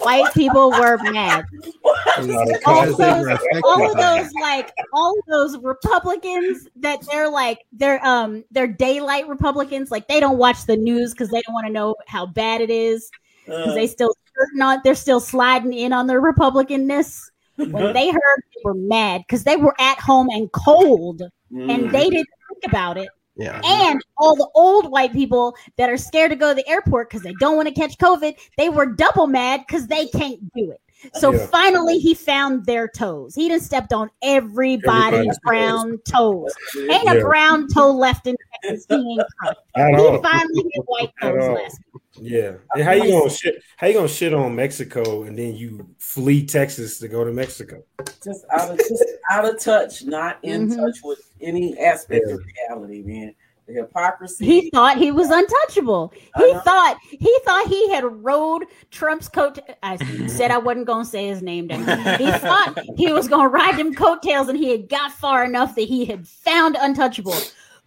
White 0.00 0.34
people 0.34 0.70
were 0.70 0.98
mad. 1.12 1.44
All 1.84 2.86
Because 2.86 2.96
those, 2.96 3.38
all 3.62 3.90
of 3.90 3.96
those 3.96 4.32
like 4.40 4.72
all 4.92 5.16
of 5.18 5.24
those 5.28 5.58
Republicans 5.62 6.68
that 6.76 7.00
they're 7.10 7.28
like 7.28 7.60
they're 7.72 8.04
um 8.04 8.44
they're 8.50 8.66
daylight 8.66 9.28
Republicans. 9.28 9.90
Like 9.90 10.08
they 10.08 10.18
don't 10.18 10.38
watch 10.38 10.66
the 10.66 10.76
news 10.76 11.12
because 11.12 11.30
they 11.30 11.42
don't 11.42 11.54
want 11.54 11.66
to 11.66 11.72
know 11.72 11.94
how 12.08 12.26
bad 12.26 12.60
it 12.60 12.70
is. 12.70 13.10
Because 13.46 13.68
Uh, 13.68 13.74
they 13.74 13.86
still 13.86 14.14
skirting 14.26 14.62
on 14.62 14.80
they're 14.82 14.94
still 14.94 15.20
sliding 15.20 15.72
in 15.72 15.92
on 15.92 16.06
their 16.08 16.20
Republicanness. 16.20 17.30
When 17.56 17.92
they 17.92 18.10
heard 18.10 18.42
they 18.54 18.60
were 18.64 18.74
mad 18.74 19.22
because 19.26 19.44
they 19.44 19.56
were 19.56 19.76
at 19.78 20.00
home 20.00 20.28
and 20.30 20.50
cold 20.50 21.22
mm, 21.52 21.70
and 21.72 21.92
they 21.92 22.10
didn't 22.10 22.26
think 22.48 22.64
about 22.66 22.96
it. 22.96 23.08
Yeah. 23.36 23.60
And 23.64 24.00
all 24.16 24.36
the 24.36 24.48
old 24.54 24.90
white 24.90 25.12
people 25.12 25.56
that 25.76 25.90
are 25.90 25.96
scared 25.96 26.30
to 26.30 26.36
go 26.36 26.50
to 26.50 26.54
the 26.54 26.68
airport 26.68 27.10
because 27.10 27.22
they 27.22 27.34
don't 27.40 27.56
want 27.56 27.68
to 27.68 27.74
catch 27.74 27.98
COVID, 27.98 28.36
they 28.56 28.68
were 28.68 28.86
double 28.86 29.26
mad 29.26 29.64
because 29.66 29.86
they 29.86 30.06
can't 30.08 30.40
do 30.54 30.70
it. 30.70 30.80
So 31.14 31.32
Yeah. 31.32 31.46
finally, 31.46 31.98
he 31.98 32.14
found 32.14 32.64
their 32.66 32.88
toes. 32.88 33.34
He 33.34 33.48
done 33.48 33.60
stepped 33.60 33.92
on 33.92 34.10
everybody's 34.22 35.14
Everybody's 35.14 35.38
brown 35.40 35.98
toes. 36.08 36.52
Ain't 36.76 37.04
Yeah. 37.04 37.12
a 37.14 37.20
brown 37.20 37.68
toe 37.68 37.90
left 37.92 38.26
in 38.26 38.36
Texas. 38.62 38.86
He 38.88 38.94
ain't 38.94 39.22
crushed. 39.40 39.60
He 39.76 40.18
finally 40.22 40.64
hit 40.72 40.82
white 40.86 41.10
toes 41.20 41.42
all. 41.44 41.54
last. 41.54 41.80
Yeah. 42.20 42.52
And 42.74 42.84
how 42.84 42.92
you 42.92 43.10
gonna 43.10 43.28
shit? 43.30 43.56
How 43.76 43.86
you 43.88 43.94
gonna 43.94 44.08
shit 44.08 44.32
on 44.32 44.54
Mexico 44.54 45.24
and 45.24 45.36
then 45.38 45.54
you 45.56 45.86
flee 45.98 46.46
Texas 46.46 46.98
to 47.00 47.08
go 47.08 47.24
to 47.24 47.32
Mexico? 47.32 47.82
just 48.22 48.44
out 48.52 48.70
of 48.70 48.78
just 48.78 49.04
out 49.30 49.44
of 49.44 49.58
touch, 49.60 50.04
not 50.04 50.38
in 50.42 50.68
Mhm. 50.68 50.76
touch 50.76 50.98
with 51.04 51.18
any 51.40 51.78
aspect 51.78 52.28
of 52.30 52.40
reality, 52.70 53.02
man. 53.02 53.34
The 53.66 53.74
hypocrisy. 53.74 54.44
He 54.44 54.70
thought 54.70 54.98
he 54.98 55.10
was 55.10 55.30
untouchable. 55.30 56.12
I 56.36 56.42
He 56.44 56.52
know. 56.52 56.60
thought 56.60 56.98
he 57.08 57.38
thought 57.46 57.66
he 57.68 57.88
had 57.90 58.04
rode 58.04 58.64
Trump's 58.90 59.28
coat. 59.28 59.58
I 59.82 59.96
said 60.28 60.50
I 60.50 60.58
wasn't 60.58 60.86
gonna 60.86 61.04
say 61.06 61.28
his 61.28 61.40
name. 61.40 61.68
Down. 61.68 61.80
He 62.18 62.30
thought 62.30 62.78
he 62.96 63.10
was 63.12 63.26
gonna 63.26 63.48
ride 63.48 63.78
them 63.78 63.94
coattails, 63.94 64.48
and 64.48 64.58
he 64.58 64.68
had 64.70 64.88
got 64.90 65.12
far 65.12 65.44
enough 65.44 65.74
that 65.76 65.88
he 65.88 66.04
had 66.04 66.28
found 66.28 66.76
untouchable. 66.78 67.34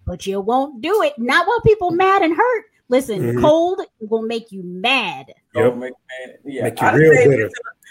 But 0.07 0.25
you 0.25 0.41
won't 0.41 0.81
do 0.81 1.03
it. 1.03 1.13
Not 1.19 1.45
while 1.47 1.61
people 1.61 1.91
mad 1.91 2.23
and 2.23 2.35
hurt. 2.35 2.65
Listen, 2.89 3.33
Mhm. 3.35 3.41
cold 3.41 3.81
will 3.99 4.21
make 4.21 4.51
you 4.51 4.63
mad. 4.63 5.33
Yep. 5.53 5.75
make, 5.75 5.93
man, 6.25 6.35
yeah. 6.45 6.63
Make 6.63 6.81
you 6.81 6.87
I 6.87 6.95
real 6.95 7.13
stayed 7.13 7.29
bitter. 7.29 7.49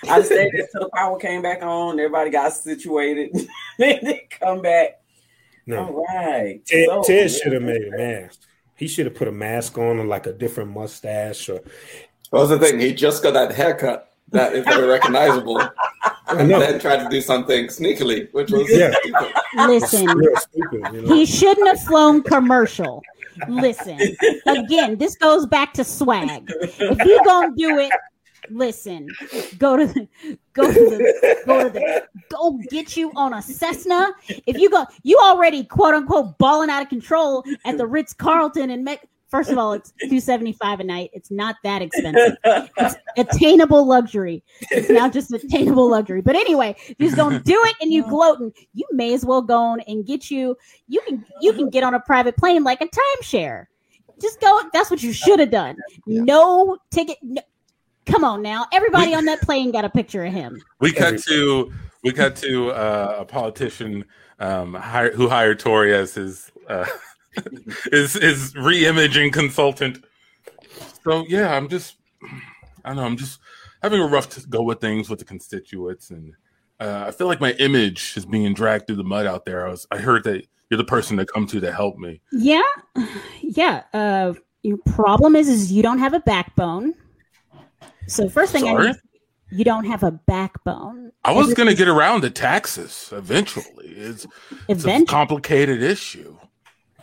I 0.08 0.22
stayed 0.22 0.50
there 0.54 0.66
till 0.72 0.80
the 0.80 0.90
power 0.94 1.18
came 1.18 1.42
back 1.42 1.62
on. 1.62 2.00
Everybody 2.00 2.30
got 2.30 2.52
situated. 2.54 3.30
then 3.78 3.98
they 4.02 4.26
come 4.30 4.60
back. 4.62 5.00
No. 5.66 5.78
All 5.78 6.04
right. 6.08 6.64
Ted, 6.64 6.86
So, 6.86 7.02
Ted 7.02 7.30
should 7.30 7.52
have 7.52 7.62
made 7.62 7.82
a 7.82 7.96
mask. 7.96 8.40
He 8.76 8.86
should 8.88 9.06
have 9.06 9.14
put 9.14 9.26
a 9.28 9.32
mask 9.32 9.78
on 9.78 9.98
and 9.98 10.08
like 10.08 10.26
a 10.26 10.32
different 10.32 10.70
mustache 10.70 11.48
or 11.48 11.60
What 12.30 12.40
was 12.40 12.50
the 12.50 12.58
thing? 12.58 12.78
He 12.78 12.92
just 12.92 13.22
got 13.22 13.34
that 13.34 13.52
haircut 13.52 14.10
that 14.32 14.52
is 14.54 14.64
very 14.64 14.86
recognizable. 14.86 15.60
And 16.28 16.50
then 16.50 16.80
tried 16.80 17.04
to 17.04 17.08
do 17.08 17.20
something 17.20 17.66
sneakily, 17.66 18.28
which 18.32 18.50
was 18.50 18.68
Yeah. 18.68 18.90
stupid. 19.00 19.32
Listen, 19.68 20.08
stupid. 20.08 20.92
You 20.92 21.02
know? 21.02 21.14
he 21.14 21.24
shouldn't 21.24 21.68
have 21.68 21.80
flown 21.84 22.20
commercial. 22.24 23.00
Listen, 23.48 23.96
again, 24.46 24.98
this 24.98 25.14
goes 25.14 25.46
back 25.46 25.72
to 25.74 25.84
swag. 25.84 26.42
If 26.48 27.04
you 27.04 27.20
gonna 27.24 27.52
do 27.56 27.78
it, 27.78 27.92
listen, 28.50 29.08
go 29.58 29.76
to 29.76 29.86
the, 29.86 30.08
go 30.52 30.66
to 30.66 30.72
the, 30.72 31.42
go 31.46 31.64
to 31.64 31.70
the, 31.70 32.06
go 32.30 32.58
get 32.70 32.96
you 32.96 33.12
on 33.16 33.34
a 33.34 33.42
Cessna. 33.42 34.12
If 34.46 34.58
you 34.58 34.70
go, 34.70 34.86
you 35.02 35.18
already 35.18 35.64
quote 35.64 35.94
unquote 35.94 36.38
balling 36.38 36.70
out 36.70 36.82
of 36.82 36.88
control 36.88 37.44
at 37.64 37.78
the 37.78 37.86
Ritz 37.86 38.12
Carlton 38.12 38.70
and 38.70 38.84
Mex. 38.84 39.04
First 39.28 39.50
of 39.50 39.58
all, 39.58 39.72
it's 39.72 39.92
two 40.08 40.20
seventy 40.20 40.52
five 40.52 40.78
a 40.78 40.84
night. 40.84 41.10
It's 41.12 41.32
not 41.32 41.56
that 41.64 41.82
expensive. 41.82 42.36
It's 42.44 42.94
attainable 43.16 43.84
luxury. 43.84 44.44
It's 44.70 44.88
now 44.88 45.08
just 45.08 45.32
attainable 45.32 45.90
luxury. 45.90 46.20
But 46.20 46.36
anyway, 46.36 46.76
if 46.78 46.94
you're 47.00 47.16
gonna 47.16 47.40
do 47.40 47.60
it 47.64 47.74
and 47.80 47.92
you 47.92 48.04
gloating, 48.04 48.52
you 48.72 48.86
may 48.92 49.12
as 49.14 49.24
well 49.24 49.42
go 49.42 49.58
on 49.58 49.80
and 49.80 50.06
get 50.06 50.30
you. 50.30 50.56
You 50.86 51.00
can 51.00 51.26
you 51.40 51.52
can 51.52 51.70
get 51.70 51.82
on 51.82 51.94
a 51.94 52.00
private 52.00 52.36
plane 52.36 52.62
like 52.62 52.80
a 52.80 52.86
timeshare. 52.86 53.66
Just 54.20 54.40
go. 54.40 54.62
That's 54.72 54.92
what 54.92 55.02
you 55.02 55.12
should 55.12 55.40
have 55.40 55.50
done. 55.50 55.76
No 56.06 56.78
ticket. 56.92 57.18
No, 57.20 57.42
come 58.06 58.24
on 58.24 58.42
now, 58.42 58.66
everybody 58.72 59.14
on 59.14 59.24
that 59.26 59.42
plane 59.42 59.70
got 59.72 59.84
a 59.84 59.90
picture 59.90 60.24
of 60.24 60.32
him. 60.32 60.62
We 60.80 60.92
cut 60.92 61.18
to 61.24 61.72
we 62.02 62.12
cut 62.12 62.36
to 62.36 62.70
uh, 62.70 63.16
a 63.20 63.24
politician 63.24 64.04
um, 64.38 64.74
hire, 64.74 65.12
who 65.12 65.28
hired 65.28 65.58
Tori 65.58 65.94
as 65.94 66.14
his 66.14 66.50
uh, 66.68 66.86
his 67.90 68.14
his 68.14 68.54
re-imaging 68.56 69.32
consultant. 69.32 70.04
So 71.04 71.24
yeah, 71.28 71.54
I'm 71.54 71.68
just 71.68 71.96
I 72.84 72.90
don't 72.90 72.96
know. 72.96 73.04
I'm 73.04 73.16
just 73.16 73.40
having 73.82 74.00
a 74.00 74.06
rough 74.06 74.48
go 74.48 74.62
with 74.62 74.80
things 74.80 75.10
with 75.10 75.18
the 75.18 75.24
constituents, 75.24 76.10
and 76.10 76.34
uh, 76.80 77.04
I 77.08 77.10
feel 77.10 77.26
like 77.26 77.40
my 77.40 77.52
image 77.52 78.14
is 78.16 78.24
being 78.24 78.54
dragged 78.54 78.86
through 78.86 78.96
the 78.96 79.04
mud 79.04 79.26
out 79.26 79.44
there. 79.44 79.66
I 79.66 79.70
was 79.70 79.86
I 79.90 79.98
heard 79.98 80.24
that 80.24 80.46
you're 80.70 80.78
the 80.78 80.84
person 80.84 81.16
to 81.16 81.26
come 81.26 81.46
to 81.48 81.60
to 81.60 81.72
help 81.72 81.96
me. 81.98 82.20
Yeah, 82.32 82.62
yeah. 83.40 83.82
Uh, 83.92 84.34
your 84.62 84.78
problem 84.78 85.36
is, 85.36 85.48
is 85.48 85.70
you 85.72 85.82
don't 85.82 86.00
have 86.00 86.14
a 86.14 86.20
backbone. 86.20 86.94
So 88.06 88.28
first 88.28 88.52
thing 88.52 88.68
I 88.68 88.86
need, 88.86 88.96
you 89.50 89.64
don't 89.64 89.84
have 89.84 90.02
a 90.02 90.12
backbone. 90.12 91.12
I 91.24 91.32
was 91.32 91.54
going 91.54 91.68
to 91.68 91.74
get 91.74 91.88
around 91.88 92.22
to 92.22 92.30
taxes 92.30 93.10
eventually. 93.12 93.88
It's, 93.88 94.26
it's 94.68 94.84
a 94.84 95.04
complicated 95.04 95.82
issue. 95.82 96.36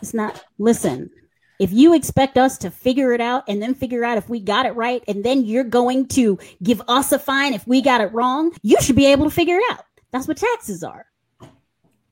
It's 0.00 0.14
not. 0.14 0.44
Listen, 0.58 1.10
if 1.58 1.72
you 1.72 1.94
expect 1.94 2.36
us 2.36 2.58
to 2.58 2.70
figure 2.70 3.12
it 3.12 3.20
out 3.20 3.44
and 3.48 3.62
then 3.62 3.74
figure 3.74 4.04
out 4.04 4.18
if 4.18 4.28
we 4.28 4.40
got 4.40 4.66
it 4.66 4.74
right, 4.74 5.02
and 5.08 5.24
then 5.24 5.44
you're 5.44 5.64
going 5.64 6.06
to 6.08 6.38
give 6.62 6.82
us 6.88 7.12
a 7.12 7.18
fine 7.18 7.54
if 7.54 7.66
we 7.66 7.80
got 7.80 8.00
it 8.00 8.12
wrong, 8.12 8.52
you 8.62 8.76
should 8.80 8.96
be 8.96 9.06
able 9.06 9.24
to 9.24 9.30
figure 9.30 9.56
it 9.56 9.62
out. 9.70 9.84
That's 10.10 10.28
what 10.28 10.36
taxes 10.36 10.82
are, 10.82 11.06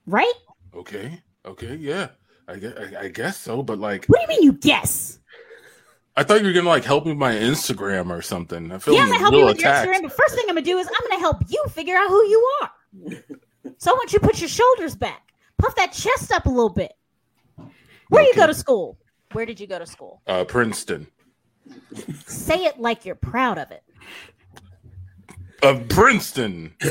right? 0.07 0.33
Okay. 0.75 1.21
Okay. 1.45 1.77
Yeah. 1.77 2.09
I 2.49 2.57
guess, 2.57 2.73
I 2.99 3.09
guess 3.09 3.37
so. 3.39 3.63
But 3.63 3.79
like, 3.79 4.07
What 4.07 4.19
do 4.19 4.23
you 4.23 4.29
mean 4.29 4.43
you 4.43 4.53
guess? 4.53 5.19
I 6.17 6.23
thought 6.25 6.41
you 6.41 6.47
were 6.47 6.53
going 6.53 6.65
to 6.65 6.71
like 6.71 6.85
help 6.85 7.05
me 7.07 7.13
with 7.13 7.19
my 7.19 7.35
Instagram 7.35 8.11
or 8.11 8.21
something. 8.23 8.71
I 8.71 8.79
feel 8.79 8.95
Yeah, 8.95 9.03
I'm 9.03 9.09
gonna 9.09 9.19
help 9.21 9.35
you 9.35 9.45
with 9.47 9.59
attacked. 9.59 9.87
your 9.87 9.95
Instagram, 9.95 10.03
but 10.03 10.13
first 10.13 10.35
thing 10.35 10.45
I'm 10.49 10.55
gonna 10.55 10.63
do 10.63 10.77
is 10.79 10.87
I'm 10.87 11.09
gonna 11.09 11.21
help 11.21 11.39
you 11.49 11.65
figure 11.71 11.97
out 11.97 12.09
who 12.09 12.23
you 12.27 12.49
are. 12.61 12.71
so 13.79 13.91
I 13.91 13.95
want 13.95 14.13
you 14.13 14.19
to 14.19 14.27
put 14.27 14.39
your 14.41 14.49
shoulders 14.49 14.95
back, 14.95 15.33
puff 15.59 15.75
that 15.77 15.93
chest 15.93 16.31
up 16.33 16.45
a 16.47 16.51
little 16.51 16.69
bit. 16.69 16.93
Where 18.11 18.23
you 18.25 18.35
go 18.35 18.47
to 18.47 18.53
school? 18.55 18.99
Where 19.33 19.47
did 19.47 19.59
you 19.59 19.67
go 19.67 19.79
to 19.79 19.87
school? 19.87 20.21
Uh, 20.27 20.45
Princeton. 20.45 21.07
Say 22.27 22.65
it 22.67 22.79
like 22.79 23.07
you're 23.07 23.15
proud 23.15 23.57
of 23.57 23.71
it. 23.71 23.83
Of 25.63 25.89
Princeton. 25.89 26.75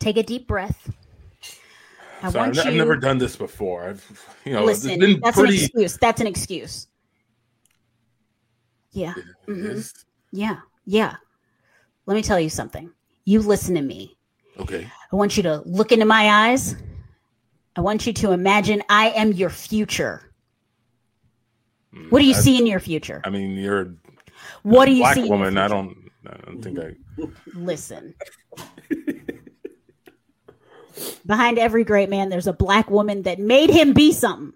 Take 0.00 0.16
a 0.16 0.22
deep 0.24 0.48
breath. 0.48 0.90
I 2.22 2.30
Sorry, 2.30 2.48
I've, 2.48 2.56
want 2.56 2.66
I've 2.66 2.72
you. 2.72 2.78
never 2.78 2.96
done 2.96 3.18
this 3.18 3.36
before. 3.36 3.84
I've, 3.90 4.36
you 4.44 4.52
know, 4.52 4.64
listen, 4.64 5.20
that's 5.22 5.38
an 5.38 5.46
excuse. 5.46 5.96
That's 5.98 6.20
an 6.20 6.26
excuse. 6.26 6.86
Yeah, 8.92 9.14
mhm. 9.46 9.92
Yeah, 10.32 10.56
yeah. 10.86 11.14
Let 12.06 12.14
me 12.14 12.22
tell 12.22 12.40
you 12.40 12.48
something. 12.50 12.90
You 13.24 13.40
listen 13.40 13.74
to 13.74 13.82
me. 13.82 14.16
Okay. 14.58 14.88
I 15.12 15.16
want 15.16 15.36
you 15.36 15.42
to 15.44 15.62
look 15.66 15.92
into 15.92 16.06
my 16.06 16.48
eyes. 16.48 16.74
I 17.76 17.80
want 17.82 18.06
you 18.06 18.12
to 18.14 18.32
imagine 18.32 18.82
I 18.88 19.10
am 19.10 19.32
your 19.32 19.50
future. 19.50 20.32
What 22.10 22.18
do 22.20 22.24
you 22.24 22.34
I- 22.34 22.38
see 22.38 22.58
in 22.58 22.66
your 22.66 22.80
future? 22.80 23.20
I 23.24 23.30
mean, 23.30 23.52
you're 23.52 23.80
a 23.82 23.94
What 24.62 24.86
do 24.86 24.92
you 24.92 25.02
black 25.02 25.14
see? 25.14 25.28
woman. 25.28 25.56
I 25.58 25.68
don't. 25.68 25.96
I 26.26 26.36
don't 26.46 26.60
think 26.62 26.78
I. 26.80 26.94
listen. 27.54 28.14
Behind 31.26 31.58
every 31.58 31.84
great 31.84 32.08
man, 32.08 32.28
there's 32.28 32.46
a 32.46 32.52
black 32.52 32.90
woman 32.90 33.22
that 33.22 33.38
made 33.38 33.70
him 33.70 33.92
be 33.92 34.12
something. 34.12 34.52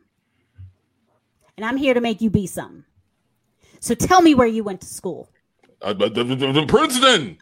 And 1.56 1.66
I'm 1.66 1.76
here 1.76 1.94
to 1.94 2.00
make 2.00 2.20
you 2.20 2.30
be 2.30 2.46
something. 2.46 2.84
So 3.80 3.94
tell 3.94 4.22
me 4.22 4.34
where 4.34 4.46
you 4.46 4.64
went 4.64 4.80
to 4.80 4.86
school. 4.86 5.28
Uh, 5.82 5.94
but 5.94 6.14
the, 6.14 6.24
the, 6.24 6.34
the 6.52 6.66
Princeton. 6.66 7.36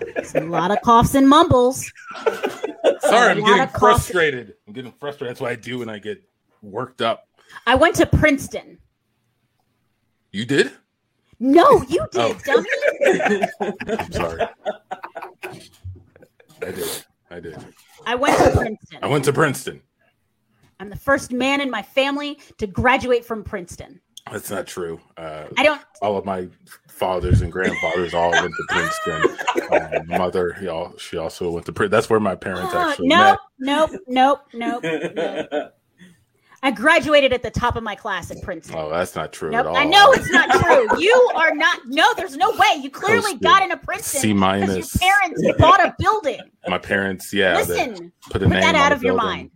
It's 0.00 0.34
a 0.34 0.40
lot 0.40 0.70
of 0.70 0.80
coughs 0.82 1.14
and 1.14 1.28
mumbles. 1.28 1.90
Sorry, 3.00 3.30
I'm 3.30 3.40
getting 3.40 3.60
of 3.62 3.72
coffee. 3.72 3.78
frustrated. 3.78 4.54
I'm 4.66 4.72
getting 4.74 4.92
frustrated. 5.00 5.30
That's 5.30 5.40
what 5.40 5.50
I 5.50 5.56
do 5.56 5.78
when 5.78 5.88
I 5.88 5.98
get 5.98 6.22
worked 6.62 7.00
up. 7.02 7.26
I 7.66 7.74
went 7.74 7.96
to 7.96 8.06
Princeton. 8.06 8.78
You 10.30 10.44
did? 10.44 10.72
No, 11.40 11.82
you 11.88 12.06
did, 12.12 12.20
Oh. 12.20 12.38
dummy. 12.44 12.68
I'm 13.98 14.12
sorry. 14.12 14.42
I 16.60 16.70
did. 16.72 17.04
I 17.30 17.40
did. 17.40 17.56
I 18.06 18.14
went 18.14 18.38
to 18.38 18.50
Princeton. 18.56 18.98
I 19.02 19.06
went 19.06 19.24
to 19.26 19.32
Princeton. 19.32 19.82
I'm 20.80 20.90
the 20.90 20.96
first 20.96 21.32
man 21.32 21.60
in 21.60 21.70
my 21.70 21.82
family 21.82 22.38
to 22.58 22.66
graduate 22.66 23.24
from 23.24 23.42
Princeton. 23.44 24.00
That's 24.30 24.50
not 24.50 24.66
true. 24.66 25.00
Uh, 25.16 25.44
I 25.56 25.62
don't. 25.62 25.80
all 26.02 26.16
of 26.18 26.24
my 26.26 26.48
fathers 26.88 27.40
and 27.40 27.50
grandfathers 27.50 28.12
all 28.14 28.30
went 28.30 28.52
to 28.52 28.64
Princeton. 28.68 30.04
My 30.08 30.18
mother, 30.18 30.52
he 30.54 30.68
all, 30.68 30.92
she 30.98 31.16
also 31.16 31.50
went 31.50 31.64
to 31.66 31.72
Princeton. 31.72 31.90
That's 31.96 32.10
where 32.10 32.20
my 32.20 32.34
parents 32.34 32.74
Uh, 32.74 32.78
actually 32.90 33.08
nope, 33.08 33.38
met. 33.58 33.90
nope, 34.06 34.40
nope, 34.52 34.82
nope, 34.82 35.12
nope. 35.14 35.72
I 36.62 36.72
graduated 36.72 37.32
at 37.32 37.42
the 37.44 37.50
top 37.50 37.76
of 37.76 37.82
my 37.84 37.94
class 37.94 38.30
at 38.32 38.42
Princeton. 38.42 38.76
Oh, 38.78 38.90
that's 38.90 39.14
not 39.14 39.32
true 39.32 39.50
Nope. 39.52 39.60
at 39.60 39.66
all. 39.66 39.76
I 39.76 39.84
know 39.84 40.10
it's 40.12 40.30
not 40.30 40.50
true. 40.60 40.88
You 41.00 41.30
are 41.36 41.54
not. 41.54 41.80
No, 41.86 42.12
there's 42.16 42.36
no 42.36 42.50
way. 42.50 42.80
You 42.82 42.90
clearly 42.90 43.22
Posted 43.22 43.42
got 43.42 43.62
into 43.62 43.76
Princeton 43.76 44.20
C 44.20 44.32
minus. 44.32 45.00
your 45.00 45.10
parents 45.10 45.42
bought 45.58 45.80
a 45.84 45.94
building. 45.98 46.40
My 46.68 46.78
parents, 46.78 47.32
yeah, 47.32 47.56
Listen, 47.58 48.12
put 48.30 48.42
put 48.42 48.50
that 48.50 48.74
out 48.74 48.90
of 48.92 49.02
your 49.04 49.16
building. 49.16 49.50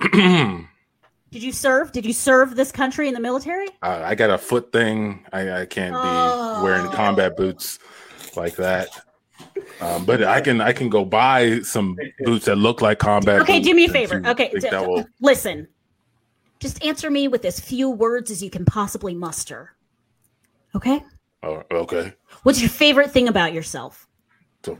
mind. 0.00 0.68
Did 1.30 1.42
you 1.42 1.52
serve? 1.52 1.90
Did 1.92 2.06
you 2.06 2.12
serve 2.12 2.54
this 2.56 2.70
country 2.72 3.08
in 3.08 3.14
the 3.14 3.20
military? 3.20 3.66
Uh, 3.82 4.02
I 4.04 4.14
got 4.14 4.30
a 4.30 4.38
foot 4.38 4.72
thing. 4.72 5.26
I, 5.32 5.62
I 5.62 5.66
can't 5.66 5.94
Oh. 5.96 6.58
be 6.60 6.64
wearing 6.64 6.86
combat 6.92 7.36
boots 7.36 7.78
like 8.36 8.54
that. 8.56 8.88
Um, 9.80 10.04
but 10.04 10.22
I 10.22 10.40
can 10.40 10.60
I 10.60 10.72
can 10.72 10.88
go 10.88 11.04
buy 11.04 11.60
some 11.60 11.96
boots 12.24 12.44
that 12.46 12.56
look 12.56 12.80
like 12.80 12.98
combat. 13.00 13.40
Okay, 13.42 13.58
boots 13.58 13.68
do 13.68 13.74
me 13.74 13.84
a 13.86 13.88
favor. 13.88 14.22
Okay, 14.24 14.52
d- 14.58 14.68
will- 14.72 15.06
listen. 15.20 15.66
Just 16.64 16.82
answer 16.82 17.10
me 17.10 17.28
with 17.28 17.44
as 17.44 17.60
few 17.60 17.90
words 17.90 18.30
as 18.30 18.42
you 18.42 18.48
can 18.48 18.64
possibly 18.64 19.14
muster. 19.14 19.74
Okay. 20.74 21.04
oh, 21.42 21.62
okay. 21.70 22.14
What's 22.42 22.58
your 22.58 22.70
favorite 22.70 23.10
thing 23.10 23.28
about 23.28 23.52
yourself? 23.52 24.08
Uh, 24.66 24.74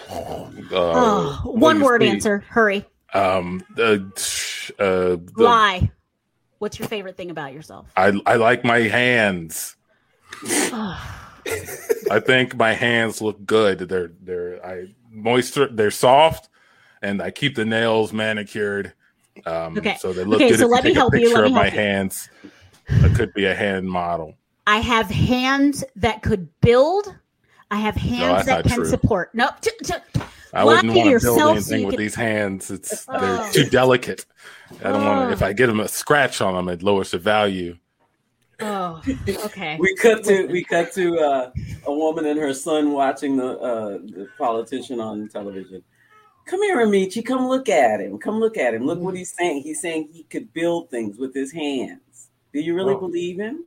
oh, 0.00 1.40
one 1.44 1.80
word 1.80 2.02
see. 2.02 2.08
answer. 2.08 2.38
Hurry. 2.48 2.84
Um, 3.14 3.62
uh, 3.78 3.82
uh, 3.82 3.98
the- 4.80 5.32
Lie. 5.36 5.92
What's 6.58 6.80
your 6.80 6.88
favorite 6.88 7.16
thing 7.16 7.30
about 7.30 7.52
yourself? 7.52 7.92
I 7.96 8.20
I 8.26 8.34
like 8.34 8.64
my 8.64 8.80
hands. 8.80 9.76
I 10.42 12.20
think 12.20 12.56
my 12.56 12.72
hands 12.72 13.22
look 13.22 13.46
good. 13.46 13.78
They're 13.78 14.10
they're 14.20 14.66
I 14.66 14.92
moisture. 15.08 15.68
They're 15.68 15.92
soft, 15.92 16.48
and 17.00 17.22
I 17.22 17.30
keep 17.30 17.54
the 17.54 17.64
nails 17.64 18.12
manicured. 18.12 18.92
Um, 19.46 19.76
Okay. 19.78 19.96
So 19.98 20.12
they 20.12 20.24
look 20.24 20.36
Okay, 20.40 20.50
good. 20.50 20.58
so 20.58 20.66
if 20.66 20.70
let 20.70 20.84
me 20.84 20.90
take 20.90 20.96
help 20.96 21.14
a 21.14 21.18
you, 21.20 21.26
picture 21.26 21.42
let 21.42 21.44
me 21.44 21.48
of 21.50 21.54
my 21.54 21.62
help 21.64 21.74
you. 21.74 21.80
hands. 21.80 22.30
It 22.88 23.14
could 23.16 23.32
be 23.34 23.44
a 23.46 23.54
hand 23.54 23.88
model. 23.88 24.34
I 24.66 24.78
have 24.78 25.08
hands 25.10 25.84
that 25.96 26.22
could 26.22 26.48
build. 26.60 27.14
I 27.70 27.76
have 27.76 27.96
hands 27.96 28.46
that's 28.46 28.62
that 28.62 28.64
can 28.64 28.76
true. 28.76 28.86
support. 28.86 29.34
No, 29.34 29.50
t- 29.60 29.70
t- 29.84 29.92
I 30.54 30.62
Lie 30.62 30.74
wouldn't 30.76 30.94
want 30.94 30.96
to 30.96 31.02
build 31.02 31.06
yourself 31.12 31.36
so 31.38 31.48
anything 31.74 31.86
with 31.86 31.94
can- 31.96 32.02
these 32.02 32.14
hands. 32.14 32.70
It's 32.70 33.04
Oh. 33.08 33.20
they're 33.52 33.64
too 33.64 33.70
delicate. 33.70 34.24
I 34.82 34.90
don't 34.90 35.04
want 35.04 35.20
Oh. 35.20 35.26
to. 35.28 35.32
If 35.32 35.42
I 35.42 35.52
get 35.52 35.66
them 35.66 35.80
a 35.80 35.88
scratch 35.88 36.40
on 36.40 36.54
them, 36.54 36.68
it 36.70 36.82
lowers 36.82 37.10
the 37.10 37.18
value. 37.18 37.76
oh, 38.60 39.00
okay. 39.28 39.76
We 39.80 39.94
cut 39.96 40.24
to 40.24 40.46
we 40.46 40.64
cut 40.64 40.92
to 40.94 41.18
uh, 41.18 41.50
a 41.86 41.92
woman 41.92 42.26
and 42.26 42.40
her 42.40 42.52
son 42.54 42.92
watching 42.92 43.36
the 43.36 43.58
uh, 43.58 43.98
the 43.98 44.28
politician 44.38 44.98
on 45.00 45.28
television. 45.28 45.82
Come 46.48 46.62
here, 46.62 46.80
Amici. 46.80 47.20
Come 47.20 47.46
look 47.46 47.68
at 47.68 48.00
him. 48.00 48.16
Come 48.18 48.40
look 48.40 48.56
at 48.56 48.72
him. 48.72 48.86
Look 48.86 48.98
what 49.00 49.14
he's 49.14 49.34
saying. 49.36 49.62
He's 49.62 49.82
saying 49.82 50.08
he 50.12 50.22
could 50.24 50.50
build 50.54 50.88
things 50.88 51.18
with 51.18 51.34
his 51.34 51.52
hands. 51.52 52.30
Do 52.54 52.60
you 52.60 52.74
really 52.74 52.94
No. 52.94 53.00
believe 53.00 53.38
him? 53.38 53.66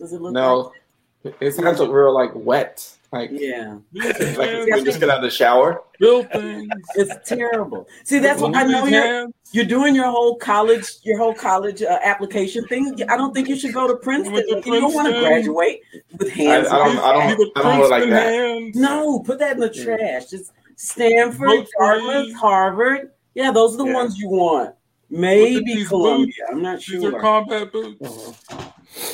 Does 0.00 0.12
it 0.12 0.20
look 0.20 0.32
No, 0.32 0.72
his 1.38 1.56
hands 1.56 1.78
look 1.78 1.92
real 1.92 2.12
like 2.12 2.32
wet. 2.34 2.90
Like, 3.12 3.30
like 3.32 3.40
yeah? 3.40 3.78
like 3.92 4.50
you 4.50 4.84
just 4.84 4.98
get 4.98 5.08
out 5.08 5.18
of 5.18 5.22
the 5.22 5.30
shower. 5.30 5.84
Build 6.00 6.28
things. 6.32 6.68
It's 6.96 7.28
terrible. 7.28 7.86
See, 8.02 8.18
that's 8.18 8.40
what 8.42 8.56
I 8.56 8.64
know. 8.64 8.86
You're 8.86 9.28
you're 9.52 9.64
doing 9.64 9.94
your 9.94 10.10
whole 10.10 10.34
college 10.36 10.84
your 11.04 11.18
whole 11.18 11.32
college 11.32 11.80
uh, 11.80 12.00
application 12.02 12.66
thing. 12.66 13.00
I 13.08 13.16
don't 13.16 13.32
think 13.32 13.48
you 13.48 13.54
should 13.56 13.72
go 13.72 13.86
to 13.86 13.94
Princeton. 13.94 14.32
Went 14.34 14.48
to 14.48 14.68
You 14.68 14.80
don't 14.80 14.92
want 14.92 15.14
to 15.14 15.20
graduate 15.20 15.82
with 16.18 16.32
I, 16.32 16.34
hands. 16.34 16.66
I 16.66 16.78
don't. 16.78 16.98
I 16.98 17.12
don't. 17.12 17.38
With 17.38 17.48
I 17.54 17.62
don't 17.62 17.88
like 17.90 18.10
that. 18.10 18.26
hands. 18.32 18.76
No, 18.76 19.20
put 19.20 19.38
that 19.38 19.52
in 19.52 19.60
the 19.60 19.70
trash. 19.70 20.26
Just 20.26 20.52
Stanford, 20.76 21.48
Vote 21.48 21.68
Dartmouth. 21.78 22.34
Harvard. 22.34 23.10
Yeah, 23.34 23.50
those 23.50 23.74
are 23.74 23.78
the 23.78 23.86
Yeah. 23.86 23.94
ones 23.94 24.18
you 24.18 24.28
want. 24.28 24.74
Maybe 25.10 25.62
these 25.64 25.88
Columbia. 25.88 26.26
boots. 26.26 26.38
I'm 26.50 26.62
not 26.62 26.78
These 26.80 27.04
are 27.04 27.10
sure. 27.10 27.20
combat 27.20 27.72
boots. 27.72 28.42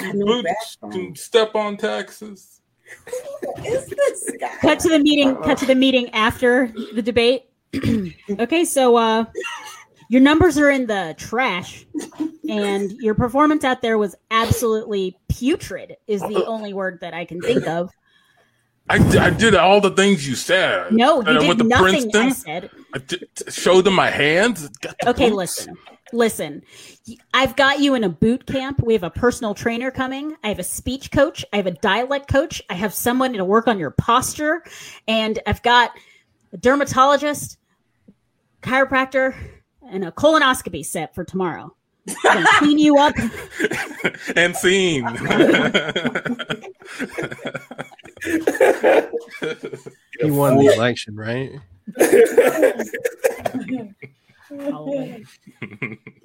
I 0.01 0.13
know 0.13 0.27
Boots 0.27 0.77
backbone. 0.81 0.91
can 0.93 1.17
step 1.17 1.55
on 1.55 1.77
taxes. 1.77 2.61
Who 3.57 3.65
is 3.65 3.87
this 3.87 4.31
guy? 4.41 4.49
cut 4.61 4.79
to 4.81 4.89
the 4.89 4.99
meeting 4.99 5.35
cut 5.37 5.57
to 5.59 5.67
the 5.67 5.75
meeting 5.75 6.11
after 6.11 6.71
the 6.95 7.01
debate 7.01 7.45
okay 8.39 8.65
so 8.67 8.97
uh 8.97 9.25
your 10.11 10.21
numbers 10.21 10.59
are 10.59 10.69
in 10.69 10.87
the 10.87 11.15
trash 11.17 11.87
and 12.51 12.93
your 13.01 13.15
performance 13.15 13.65
out 13.65 13.81
there 13.81 13.97
was 13.97 14.15
absolutely 14.31 15.17
putrid 15.31 15.97
is 16.07 16.21
the 16.23 16.45
only 16.45 16.75
word 16.75 16.99
that 17.01 17.15
i 17.15 17.25
can 17.25 17.41
think 17.41 17.67
of 17.67 17.91
I, 18.93 18.97
I 19.19 19.31
did 19.31 19.55
all 19.55 19.81
the 19.81 19.93
things 19.93 20.29
you 20.29 20.35
said. 20.35 20.93
No, 20.93 21.23
you 21.23 21.39
I 21.39 21.39
did 21.55 21.65
nothing. 21.67 22.15
I 22.15 22.29
said. 22.31 22.71
I 22.93 22.99
did, 22.99 23.27
showed 23.49 23.87
them 23.87 23.95
my 23.95 24.11
hands. 24.11 24.69
the 24.69 24.95
Okay, 25.09 25.31
boots. 25.31 25.37
listen, 25.67 25.79
listen. 26.13 26.63
I've 27.33 27.57
got 27.57 27.81
you 27.81 27.95
in 27.95 28.05
a 28.05 28.11
boot 28.11 28.45
camp. 28.45 28.83
We 28.85 28.93
have 28.93 29.03
a 29.03 29.09
personal 29.09 29.55
trainer 29.55 29.91
coming. 29.91 30.37
I 30.45 30.49
have 30.49 30.59
a 30.59 30.63
speech 30.63 31.11
coach. 31.11 31.43
I 31.55 31.57
have 31.57 31.67
a 31.67 31.71
dialect 31.71 32.29
coach. 32.29 32.61
I 32.69 32.75
have 32.75 32.93
someone 32.93 33.33
to 33.33 33.47
work 33.47 33.67
on 33.67 33.79
your 33.79 33.93
posture, 33.93 34.63
and 35.09 35.39
I've 35.47 35.63
got 35.63 35.93
a 36.53 36.59
dermatologist, 36.59 37.57
chiropractor, 38.61 39.35
and 39.91 40.05
a 40.05 40.13
colonoscopy 40.13 40.85
set 40.85 41.15
for 41.15 41.25
tomorrow. 41.25 41.75
I'm 42.09 42.35
gonna 42.35 42.47
clean 42.59 42.79
you 42.79 42.99
up. 42.99 43.15
and 44.37 44.57
scene. 44.57 45.07
He 50.21 50.31
won 50.31 50.57
the 50.57 50.73
election, 50.73 51.17
right? 51.17 51.53
Oh, 54.53 55.09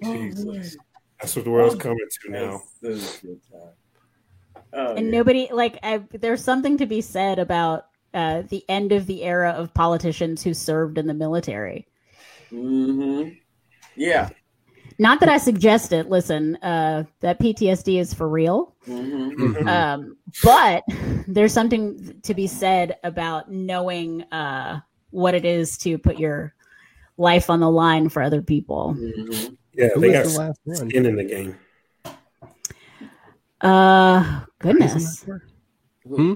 Jesus. 0.04 0.78
That's 1.20 1.36
what 1.36 1.46
the 1.46 1.52
world's 1.52 1.76
coming 1.76 1.98
to 1.98 2.32
now. 2.32 2.62
That's 2.82 3.02
such 3.02 3.24
a 3.24 3.28
good 3.28 3.42
time. 3.52 4.64
Oh, 4.74 4.96
and 4.96 5.08
yeah. 5.08 5.12
nobody 5.12 5.48
like 5.52 5.80
I, 5.82 6.04
there's 6.12 6.44
something 6.44 6.78
to 6.78 6.86
be 6.86 7.02
said 7.02 7.40
about 7.40 7.88
uh, 8.14 8.44
the 8.44 8.64
end 8.70 8.92
of 8.92 9.08
the 9.08 9.24
era 9.24 9.52
of 9.52 9.74
politicians 9.74 10.44
who 10.44 10.54
served 10.54 10.98
in 10.98 11.08
the 11.08 11.14
military. 11.14 11.88
hmm 12.50 13.30
Yeah. 13.96 14.30
Not 15.00 15.20
that 15.20 15.30
I 15.30 15.38
suggest 15.38 15.92
it. 15.94 16.10
Listen, 16.10 16.56
uh, 16.58 17.04
that 17.20 17.40
PTSD 17.40 18.00
is 18.00 18.14
for 18.14 18.28
real. 18.28 18.74
hmm 18.86 19.30
Mhm. 19.38 19.68
Um, 19.68 20.18
but 20.44 20.84
there's 21.28 21.54
something 21.54 22.20
to 22.24 22.34
be 22.34 22.48
said 22.48 22.98
about 23.04 23.52
knowing 23.52 24.24
uh, 24.32 24.80
what 25.12 25.36
it 25.36 25.46
is 25.46 25.78
to 25.80 25.98
put 26.00 26.18
your 26.18 26.54
life 27.18 27.50
on 27.50 27.60
the 27.60 27.70
line 27.70 28.10
for 28.10 28.22
other 28.24 28.42
people. 28.42 28.94
hmm 28.94 29.54
Yeah, 29.74 29.90
Who 29.94 30.02
they 30.02 30.08
was 30.10 30.18
got 30.18 30.26
the 30.32 30.40
last 30.40 30.60
one? 30.64 30.90
skin 30.90 31.06
in 31.06 31.16
the 31.16 31.24
game. 31.24 31.56
Uh, 33.62 34.42
goodness. 34.60 35.26
Hmm? 36.08 36.34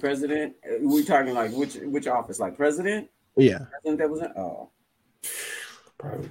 President? 0.00 0.54
uh, 0.64 0.78
We 0.82 1.04
talking 1.04 1.34
like 1.34 1.52
which 1.52 1.74
which 1.76 2.06
office? 2.06 2.38
Like 2.40 2.56
president? 2.56 3.10
Yeah. 3.36 3.58
President 3.70 3.98
that 3.98 4.10
was 4.10 4.20
in? 4.22 4.32
Oh, 4.36 4.70
Probably. 5.98 6.28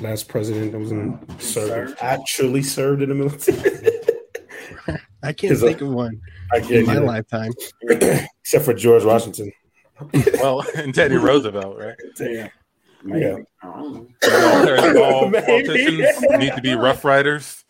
Last 0.00 0.28
president 0.28 0.72
that 0.72 0.78
was 0.78 0.92
in 0.92 1.18
served, 1.38 1.42
Served? 1.90 1.98
actually 2.00 2.62
served 2.62 3.02
in 3.02 3.08
the 3.10 3.14
military. 3.14 3.90
I 5.22 5.32
can't 5.34 5.52
Is 5.52 5.62
a- 5.62 5.66
think 5.66 5.80
of 5.82 5.88
one 5.88 6.18
I 6.52 6.58
in 6.58 6.86
my 6.86 6.94
you. 6.94 7.00
lifetime. 7.00 7.52
Except 7.90 8.64
for 8.64 8.72
George 8.74 9.04
Washington. 9.04 9.52
well, 10.40 10.64
and 10.76 10.94
Teddy 10.94 11.16
Roosevelt, 11.16 11.76
right? 11.78 11.94
yeah. 12.18 12.48
Yeah. 13.06 13.36
I 13.62 13.66
don't 13.66 13.94
know. 13.94 14.64
There's 14.64 14.96
all 14.96 15.28
Maybe. 15.30 15.46
politicians 15.46 16.20
need 16.38 16.54
to 16.54 16.60
be 16.62 16.74
rough 16.74 17.04
riders. 17.04 17.64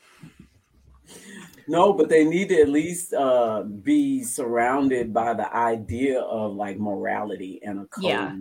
No, 1.68 1.93
but 1.93 2.09
they 2.09 2.25
need 2.25 2.49
to 2.49 2.61
at 2.62 2.68
least 2.68 3.12
uh, 3.14 3.62
be 3.62 4.25
surrounded 4.25 5.14
by 5.14 5.35
the 5.35 5.53
idea 5.55 6.21
of 6.21 6.55
like 6.55 6.79
morality 6.79 7.61
and 7.64 7.81
a 7.81 7.85
code 7.87 8.05
Yeah. 8.05 8.37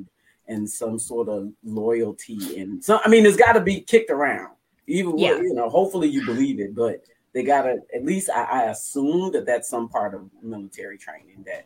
And 0.50 0.70
some 0.70 1.00
sort 1.00 1.30
of 1.30 1.52
loyalty 1.64 2.60
and 2.60 2.84
so. 2.84 3.00
I 3.06 3.08
mean, 3.08 3.26
it's 3.26 3.38
got 3.38 3.54
to 3.54 3.62
be 3.62 3.80
kicked 3.82 4.10
around. 4.12 4.52
Even 4.88 5.18
Yeah. 5.18 5.38
you 5.38 5.54
know, 5.54 5.70
hopefully 5.70 6.10
you 6.10 6.26
believe 6.26 6.60
it, 6.60 6.76
but 6.76 7.04
they 7.34 7.44
got 7.44 7.62
to 7.62 7.78
at 7.96 8.04
least. 8.04 8.30
I, 8.30 8.44
I 8.44 8.64
assume 8.72 9.32
that 9.34 9.46
that's 9.46 9.70
some 9.70 9.88
part 9.88 10.14
of 10.16 10.30
military 10.42 10.98
training 10.98 11.46
that 11.46 11.66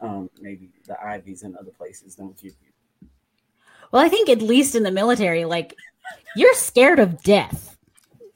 um, 0.00 0.30
maybe 0.40 0.70
the 0.86 0.96
Ivies 1.04 1.42
and 1.42 1.56
other 1.56 1.72
places 1.72 2.14
don't 2.14 2.36
give 2.40 2.54
you. 2.62 3.08
Well, 3.92 4.02
I 4.02 4.08
think 4.08 4.28
at 4.28 4.40
least 4.40 4.76
in 4.76 4.84
the 4.84 4.92
military, 4.92 5.44
like 5.44 5.74
you're 6.36 6.54
scared 6.54 7.00
of 7.00 7.22
death. 7.22 7.76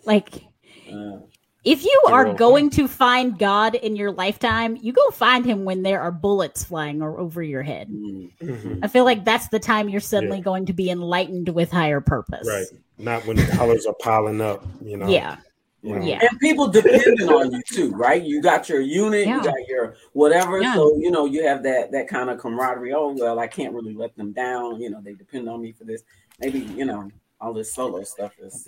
Like 0.04 0.44
Uh, 0.92 1.20
if 1.64 1.82
you 1.84 2.02
The 2.06 2.12
are 2.12 2.24
real 2.26 2.34
going 2.34 2.70
to 2.70 2.86
find 2.88 3.38
God 3.38 3.74
in 3.74 3.96
your 3.96 4.12
lifetime, 4.12 4.76
you 4.80 4.92
go 4.92 5.10
find 5.10 5.44
him 5.44 5.64
when 5.64 5.82
there 5.82 6.00
are 6.00 6.12
bullets 6.12 6.62
flying 6.64 7.02
o- 7.02 7.16
over 7.16 7.42
your 7.42 7.62
head. 7.62 7.88
mm, 7.88 8.30
Mhm. 8.40 8.80
I 8.82 8.88
feel 8.88 9.04
like 9.04 9.24
that's 9.24 9.48
the 9.48 9.58
time 9.58 9.88
you're 9.88 10.00
suddenly 10.00 10.38
Yeah. 10.38 10.44
going 10.44 10.66
to 10.66 10.72
be 10.72 10.90
enlightened 10.90 11.48
with 11.48 11.70
higher 11.70 12.00
purpose. 12.00 12.46
Right. 12.46 12.66
Not 12.98 13.26
when 13.26 13.36
the 13.36 13.46
dollars 13.56 13.86
are 13.86 13.94
piling 14.00 14.40
up, 14.40 14.64
you 14.84 14.96
know. 14.96 15.08
Yeah. 15.08 15.36
You 15.82 15.96
know. 15.96 16.04
Yeah. 16.04 16.18
and 16.28 16.40
people 16.40 16.68
depending 16.68 17.28
on 17.28 17.52
you 17.52 17.60
too, 17.70 17.90
right? 17.92 18.22
You 18.22 18.40
got 18.40 18.70
your 18.70 18.80
unit, 18.80 19.26
Yeah. 19.26 19.36
you 19.36 19.44
got 19.44 19.68
your 19.68 19.96
whatever. 20.14 20.62
Yeah. 20.62 20.74
So 20.74 20.96
you 20.96 21.10
know 21.10 21.26
you 21.26 21.46
have 21.46 21.62
that 21.64 21.92
that 21.92 22.08
kind 22.08 22.30
of 22.30 22.38
camaraderie. 22.38 22.94
Oh 22.94 23.14
well, 23.18 23.38
I 23.38 23.46
can't 23.46 23.74
really 23.74 23.92
let 23.92 24.16
them 24.16 24.32
down. 24.32 24.80
You 24.80 24.88
know 24.88 25.00
they 25.02 25.12
depend 25.12 25.46
on 25.46 25.60
me 25.60 25.72
for 25.72 25.84
this. 25.84 26.02
Maybe 26.40 26.60
you 26.60 26.86
know 26.86 27.10
all 27.38 27.52
this 27.52 27.74
solo 27.74 28.02
stuff 28.04 28.32
is 28.40 28.66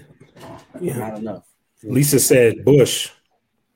Yeah. 0.79 0.99
not 0.99 1.19
enough. 1.19 1.45
Lisa 1.83 2.19
said 2.21 2.65
Bush. 2.65 3.11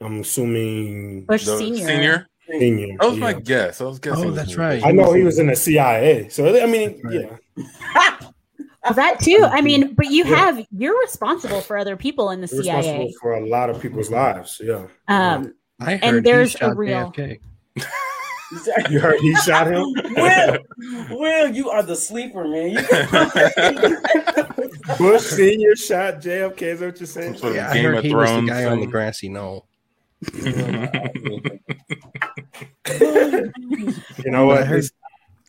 I'm 0.01 0.21
assuming 0.21 1.25
Bush 1.27 1.45
The 1.45 1.59
senior. 1.59 1.87
senior. 1.87 2.27
senior. 2.51 2.97
That 3.01 3.11
was 3.11 3.19
my 3.19 3.33
guess. 3.35 3.81
I 3.81 3.85
was 3.85 3.99
guessing. 3.99 4.27
Oh, 4.27 4.31
that's 4.31 4.57
right. 4.57 4.85
I 4.85 4.91
know 4.93 5.13
he 5.13 5.23
was 5.23 5.39
in 5.39 5.47
the 5.49 5.57
CIA. 5.57 6.29
So 6.31 6.47
I 6.61 6.67
mean, 6.67 7.01
Right. 7.05 7.27
yeah. 7.57 8.17
Well, 8.83 8.95
that 8.95 9.21
too. 9.21 9.47
I 9.47 9.61
mean, 9.61 9.93
but 9.93 10.07
you 10.07 10.25
Yeah. 10.25 10.37
have 10.37 10.67
you're 10.75 10.99
responsible 11.03 11.61
for 11.61 11.77
other 11.77 11.97
people 11.99 12.31
in 12.31 12.41
the 12.41 12.47
They're 12.47 12.61
responsible 12.61 12.95
CIA. 13.09 13.15
for 13.21 13.35
a 13.35 13.47
lot 13.47 13.69
of 13.69 13.79
people's 13.79 14.11
lives. 14.11 14.59
Yeah. 14.65 14.87
Um, 15.07 15.53
I 15.79 15.97
heard 15.97 16.01
And 16.03 16.17
he 16.17 16.23
there's 16.23 16.57
a 16.63 16.75
real- 16.75 17.13
JFK. 17.13 17.41
you 18.91 18.99
heard 19.01 19.21
he 19.21 19.35
shot 19.37 19.67
him? 19.71 19.85
Will, 20.17 20.59
Will, 21.11 21.49
you 21.55 21.69
are 21.69 21.83
the 21.83 21.95
sleeper, 21.95 22.49
man. 22.49 22.71
You, 22.71 22.79
Bush 24.99 25.23
senior 25.23 25.77
shot 25.77 26.15
JFK. 26.21 26.63
Is 26.63 26.81
what 26.81 27.01
you're 27.01 27.07
saying? 27.07 27.37
Sort 27.37 27.51
of 27.51 27.57
Yeah, 27.57 27.71
I 27.71 27.75
Game 27.75 27.85
heard 27.85 27.97
of 27.99 28.05
he 28.05 28.15
was 28.15 28.29
the 28.29 28.35
Thrones 28.35 28.51
guy 28.51 28.65
on 28.67 28.81
the 28.81 28.87
grassy 28.87 29.29
knoll. 29.29 29.67
You 34.25 34.31
know 34.31 34.47
what? 34.47 34.59
I 34.59 34.65
heard, 34.65 34.85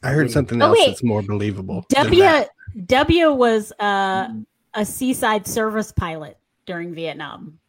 I 0.04 0.10
heard 0.12 0.32
something 0.32 0.62
Oh, 0.62 0.68
else 0.68 0.78
wait. 0.80 0.88
that's 0.88 1.04
more 1.04 1.22
believable. 1.22 1.86
than 1.90 2.06
W. 2.06 2.46
W 2.86 3.34
was 3.34 3.72
uh, 3.80 4.30
a 4.74 4.86
seaside 4.86 5.46
service 5.48 5.92
pilot 5.92 6.38
during 6.66 6.94
Vietnam. 6.94 7.60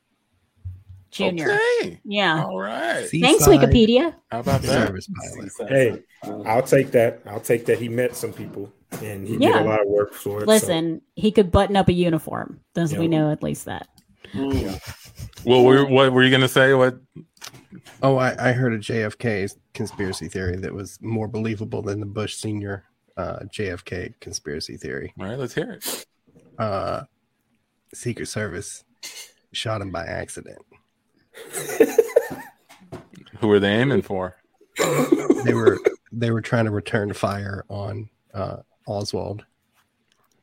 Junior. 1.13 1.53
Okay. 1.81 2.01
Yeah. 2.05 2.43
All 2.45 2.59
right. 2.59 3.07
Thanks, 3.09 3.47
Wikipedia. 3.47 4.15
How 4.31 4.41
about 4.41 4.63
that? 4.63 4.87
Service 4.89 5.09
pilot. 5.59 5.69
Hey, 5.69 6.03
I'll 6.47 6.63
take 6.63 6.91
that. 6.93 7.21
I'll 7.27 7.39
take 7.41 7.67
that. 7.67 7.79
He 7.79 7.89
met 7.89 8.17
some 8.17 8.33
people 8.33 8.73
and 9.03 9.27
he 9.29 9.37
Yeah. 9.37 9.59
did 9.59 9.67
a 9.67 9.69
lot 9.69 9.83
of 9.83 9.89
work 9.89 10.15
for 10.15 10.39
it. 10.39 10.47
so- 10.47 10.47
Listen, 10.47 11.03
he 11.15 11.31
could 11.31 11.51
button 11.53 11.77
up 11.77 11.89
a 11.89 11.93
uniform. 11.93 12.61
Does 12.75 12.93
Yeah. 12.95 12.99
we 13.01 13.09
know 13.09 13.31
at 13.31 13.43
least 13.43 13.67
that? 13.67 13.87
Mm. 14.33 14.81
Well, 15.45 15.65
were, 15.65 15.85
what 15.87 16.13
were 16.13 16.23
you 16.23 16.31
gonna 16.31 16.49
say? 16.49 16.73
What? 16.73 16.99
Oh, 18.03 18.17
I, 18.17 18.51
I 18.51 18.53
heard 18.53 18.73
a 18.73 18.79
JFK 18.79 19.55
conspiracy 19.75 20.29
theory 20.29 20.57
that 20.57 20.73
was 20.73 20.99
more 21.03 21.29
believable 21.29 21.83
than 21.83 22.01
the 22.01 22.07
Bush 22.07 22.37
senior 22.37 22.85
uh, 23.19 23.41
JFK 23.55 24.15
conspiracy 24.21 24.79
theory. 24.79 25.13
All 25.21 25.27
right, 25.27 25.39
let's 25.39 25.55
hear 25.55 25.73
it. 25.73 26.07
Uh, 26.59 27.03
Secret 27.93 28.27
Service 28.27 28.85
shot 29.53 29.83
him 29.83 29.91
by 29.91 30.05
accident. 30.07 30.59
Who 33.39 33.49
were 33.49 33.61
they 33.61 33.73
aiming 33.73 34.03
for? 34.03 34.37
They 35.45 35.55
were 35.55 35.79
they 36.13 36.31
were 36.31 36.41
trying 36.43 36.67
to 36.67 36.71
return 36.71 37.13
fire 37.13 37.65
on 37.69 38.09
uh, 38.35 38.59
Oswald 38.87 39.45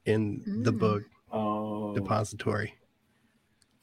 in 0.06 0.42
the 0.64 0.72
Mm. 0.74 0.80
book 0.80 1.04
Oh, 1.32 1.94
depository, 1.94 2.74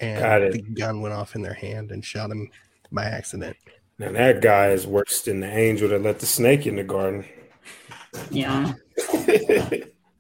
and 0.00 0.20
Got 0.20 0.42
it. 0.42 0.52
the 0.52 0.62
gun 0.62 1.00
went 1.00 1.14
off 1.14 1.36
in 1.36 1.42
their 1.42 1.54
hand 1.54 1.92
and 1.92 2.04
shot 2.04 2.30
him 2.30 2.50
by 2.90 3.04
accident. 3.04 3.57
Now 3.98 4.11
that 4.12 4.42
guy 4.42 4.70
is 4.70 4.86
worse 4.86 5.22
than 5.22 5.40
the 5.40 5.46
angel 5.46 5.88
that 5.90 6.02
let 6.02 6.18
the 6.18 6.26
snake 6.26 6.66
in 6.66 6.76
the 6.76 6.82
garden. 6.84 7.24
Yeah. 8.30 8.72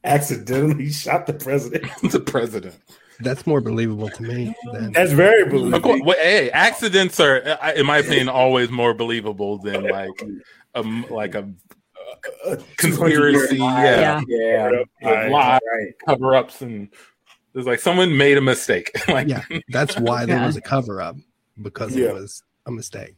Accidentally 0.04 0.90
shot 0.92 1.26
the 1.26 1.32
president. 1.32 1.90
the 2.12 2.20
president. 2.20 2.76
That's 3.20 3.46
more 3.46 3.60
believable 3.60 4.08
to 4.10 4.22
me 4.22 4.54
than 4.72 4.92
That's 4.92 5.12
very 5.12 5.44
believable. 5.48 5.80
course, 5.80 6.00
well, 6.04 6.16
hey, 6.18 6.50
accidents 6.50 7.18
are, 7.20 7.42
uh, 7.62 7.72
in 7.72 7.86
my 7.86 7.98
opinion, 7.98 8.28
always 8.28 8.70
more 8.70 8.92
believable 8.94 9.58
than 9.58 9.84
like 9.84 10.10
a 10.74 10.82
like 11.10 11.34
a 11.34 11.48
conspiracy. 12.76 13.56
Yeah, 13.56 14.20
Yeah. 14.28 14.70
yeah, 15.02 15.10
Right. 15.10 15.30
lie, 15.30 15.58
right. 15.72 15.92
cover 16.06 16.34
ups, 16.34 16.62
and 16.62 16.88
there's 17.52 17.66
like 17.66 17.80
someone 17.80 18.16
made 18.16 18.36
a 18.36 18.40
mistake. 18.42 18.90
like, 19.08 19.28
yeah. 19.28 19.42
That's 19.68 19.98
why 19.98 20.26
there 20.26 20.36
Yeah. 20.38 20.46
was 20.46 20.56
a 20.56 20.60
cover 20.60 21.00
up 21.00 21.16
because 21.62 21.94
Yeah. 21.96 22.08
it 22.08 22.14
was 22.14 22.42
a 22.66 22.70
mistake. 22.70 23.14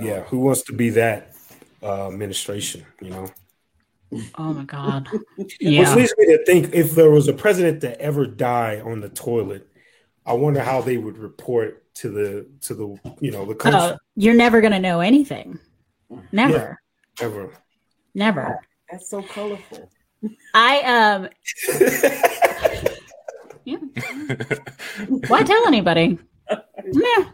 Yeah, 0.00 0.22
who 0.22 0.38
wants 0.38 0.62
to 0.62 0.72
be 0.72 0.90
that 0.90 1.32
uh, 1.82 2.06
administration? 2.08 2.86
You 3.00 3.10
know, 3.10 3.28
Oh 4.36 4.52
my 4.52 4.64
god. 4.64 5.08
which 5.36 5.56
leads 5.60 6.14
me 6.16 6.26
to 6.26 6.44
think 6.44 6.72
if 6.72 6.92
there 6.92 7.10
was 7.10 7.28
a 7.28 7.32
president 7.32 7.80
that 7.80 8.00
ever 8.00 8.26
die 8.26 8.80
on 8.80 9.00
the 9.00 9.08
toilet, 9.08 9.68
I 10.24 10.34
wonder 10.34 10.60
how 10.60 10.80
they 10.80 10.96
would 10.96 11.18
report 11.18 11.82
to 11.96 12.10
the 12.10 12.46
to 12.62 12.74
the 12.74 13.14
you 13.20 13.30
know 13.30 13.44
the 13.44 13.54
country. 13.54 13.80
Oh, 13.80 13.96
you're 14.14 14.34
never 14.34 14.60
gonna 14.60 14.78
know 14.78 15.00
anything. 15.00 15.58
Never. 16.32 16.80
Ever. 17.20 17.52
Never. 18.14 18.60
That's 18.90 19.08
so 19.10 19.22
colorful. 19.22 19.90
I 20.54 20.80
um 20.82 21.28
yeah. 23.64 23.78
Why 25.28 25.42
tell 25.42 25.66
anybody? 25.66 26.18
Yeah. 26.50 27.30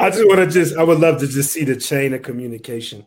I 0.00 0.08
just 0.08 0.26
want 0.26 0.40
to 0.40 0.46
just. 0.46 0.74
I 0.76 0.82
would 0.82 0.98
love 0.98 1.20
to 1.20 1.28
just 1.28 1.52
see 1.52 1.64
the 1.64 1.76
chain 1.76 2.14
of 2.14 2.22
communication 2.22 3.06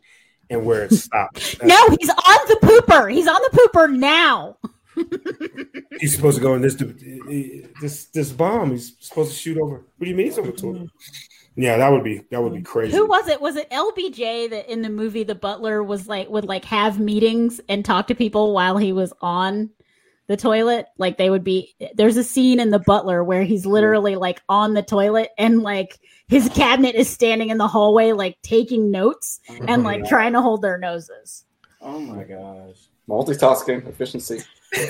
and 0.50 0.66
where 0.66 0.84
it 0.84 0.94
stops. 0.94 1.56
No, 1.64 1.90
he's 2.00 2.10
on 2.10 2.48
the 2.48 2.60
pooper. 2.62 3.12
He's 3.12 3.28
on 3.28 3.42
the 3.42 3.58
pooper 3.58 3.96
now. 3.96 4.58
he's 6.00 6.16
supposed 6.16 6.38
to 6.38 6.44
go 6.44 6.54
in 6.56 6.62
this 6.62 6.76
this 7.82 8.06
this 8.06 8.32
bomb. 8.32 8.72
He's 8.72 8.96
supposed 9.00 9.32
to 9.32 9.38
shoot 9.38 9.58
over. 9.58 9.76
What 9.76 10.06
do 10.06 10.10
you 10.10 10.16
mean 10.16 10.28
he's 10.28 10.38
over 10.38 10.52
to 10.52 10.74
him? 10.74 10.92
Yeah, 11.56 11.78
that 11.78 11.92
would 11.92 12.04
be 12.04 12.22
that 12.32 12.42
would 12.42 12.54
be 12.54 12.62
crazy. 12.62 12.96
Who 12.96 13.08
was 13.08 13.28
it? 13.28 13.42
Was 13.42 13.56
it 13.56 13.70
LBJ 13.70 14.50
that 14.50 14.72
in 14.72 14.82
the 14.82 14.90
movie 14.90 15.24
The 15.24 15.36
Butler 15.36 15.84
was 15.84 16.08
like 16.08 16.30
would 16.30 16.46
like 16.46 16.66
have 16.66 17.00
meetings 17.00 17.62
and 17.70 17.84
talk 17.84 18.08
to 18.08 18.16
people 18.16 18.54
while 18.54 18.78
he 18.78 18.94
was 18.94 19.14
on 19.22 19.70
the 20.28 20.38
toilet? 20.38 20.88
Like 20.98 21.18
they 21.18 21.30
would 21.30 21.44
be 21.44 21.76
there's 21.96 22.18
a 22.18 22.24
scene 22.24 22.60
in 22.60 22.70
The 22.70 22.80
Butler 22.80 23.24
where 23.24 23.44
he's 23.44 23.66
literally 23.66 24.16
like 24.16 24.42
on 24.50 24.74
the 24.74 24.84
toilet 24.84 25.30
and 25.38 25.62
like 25.62 26.00
his 26.28 26.50
cabinet 26.50 26.96
is 26.96 27.10
standing 27.10 27.50
in 27.50 27.58
the 27.58 27.68
hallway 27.68 28.12
like 28.12 28.38
taking 28.42 28.92
notes 28.92 29.40
and 29.50 29.70
oh 29.70 29.76
like 29.84 30.06
trying 30.06 30.34
to 30.34 30.42
hold 30.42 30.62
their 30.62 30.78
noses. 30.78 31.46
Oh 31.82 32.00
my 32.00 32.24
gosh. 32.24 32.78
Multitasking, 33.10 33.88
efficiency. 33.88 34.42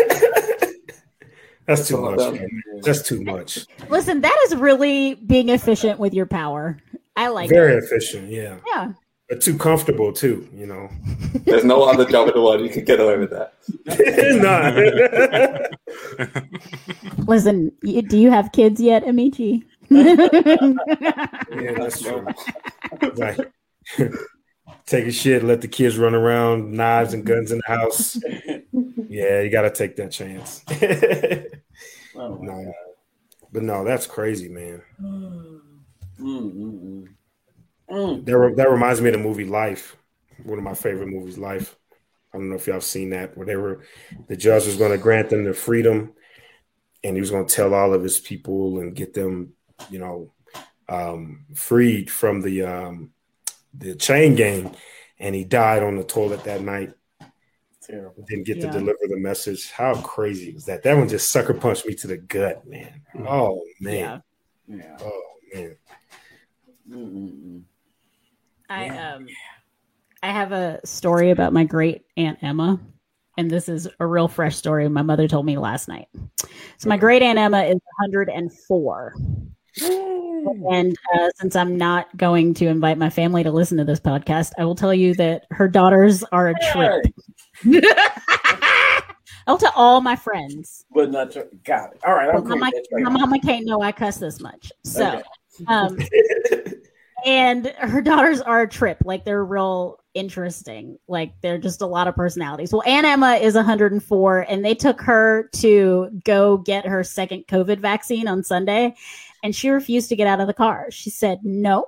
That's 1.65 1.88
too 1.88 1.97
much. 1.97 2.17
them. 2.19 2.34
man. 2.36 2.49
That's 2.81 3.01
too 3.01 3.23
much. 3.23 3.65
Listen, 3.89 4.21
that 4.21 4.38
is 4.45 4.55
really 4.55 5.15
being 5.15 5.49
efficient 5.49 5.97
with 5.97 6.13
your 6.13 6.25
power. 6.25 6.77
I 7.15 7.29
like 7.29 7.49
Very 7.49 7.73
it. 7.73 7.84
efficient. 7.84 8.29
Yeah, 8.29 8.57
Yeah. 8.67 8.93
But 9.34 9.41
too 9.41 9.57
comfortable 9.57 10.13
too. 10.13 10.47
You 10.53 10.67
know. 10.67 10.89
There's 11.45 11.65
no 11.65 11.81
other 11.84 12.05
job 12.05 12.27
in 12.27 12.36
the 12.36 12.41
world 12.41 12.61
you 12.61 12.69
can 12.69 12.86
get 12.86 12.99
away 12.99 13.17
with 13.17 13.31
that. 13.31 13.55
nah. 14.43 14.69
Listen, 17.27 17.71
y- 17.81 18.01
do 18.01 18.15
you 18.17 18.29
have 18.29 18.51
kids 18.51 18.79
yet, 18.79 19.07
Amici? 19.07 19.63
Yeah, 19.89 20.27
that's 21.49 21.99
true. 22.01 22.27
Right. 23.17 23.39
take 24.86 25.07
a 25.07 25.11
shit, 25.11 25.43
let 25.43 25.61
the 25.61 25.67
kids 25.67 25.97
run 25.97 26.13
around, 26.13 26.71
knives 26.71 27.15
and 27.15 27.25
guns 27.25 27.51
in 27.51 27.59
the 27.65 27.73
house. 27.73 28.19
Yeah, 29.09 29.41
you 29.41 29.49
got 29.49 29.63
to 29.63 29.71
take 29.71 29.95
that 29.95 30.11
chance. 30.11 30.63
Oh 32.15 32.38
no, 32.39 32.71
but 33.51 33.63
no, 33.63 33.84
that's 33.84 34.05
crazy, 34.05 34.49
man. 34.49 34.84
Mm, 35.01 35.61
mm, 37.94 37.98
mm. 37.98 38.20
Mm. 38.20 38.26
That 38.26 38.38
re- 38.38 38.54
that 38.56 38.70
reminds 38.70 39.02
me 39.02 39.10
of 39.10 39.14
the 39.14 39.20
movie 39.20 39.46
Life, 39.46 39.96
one 40.44 40.58
of 40.58 40.64
my 40.64 40.74
favorite 40.74 41.08
movies, 41.08 41.38
Life. 41.38 41.76
I 42.34 42.38
don't 42.38 42.50
know 42.50 42.56
if 42.56 42.66
y'all 42.66 42.76
have 42.76 42.84
seen 42.84 43.12
that, 43.12 43.38
where 43.38 43.46
they 43.46 43.56
were 43.56 43.84
the 44.28 44.36
judge 44.36 44.66
was 44.66 44.78
going 44.78 44.91
to 44.91 44.98
grant 44.98 45.30
them 45.30 45.44
their 45.44 45.54
freedom, 45.54 46.14
and 47.04 47.16
he 47.16 47.20
was 47.22 47.32
going 47.32 47.46
to 47.46 47.56
tell 47.56 47.74
all 47.74 47.94
of 47.94 48.04
his 48.04 48.20
people 48.20 48.80
and 48.80 48.96
get 48.96 49.14
them, 49.14 49.54
you 49.89 50.00
know, 50.00 50.32
um, 50.89 51.46
freed 51.54 52.10
from 52.10 52.41
the 52.41 52.64
um, 52.64 53.12
the 53.76 53.96
chain 53.96 54.36
gang, 54.36 54.76
and 55.20 55.36
he 55.36 55.44
died 55.44 55.84
on 55.84 55.96
the 55.96 56.04
toilet 56.04 56.44
that 56.46 56.62
night. 56.62 56.94
Terrible. 57.82 58.24
Didn't 58.28 58.46
get 58.46 58.58
Yeah. 58.58 58.72
to 58.72 58.80
deliver 58.80 59.00
the 59.08 59.18
message. 59.18 59.70
How 59.72 59.94
crazy 60.02 60.54
was 60.54 60.66
that? 60.66 60.84
That 60.84 60.98
one 60.98 61.10
just 61.10 61.32
sucker 61.32 61.54
punched 61.54 61.86
me 61.86 61.94
to 61.96 62.08
the 62.08 62.18
gut, 62.18 62.66
man. 62.66 63.02
Oh 63.28 63.62
man. 63.80 64.24
Yeah. 64.68 64.78
Yeah. 64.78 64.98
Oh 65.02 65.22
man. 65.54 65.78
Mm, 66.89 67.14
mm, 67.14 67.44
mm. 67.46 67.64
I 68.70 68.89
um 68.89 69.28
I 70.22 70.32
have 70.32 70.51
a 70.51 70.80
story 70.86 71.32
about 71.32 71.53
my 71.53 71.64
great 71.64 72.05
aunt 72.18 72.39
Emma, 72.41 72.80
and 73.38 73.49
this 73.51 73.68
is 73.68 73.88
a 73.99 74.05
real 74.05 74.28
fresh 74.28 74.55
story 74.55 74.88
my 74.89 75.01
mother 75.01 75.28
told 75.28 75.45
me 75.45 75.57
last 75.57 75.88
night. 75.88 76.07
So 76.78 76.89
my 76.89 76.97
great 76.97 77.22
aunt 77.22 77.38
Emma 77.39 77.64
is 77.64 77.80
104. 77.99 79.16
And 80.70 80.97
uh, 81.16 81.30
since 81.38 81.55
I'm 81.55 81.78
not 81.78 82.16
going 82.18 82.53
to 82.55 82.68
invite 82.68 82.97
my 82.97 83.09
family 83.09 83.43
to 83.43 83.51
listen 83.51 83.78
to 83.80 83.84
this 83.86 83.99
podcast, 83.99 84.51
I 84.59 84.66
will 84.66 84.76
tell 84.76 84.93
you 84.93 85.14
that 85.16 85.45
her 85.51 85.68
daughters 85.68 86.24
are 86.32 86.49
a 86.49 86.53
trip. 86.72 87.05
I'll 89.47 89.57
tell 89.57 89.74
all 89.76 89.99
my 90.01 90.16
friends. 90.16 90.86
but 90.93 91.11
not 91.11 91.32
tr- 91.32 91.39
got 91.64 91.93
it. 91.93 91.99
All 92.05 92.14
right. 92.14 92.30
I'm 92.34 92.47
my, 92.59 92.72
right. 92.91 93.03
my 93.03 93.09
mama 93.09 93.39
can't 93.39 93.66
know 93.66 93.82
I 93.82 93.91
cuss 93.91 94.18
this 94.18 94.39
much. 94.39 94.72
So, 94.84 95.22
Okay. 95.61 95.66
um, 95.68 95.97
and 97.26 97.67
her 97.80 98.01
daughters 98.01 98.41
are 98.41 98.61
a 98.61 98.69
trip. 98.69 98.97
Like 99.05 99.26
they're 99.26 99.43
real 99.45 99.99
interesting. 100.13 100.97
Like 101.07 101.34
they're 101.41 101.57
just 101.57 101.82
a 101.82 101.86
lot 101.88 102.07
of 102.07 102.15
personalities. 102.15 102.71
Well, 102.71 102.84
Aunt 102.86 103.05
Emma 103.05 103.36
is 103.36 103.55
104, 103.55 104.39
and 104.49 104.63
they 104.65 104.76
took 104.76 105.01
her 105.01 105.49
to 105.53 106.09
go 106.24 106.57
get 106.57 106.86
her 106.86 107.03
second 107.03 107.45
COVID 107.47 107.80
vaccine 107.80 108.28
on 108.28 108.43
Sunday, 108.43 108.95
and 109.43 109.55
she 109.55 109.69
refused 109.69 110.09
to 110.09 110.15
get 110.15 110.28
out 110.28 110.39
of 110.39 110.47
the 110.47 110.53
car. 110.53 110.88
She 110.91 111.09
said, 111.09 111.39
"No." 111.43 111.86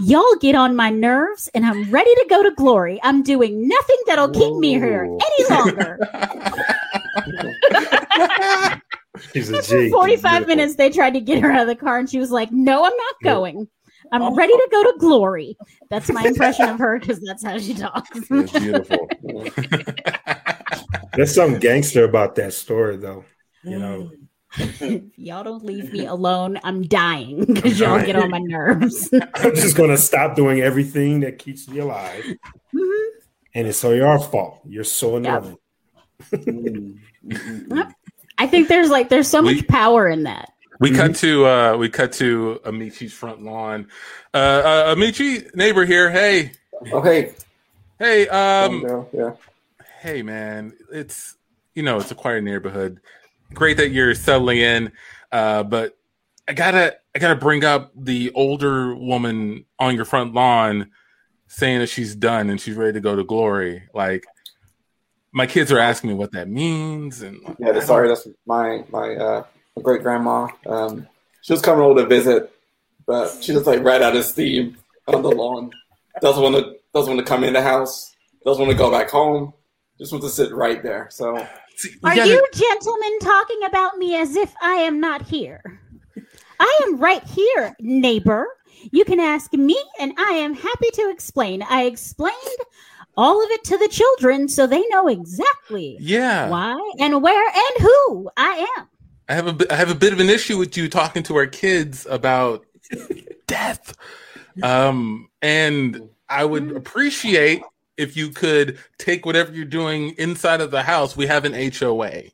Y'all 0.00 0.34
get 0.40 0.54
on 0.54 0.74
my 0.74 0.88
nerves, 0.88 1.46
and 1.54 1.66
I'm 1.66 1.90
ready 1.90 2.12
to 2.14 2.26
go 2.30 2.42
to 2.42 2.50
glory. 2.52 2.98
I'm 3.02 3.22
doing 3.22 3.68
nothing 3.68 3.96
that'll 4.06 4.30
keep 4.30 4.54
me 4.56 4.70
here 4.72 5.04
any 5.04 5.50
longer. 5.50 5.98
She's 9.32 9.50
a 9.50 9.62
For 9.62 9.88
45 9.90 9.90
Beautiful. 9.90 10.46
minutes, 10.46 10.76
they 10.76 10.88
tried 10.90 11.14
to 11.14 11.20
get 11.20 11.42
her 11.42 11.50
out 11.52 11.62
of 11.62 11.66
the 11.66 11.74
car, 11.76 11.98
and 11.98 12.08
she 12.08 12.18
was 12.18 12.30
like, 12.30 12.50
No, 12.50 12.84
I'm 12.84 12.96
not 12.96 13.14
Nope. 13.22 13.34
going. 13.34 13.68
I'm 14.12 14.22
Oh. 14.22 14.34
ready 14.34 14.52
to 14.52 14.68
go 14.70 14.82
to 14.84 14.94
glory. 14.98 15.56
That's 15.90 16.10
my 16.10 16.24
impression 16.24 16.68
of 16.68 16.78
her 16.78 16.98
because 16.98 17.20
that's 17.20 17.44
how 17.44 17.58
she 17.58 17.74
talks. 17.74 18.10
It's 18.14 18.52
beautiful. 18.52 19.08
There's 21.14 21.34
some 21.34 21.58
gangster 21.58 22.04
about 22.04 22.34
that 22.36 22.52
story, 22.52 22.96
though. 22.96 23.24
You 23.64 23.78
know, 23.78 24.10
y'all 25.16 25.42
don't 25.44 25.64
leave 25.64 25.92
me 25.92 26.06
alone, 26.06 26.58
I'm 26.62 26.82
dying 26.82 27.44
because 27.44 27.78
y'all 27.80 28.00
get 28.04 28.16
on 28.16 28.30
my 28.30 28.38
nerves. 28.38 29.10
I'm 29.34 29.54
just 29.54 29.76
gonna 29.76 29.96
stop 29.98 30.36
doing 30.36 30.60
everything 30.60 31.20
that 31.20 31.38
keeps 31.38 31.68
me 31.68 31.78
alive, 31.80 32.24
Mhm. 32.74 33.06
and 33.54 33.66
it's 33.66 33.82
all 33.84 33.94
your 33.94 34.18
fault. 34.20 34.60
You're 34.66 34.84
so 34.84 35.16
annoying. 35.16 35.58
Mm, 36.32 36.44
mm, 36.44 36.98
mm, 37.26 37.66
mm. 37.68 37.92
I 38.38 38.46
think 38.46 38.68
there's 38.68 38.90
like 38.90 39.08
there's 39.08 39.28
so 39.28 39.42
We- 39.42 39.56
much 39.56 39.66
power 39.68 40.08
in 40.08 40.22
that. 40.24 40.50
We 40.80 40.92
cut 40.92 41.16
to 41.16 41.44
uh 41.46 41.76
we 41.76 41.88
cut 41.88 42.12
to 42.14 42.60
Amici's 42.64 43.12
front 43.12 43.42
lawn. 43.42 43.88
Uh, 44.32 44.36
uh 44.36 44.94
Amici, 44.96 45.46
neighbor 45.54 45.84
here. 45.84 46.10
Hey, 46.10 46.52
Okay. 46.92 47.32
hey, 47.98 48.28
um, 48.28 48.84
Um, 48.84 49.06
yeah. 49.12 49.32
hey, 50.00 50.22
man. 50.22 50.72
It's 50.92 51.36
you 51.74 51.82
know 51.82 51.98
it's 51.98 52.10
a 52.10 52.14
quiet 52.14 52.44
neighborhood. 52.44 53.00
Great 53.54 53.78
that 53.78 53.90
you're 53.90 54.14
settling 54.14 54.58
in, 54.58 54.92
uh, 55.32 55.62
but 55.64 55.96
I 56.46 56.52
gotta 56.52 56.96
I 57.14 57.18
gotta 57.18 57.36
bring 57.36 57.64
up 57.64 57.92
the 57.96 58.30
older 58.34 58.94
woman 58.94 59.64
on 59.78 59.96
your 59.96 60.04
front 60.04 60.34
lawn 60.34 60.90
saying 61.48 61.80
that 61.80 61.88
she's 61.88 62.14
done 62.14 62.50
and 62.50 62.60
she's 62.60 62.76
ready 62.76 62.92
to 62.92 63.00
go 63.00 63.16
to 63.16 63.24
glory. 63.24 63.82
Like 63.94 64.24
my 65.32 65.46
kids 65.46 65.72
are 65.72 65.78
asking 65.78 66.10
me 66.10 66.14
what 66.14 66.32
that 66.32 66.48
means, 66.48 67.22
and 67.22 67.40
Yeah, 67.58 67.80
sorry, 67.80 68.08
that's 68.08 68.28
my 68.46 68.84
my 68.90 69.14
uh 69.16 69.44
great 69.82 70.02
grandma. 70.02 70.48
Um, 70.66 71.06
she 71.42 71.52
was 71.52 71.62
coming 71.62 71.84
over 71.84 72.00
to 72.02 72.06
visit, 72.06 72.52
but 73.06 73.42
she 73.42 73.52
just 73.52 73.66
like 73.66 73.82
ran 73.82 74.02
out 74.02 74.16
of 74.16 74.24
steam 74.24 74.76
on 75.06 75.22
the 75.22 75.30
lawn. 75.30 75.70
Doesn't 76.20 76.42
want 76.42 76.56
to 76.56 76.76
doesn't 76.94 77.14
want 77.14 77.24
to 77.26 77.30
come 77.30 77.44
in 77.44 77.52
the 77.52 77.62
house. 77.62 78.14
Doesn't 78.44 78.64
want 78.64 78.72
to 78.76 78.78
go 78.82 78.90
back 78.90 79.10
home. 79.10 79.52
Just 79.98 80.12
wants 80.12 80.26
to 80.26 80.32
sit 80.32 80.54
right 80.54 80.82
there. 80.82 81.08
So 81.10 81.46
See, 81.76 81.90
we 82.02 82.10
Are 82.10 82.14
gotta- 82.16 82.30
you 82.30 82.44
gentlemen 82.52 83.18
talking 83.20 83.60
about 83.66 83.98
me 83.98 84.16
as 84.16 84.34
if 84.36 84.52
I 84.60 84.74
am 84.74 85.00
not 85.00 85.22
here? 85.22 85.62
I 86.60 86.80
am 86.86 86.98
right 86.98 87.22
here, 87.24 87.76
neighbor. 87.80 88.46
You 88.90 89.04
can 89.04 89.20
ask 89.20 89.52
me, 89.52 89.76
and 90.00 90.12
I 90.18 90.32
am 90.32 90.54
happy 90.54 90.90
to 90.94 91.10
explain. 91.10 91.62
I 91.62 91.84
explained 91.84 92.36
all 93.16 93.42
of 93.44 93.50
it 93.50 93.62
to 93.64 93.76
the 93.76 93.88
children 93.88 94.48
so 94.48 94.66
they 94.66 94.84
know 94.88 95.06
exactly 95.08 95.96
Yeah, 96.00 96.48
why 96.48 96.76
and 96.98 97.22
where 97.22 97.46
and 97.46 97.78
who 97.86 98.30
I 98.36 98.66
am. 98.76 98.88
I 99.28 99.34
have 99.34 99.46
a 99.46 99.52
bit- 99.52 99.70
have 99.70 99.90
a 99.90 99.94
bit 99.94 100.12
of 100.12 100.20
an 100.20 100.30
issue 100.30 100.56
with 100.58 100.76
you 100.76 100.88
talking 100.88 101.22
to 101.24 101.36
our 101.36 101.46
kids 101.46 102.06
about 102.08 102.64
death. 103.46 103.94
Um, 104.62 105.28
and 105.42 106.08
I 106.28 106.44
would 106.44 106.72
appreciate 106.72 107.62
if 107.96 108.16
you 108.16 108.30
could 108.30 108.78
take 108.98 109.26
whatever 109.26 109.52
you're 109.52 109.64
doing 109.64 110.14
inside 110.18 110.60
of 110.60 110.70
the 110.70 110.82
house. 110.82 111.16
We 111.16 111.26
have 111.26 111.44
an 111.44 111.52
HOA. 111.54 112.24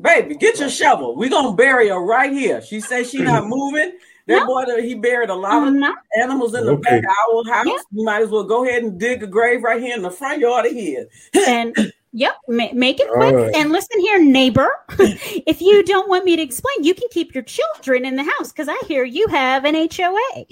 Baby, 0.00 0.36
get 0.36 0.60
your 0.60 0.68
shovel. 0.70 1.16
We're 1.16 1.30
gonna 1.30 1.54
bury 1.56 1.88
her 1.88 1.98
right 2.00 2.32
here. 2.32 2.62
She 2.62 2.80
says 2.80 3.10
she 3.10 3.18
not 3.18 3.46
moving. 3.48 3.92
That 4.28 4.46
No. 4.46 4.46
boy, 4.46 4.80
he 4.82 4.94
buried 4.94 5.28
a 5.30 5.34
lot 5.34 5.62
of 5.62 5.68
I'm 5.68 5.80
not. 5.80 5.96
animals 6.22 6.54
in 6.54 6.64
the 6.64 6.72
Okay. 6.72 7.00
back 7.00 7.04
of 7.32 7.46
our 7.46 7.52
house. 7.54 7.66
Yeah. 7.66 7.72
You 7.92 8.04
might 8.04 8.22
as 8.22 8.28
well 8.28 8.44
go 8.44 8.64
ahead 8.64 8.82
and 8.84 8.98
dig 9.00 9.22
a 9.22 9.26
grave 9.26 9.62
right 9.62 9.80
here 9.82 9.94
in 9.96 10.02
the 10.02 10.10
front 10.10 10.40
yard 10.40 10.66
of 10.66 10.72
here. 10.72 11.06
And 11.48 11.74
yep, 12.12 12.34
ma- 12.48 12.72
make 12.72 13.00
it 13.00 13.08
All 13.08 13.14
quick. 13.16 13.34
right. 13.34 13.54
And 13.54 13.70
listen 13.70 14.00
here, 14.00 14.22
neighbor. 14.22 14.68
if 14.98 15.60
you 15.60 15.82
don't 15.84 16.08
want 16.08 16.24
me 16.24 16.36
to 16.36 16.42
explain, 16.42 16.82
you 16.84 16.94
can 16.94 17.08
keep 17.10 17.34
your 17.34 17.44
children 17.44 18.04
in 18.04 18.16
the 18.16 18.24
house 18.24 18.52
because 18.52 18.68
I 18.68 18.78
hear 18.86 19.04
you 19.04 19.26
have 19.28 19.64
an 19.64 19.74
HOA. 19.74 20.46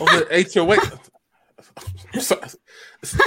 Oh, 0.00 0.04
the 0.06 0.50
HOA. 0.54 0.76
So- 2.20 2.40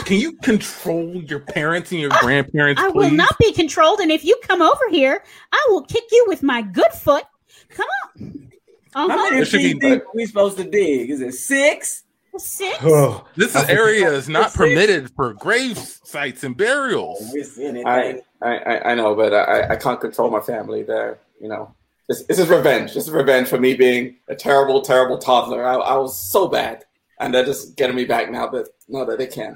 can 0.05 0.18
you 0.18 0.34
control 0.34 1.16
your 1.24 1.39
parents 1.39 1.91
and 1.91 2.01
your 2.01 2.09
grandparents, 2.22 2.82
I 2.82 2.91
please? 2.91 2.95
will 2.95 3.12
not 3.12 3.38
be 3.39 3.53
controlled, 3.53 3.99
and 4.01 4.12
if 4.12 4.26
you 4.26 4.38
come 4.43 4.62
over 4.62 4.89
here, 4.89 5.24
I 5.53 5.66
will 5.70 5.84
kick 5.84 6.03
you 6.12 6.26
with 6.28 6.43
my 6.43 6.62
good 6.62 6.91
foot. 6.91 7.24
Come 7.70 7.88
on. 8.20 8.51
How 8.93 9.07
Uh-huh. 9.07 9.16
many 9.16 9.36
There 9.38 9.45
should 9.45 9.62
feet 9.62 9.80
be- 9.80 9.89
think 9.91 10.14
we 10.14 10.26
supposed 10.26 10.57
to 10.57 10.66
dig? 10.66 11.09
Is 11.09 11.22
it 11.22 11.32
six? 11.34 12.03
Six. 12.38 12.78
Oh, 12.82 13.26
This 13.36 13.56
I 13.56 13.64
think- 13.64 13.78
area 13.80 14.10
is 14.12 14.30
not 14.30 14.52
Six. 14.52 14.58
permitted 14.58 15.12
for 15.16 15.34
grave 15.34 15.78
sites 15.78 16.44
and 16.44 16.56
burials. 16.56 17.20
We're 17.34 17.44
seeing 17.44 17.76
it. 17.76 17.86
I, 17.86 18.22
I, 18.42 18.58
I- 18.58 18.92
I 18.92 18.96
know, 18.96 19.16
but 19.16 19.34
I, 19.34 19.74
I 19.74 19.76
can't 19.76 20.00
control 20.00 20.30
my 20.30 20.40
family 20.40 20.84
there. 20.84 21.20
You 21.42 21.50
know, 21.50 21.74
this, 22.08 22.24
this 22.24 22.40
is 22.40 22.48
revenge. 22.50 22.94
This 22.94 23.06
is 23.08 23.12
revenge 23.12 23.48
for 23.50 23.60
me 23.60 23.74
being 23.74 24.16
a 24.30 24.36
terrible, 24.36 24.82
terrible 24.82 25.18
toddler. 25.18 25.66
I, 25.66 25.76
I 25.76 25.98
was 25.98 26.18
so 26.18 26.48
bad, 26.48 26.86
and 27.20 27.34
they're 27.34 27.46
just 27.46 27.76
getting 27.76 27.96
me 27.96 28.06
back 28.06 28.32
now 28.32 28.48
that 28.48 28.68
now 28.88 29.04
that 29.06 29.18
they 29.18 29.28
can. 29.28 29.56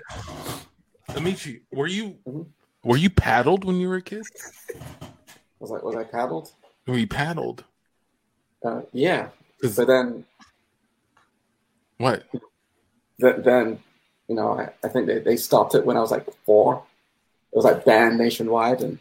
Amici, 1.16 1.62
were 1.72 1.88
you 1.88 2.18
Mhm. 2.28 2.48
were 2.84 2.98
you 2.98 3.10
paddled 3.10 3.64
when 3.64 3.78
you 3.78 3.88
were 3.88 3.96
a 3.98 4.02
kid? 4.02 4.24
Was 5.60 5.72
I 5.72 5.76
was 5.78 5.96
I 5.96 6.04
paddled? 6.04 6.52
Were 6.88 6.98
you 6.98 7.08
paddled? 7.08 7.64
Uh, 8.66 8.82
yeah, 8.92 9.30
'Cause- 9.62 9.76
but 9.78 9.88
then 9.88 10.26
what? 11.98 12.24
Th- 13.20 13.44
then 13.44 13.80
you 14.28 14.36
know 14.36 14.60
I, 14.60 14.70
I 14.84 14.90
think 14.90 15.08
they, 15.08 15.20
they 15.20 15.38
stopped 15.38 15.76
it 15.76 15.86
when 15.86 15.98
I 15.98 16.02
was 16.02 16.12
like 16.12 16.26
four. 16.46 16.84
It 17.52 17.56
was 17.56 17.66
like 17.66 17.86
banned 17.86 18.18
nationwide, 18.18 18.82
and 18.82 19.00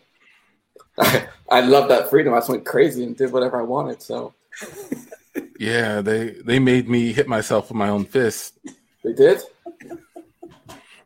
I, 0.99 1.27
I 1.51 1.61
loved 1.61 1.91
that 1.91 2.11
freedom. 2.11 2.35
I 2.35 2.39
just 2.39 2.51
went 2.51 2.65
crazy 2.65 3.05
and 3.05 3.17
did 3.17 3.33
whatever 3.33 3.59
I 3.59 3.65
wanted. 3.65 4.03
So 4.03 4.35
Yeah, 5.59 6.01
they 6.01 6.31
they 6.45 6.59
made 6.59 6.89
me 6.89 7.12
hit 7.12 7.29
myself 7.29 7.69
with 7.69 7.77
my 7.77 7.89
own 7.89 8.05
fist. 8.05 8.59
they 9.03 9.12
did. 9.12 9.41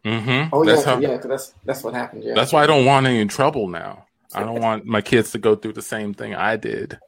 Mm-hmm. 0.05 0.55
Oh 0.55 0.65
that's 0.65 0.85
yeah, 0.87 0.95
how. 0.95 1.01
yeah. 1.01 1.17
that's 1.19 1.55
that's 1.65 1.83
what 1.83 1.95
happened. 1.95 2.25
Yeah. 2.25 2.35
That's 2.35 2.53
why 2.53 2.63
I 2.63 2.67
don't 2.67 2.85
want 2.85 3.07
any 3.07 3.25
trouble 3.27 3.69
now. 3.69 4.07
I 4.35 4.41
don't 4.45 4.61
want 4.61 4.87
my 4.87 5.01
kids 5.01 5.33
to 5.33 5.39
go 5.39 5.55
through 5.55 5.75
the 5.75 5.83
same 5.83 6.15
thing 6.15 6.35
I 6.35 6.57
did. 6.57 6.99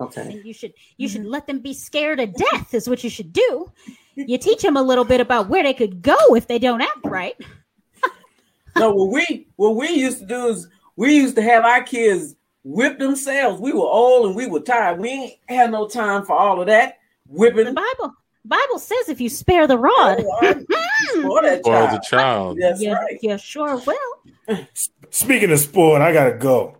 Okay. 0.00 0.22
And 0.22 0.44
you 0.44 0.52
should 0.52 0.72
you 0.96 1.08
should 1.08 1.22
mm-hmm. 1.22 1.30
let 1.30 1.46
them 1.46 1.60
be 1.60 1.74
scared 1.74 2.18
to 2.18 2.26
death 2.26 2.74
is 2.74 2.88
what 2.88 3.02
you 3.04 3.10
should 3.10 3.32
do. 3.32 3.72
You 4.14 4.38
teach 4.38 4.62
them 4.62 4.76
a 4.76 4.82
little 4.82 5.04
bit 5.04 5.20
about 5.20 5.48
where 5.48 5.62
they 5.62 5.74
could 5.74 6.02
go 6.02 6.16
if 6.34 6.48
they 6.48 6.58
don't 6.58 6.82
act 6.82 7.04
right. 7.04 7.36
No, 8.76 8.92
what 8.92 9.10
we 9.10 9.46
what 9.56 9.76
we 9.76 9.90
used 9.90 10.20
to 10.20 10.26
do 10.26 10.48
is 10.48 10.68
we 10.96 11.14
used 11.16 11.36
to 11.36 11.42
have 11.42 11.64
our 11.64 11.82
kids 11.82 12.36
whip 12.64 12.98
themselves. 12.98 13.60
We 13.60 13.72
were 13.72 13.80
old 13.80 14.26
and 14.26 14.36
we 14.36 14.46
were 14.46 14.60
tired. 14.60 15.00
We 15.00 15.08
ain't 15.08 15.34
had 15.48 15.70
no 15.70 15.88
time 15.88 16.24
for 16.24 16.34
all 16.34 16.60
of 16.60 16.66
that 16.66 16.98
whipping. 17.26 17.64
The. 17.66 17.72
Bible 17.72 18.14
Bible 18.44 18.78
says 18.78 19.08
if 19.08 19.20
you 19.20 19.28
spare 19.28 19.66
the 19.66 19.78
rod, 19.78 20.24
Oh, 20.24 20.38
I- 20.42 20.54
for 21.22 21.42
that 21.42 21.60
Spoil 21.64 21.86
the 21.86 21.88
child. 21.88 22.02
child. 22.04 22.58
That's 22.60 22.80
you, 22.80 22.92
right. 22.92 23.18
you 23.20 23.38
sure 23.38 23.80
will. 23.86 24.66
speaking 25.10 25.50
of 25.50 25.58
sport, 25.60 26.02
I 26.02 26.12
gotta 26.12 26.36
go. 26.36 26.76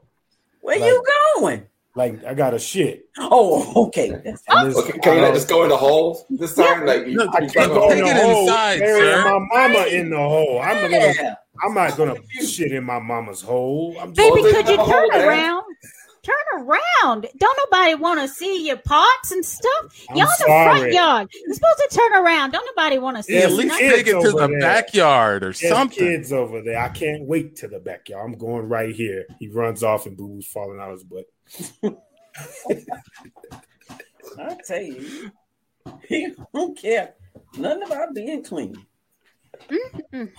Where 0.61 0.79
Like- 0.79 0.89
you 0.89 1.05
going? 1.37 1.68
Like 1.99 2.25
I 2.25 2.33
got 2.33 2.55
a 2.55 2.61
shit. 2.61 3.09
Oh, 3.19 3.87
okay. 3.89 4.11
This- 4.23 4.45
Okay, 4.79 4.99
can 5.01 5.17
you 5.17 5.21
not 5.23 5.35
just 5.35 5.49
go 5.49 5.65
in 5.65 5.69
the 5.69 5.77
hole 5.77 6.25
this 6.31 6.55
time? 6.55 6.87
Like 6.87 7.07
you, 7.09 7.15
No, 7.17 7.25
I 7.35 7.41
you 7.43 7.51
can't 7.51 7.73
go 7.73 7.89
Take 7.89 7.99
in 7.99 8.05
the 8.05 8.11
it 8.13 8.23
hole. 8.23 8.43
inside, 8.43 8.79
burying 8.79 9.15
sir. 9.17 9.25
my 9.25 9.47
mama 9.53 9.87
in 9.89 10.11
the 10.11 10.17
hole. 10.17 10.61
I'm 10.63 10.81
not 10.83 10.91
gonna. 10.93 11.13
Yeah. 11.21 11.35
I'm 11.65 11.75
not 11.75 11.97
gonna 11.97 12.15
shit 12.47 12.71
in 12.71 12.85
my 12.85 13.01
mama's 13.01 13.43
hole. 13.43 13.97
I'm 14.01 14.15
just, 14.15 14.33
Baby, 14.33 14.43
could 14.55 14.69
you 14.69 14.77
turn 14.77 15.11
around? 15.11 15.65
Turn 16.29 16.67
around. 16.67 17.27
Don't 17.39 17.59
nobody 17.71 17.95
want 17.95 18.21
to 18.21 18.29
see 18.29 18.67
your 18.67 18.77
pots 18.77 19.33
and 19.33 19.43
stuff. 19.45 20.07
I'm 20.11 20.17
Y'all 20.17 20.27
in 20.27 20.35
the 20.41 20.45
front 20.47 20.93
yard. 20.93 21.29
You're 21.33 21.55
supposed 21.55 21.79
to 21.89 21.97
turn 21.97 22.13
around. 22.15 22.51
Don't 22.51 22.69
nobody 22.77 22.99
want 22.99 23.17
to 23.17 23.23
see 23.23 23.35
Yeah, 23.35 23.45
at 23.45 23.51
you. 23.51 23.57
least 23.57 23.79
take 23.79 24.07
it 24.07 24.21
to 24.21 24.33
the 24.33 24.47
there. 24.49 24.61
backyard 24.61 25.43
or 25.43 25.53
There's 25.53 25.69
something. 25.69 25.99
kids 25.99 26.33
over 26.33 26.61
there. 26.61 26.79
I 26.81 26.89
can't 26.91 27.25
wait 27.25 27.57
to 27.57 27.69
the 27.69 27.79
backyard. 27.81 28.25
I'm 28.31 28.37
going 28.39 28.69
right 28.69 28.95
here. 28.95 29.25
He 29.39 29.49
runs 29.49 29.83
off 29.83 30.05
and 30.07 30.17
Boo 30.19 30.29
Boo's 30.29 30.47
falling 30.47 30.79
out 30.81 30.91
his 30.93 31.05
butt. 31.05 31.25
I 34.39 34.57
tell 34.67 34.83
you, 34.83 35.31
he 36.09 36.35
don't 36.55 36.77
care 36.79 37.15
nothing 37.57 37.83
about 37.85 38.15
being 38.15 38.45
clean. 38.45 38.77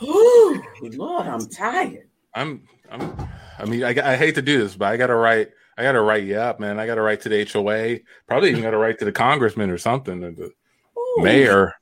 Ooh, 0.04 0.64
Lord, 0.84 1.28
I'm 1.28 1.48
tired. 1.48 2.08
I'm, 2.34 2.68
I'm, 2.90 3.16
I 3.58 3.66
mean, 3.66 3.84
I, 3.84 3.90
I 4.14 4.16
hate 4.16 4.36
to 4.36 4.42
do 4.42 4.60
this, 4.60 4.76
but 4.76 4.90
I 4.90 4.98
gotta 4.98 5.16
write. 5.16 5.50
I 5.80 5.84
gotta 5.84 6.02
write 6.02 6.26
you 6.26 6.36
up, 6.36 6.60
man. 6.60 6.78
I 6.78 6.86
gotta 6.86 7.02
write 7.02 7.22
to 7.22 7.30
the 7.30 7.46
HOA. 7.46 8.00
Probably 8.28 8.50
even 8.50 8.64
gotta 8.64 8.78
write 8.78 9.00
to 9.00 9.06
the 9.06 9.14
congressman 9.14 9.70
or 9.70 9.78
something, 9.78 10.22
or 10.22 10.32
the 10.32 10.52
Ooh, 10.98 11.24
mayor. 11.24 11.74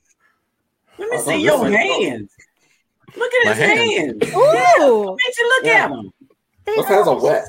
Let 1.00 1.10
me 1.10 1.18
Oh, 1.18 1.22
see 1.22 1.44
your 1.44 1.58
one- 1.58 1.74
hands. 1.74 2.32
Look 3.16 3.34
at 3.34 3.46
My 3.48 3.54
his 3.54 3.98
hands. 3.98 4.36
Ooh, 4.36 5.18
Makes 5.26 5.40
you 5.40 5.48
look 5.50 5.66
Yeah. 5.66 5.86
at 5.86 5.92
him. 5.92 6.12
Those 6.68 6.86
hands 6.86 7.08
are 7.08 7.20
wet. 7.20 7.46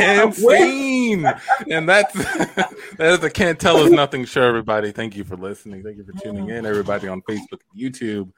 and 0.00 0.34
scene. 0.34 1.26
and 1.70 1.86
that's 1.86 2.14
that 2.14 2.72
is 3.00 3.18
the 3.20 3.30
can't 3.30 3.58
tell 3.58 3.76
us 3.76 3.90
nothing 3.90 4.24
show, 4.24 4.42
everybody. 4.42 4.92
Thank 4.92 5.14
you 5.14 5.24
for 5.24 5.36
listening. 5.36 5.82
Thank 5.82 5.98
you 5.98 6.04
for 6.04 6.12
tuning 6.22 6.50
oh. 6.50 6.54
in, 6.54 6.64
everybody 6.64 7.06
on 7.06 7.20
Facebook 7.22 7.60
and 7.74 7.78
YouTube. 7.82 8.30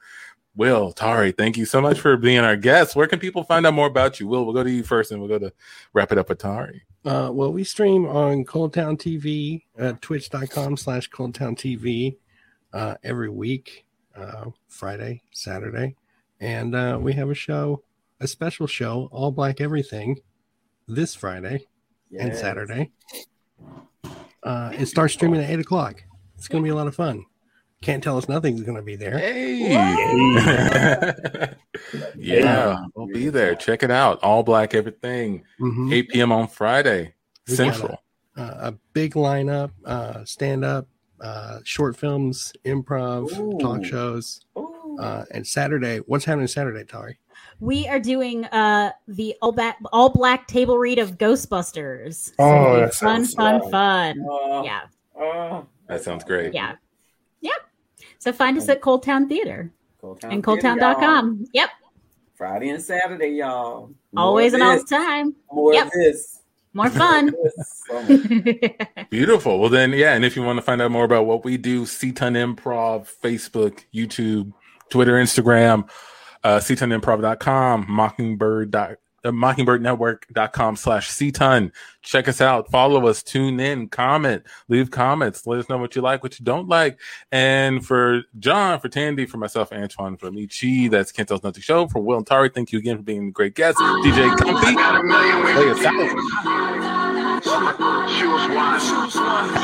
Will, 0.55 0.91
Tari, 0.91 1.31
thank 1.31 1.57
you 1.57 1.65
so 1.65 1.81
much 1.81 1.99
for 1.99 2.15
being 2.15 2.39
our 2.39 2.55
guest. 2.55 2.95
Where 2.95 3.07
can 3.07 3.19
people 3.19 3.43
find 3.43 3.65
out 3.65 3.73
more 3.73 3.87
about 3.87 4.19
you? 4.19 4.27
Will, 4.27 4.45
we'll 4.45 4.53
go 4.53 4.63
to 4.63 4.69
you 4.69 4.83
first 4.83 5.11
and 5.11 5.19
we'll 5.19 5.29
go 5.29 5.39
to 5.39 5.51
wrap 5.93 6.11
it 6.11 6.19
up 6.19 6.29
with 6.29 6.37
Tari. 6.37 6.83
Uh, 7.03 7.29
well, 7.33 7.51
we 7.51 7.63
stream 7.63 8.05
on 8.05 8.45
ColdTowne 8.45 8.97
TV, 8.97 9.63
uh, 9.79 9.93
twitch.com 9.99 10.77
slash 10.77 11.09
ColdTowne 11.09 11.57
TV 11.57 12.17
uh, 12.71 12.95
every 13.03 13.29
week, 13.29 13.85
uh, 14.15 14.45
Friday, 14.67 15.23
Saturday. 15.31 15.95
And 16.39 16.75
uh, 16.75 16.99
we 17.01 17.13
have 17.13 17.31
a 17.31 17.35
show, 17.35 17.83
a 18.19 18.27
special 18.27 18.67
show, 18.67 19.09
All 19.11 19.31
Black 19.31 19.59
Everything, 19.59 20.19
this 20.87 21.15
Friday 21.15 21.65
and 22.17 22.35
Saturday. 22.35 22.91
Uh, 24.43 24.71
it 24.73 24.85
starts 24.85 25.13
streaming 25.13 25.41
at 25.41 25.49
8 25.49 25.59
o'clock. 25.61 26.03
It's 26.37 26.47
going 26.47 26.63
to 26.63 26.65
be 26.65 26.71
a 26.71 26.75
lot 26.75 26.87
of 26.87 26.95
fun. 26.95 27.25
Can't 27.83 28.03
tell 28.03 28.17
us 28.17 28.27
nothing's 28.29 28.61
going 28.63 28.77
to 28.77 28.81
be 28.81 28.95
there. 28.95 29.17
Hey. 29.17 29.71
yeah, 32.15 32.77
we'll 32.95 33.07
be 33.07 33.29
there. 33.29 33.55
Check 33.55 33.83
it 33.83 33.91
out. 33.91 34.19
All 34.23 34.43
black 34.43 34.73
everything. 34.73 35.43
Mhm. 35.59 35.93
8 35.93 36.09
p.m. 36.09 36.31
on 36.31 36.47
Friday, 36.47 37.13
We 37.47 37.55
Central. 37.55 37.97
Uh, 38.35 38.53
a 38.59 38.71
big 38.93 39.13
lineup, 39.13 39.71
uh, 39.85 40.23
stand 40.25 40.65
up, 40.65 40.87
uh, 41.21 41.59
short 41.63 41.95
films, 41.95 42.51
improv, 42.65 43.59
talk 43.59 43.83
shows. 43.85 44.45
Uh, 44.99 45.25
and 45.31 45.45
Saturday, 45.45 45.97
what's 45.99 46.25
happening 46.25 46.47
Saturday, 46.47 46.83
Tari? 46.83 47.17
we 47.59 47.87
are 47.87 47.99
doing 47.99 48.45
uh 48.45 48.91
the 49.07 49.35
all 49.41 49.51
black 49.51 49.77
all 49.91 50.09
black 50.09 50.47
table 50.47 50.77
read 50.77 50.97
of 50.99 51.17
Ghostbusters. 51.17 52.33
Oh, 52.39 52.79
that 52.79 52.93
fun, 52.95 53.25
sounds 53.25 53.33
fun, 53.35 53.61
fun. 53.61 53.71
fun. 53.71 54.25
Uh, 54.29 54.63
Yeah, 54.63 54.81
uh, 55.19 55.61
That 55.87 56.01
sounds 56.01 56.23
great. 56.23 56.53
yeah, 56.53 56.69
yep. 56.71 56.79
So 58.23 58.31
find 58.31 58.57
us 58.57 58.69
at 58.69 58.79
ColdTowne 58.79 59.27
Theater 59.27 59.69
ColdTowne 60.01 60.31
and 60.33 60.45
Theater, 60.45 60.61
y'all. 60.69 60.95
coldtowne.com. 60.95 61.45
Yep, 61.53 61.69
Friday 62.35 62.69
and 62.69 62.81
Saturday, 62.81 63.27
y'all. 63.29 63.89
More 64.13 64.25
always 64.25 64.53
of 64.53 64.61
and 64.61 64.69
all 64.69 64.77
the 64.77 64.85
time. 64.85 65.35
More 65.51 65.73
Yep. 65.73 65.87
of 65.87 65.91
this. 65.91 66.39
More 66.73 66.89
fun. 66.89 67.33
This. 67.43 67.83
So 67.87 68.01
much. 68.01 69.09
Beautiful. 69.09 69.59
Well, 69.59 69.69
then, 69.69 69.91
yeah. 69.91 70.13
And 70.15 70.23
if 70.23 70.35
you 70.37 70.41
want 70.41 70.57
to 70.57 70.61
find 70.63 70.81
out 70.81 70.89
more 70.89 71.03
about 71.03 71.25
what 71.25 71.43
we 71.43 71.57
do, 71.57 71.85
C-Ton 71.85 72.33
Improv, 72.33 73.09
Facebook, 73.21 73.83
YouTube, 73.93 74.53
Twitter, 74.89 75.13
Instagram, 75.13 75.87
uh, 76.43 76.57
ctonimprov.com, 76.57 77.85
mockingbird. 77.89 78.71
Uh, 79.23 79.31
mockingbirdnetwork.com 79.31 80.75
slash 80.75 81.09
c-ton 81.09 81.71
check 82.03 82.27
us 82.27 82.41
out. 82.41 82.69
Follow 82.69 83.07
us. 83.07 83.23
Tune 83.23 83.59
in. 83.59 83.87
Comment. 83.87 84.43
Leave 84.67 84.91
comments. 84.91 85.47
Let 85.47 85.59
us 85.59 85.69
know 85.69 85.77
what 85.77 85.95
you 85.95 86.01
like 86.01 86.21
what 86.21 86.39
you 86.39 86.45
don't 86.45 86.67
like. 86.67 86.99
And 87.31 87.85
for 87.85 88.23
john 88.39 88.79
for 88.79 88.89
tandy 88.89 89.25
for 89.25 89.37
myself 89.37 89.71
antoine 89.71 90.17
for 90.17 90.27
Amici 90.27 90.87
that's 90.87 91.11
can't 91.11 91.27
tell 91.27 91.39
nothing 91.43 91.63
show. 91.63 91.87
For 91.87 91.99
will 92.01 92.17
and 92.17 92.27
tari 92.27 92.49
thank 92.49 92.71
you 92.71 92.79
again 92.79 92.97
for 92.97 93.03
being 93.03 93.29
a 93.29 93.31
great 93.31 93.55
guest. 93.55 93.77
Dj 93.77 94.37
comfy 94.37 94.73
play 94.73 95.69
us 95.69 95.85
out. 95.85 95.93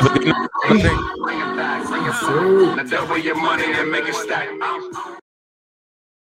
Have 0.01 0.15
a 0.15 0.19
good 0.19 0.27
night. 0.27 0.49
Bring 0.67 1.39
it 1.39 1.55
back, 1.55 1.87
bring 1.87 2.03
it 2.03 2.11
back. 2.11 2.77
Now 2.77 2.83
double 2.83 3.17
your 3.17 3.35
money 3.35 3.65
and 3.65 3.91
make 3.91 4.07
it 4.07 4.15
stack. 4.15 4.49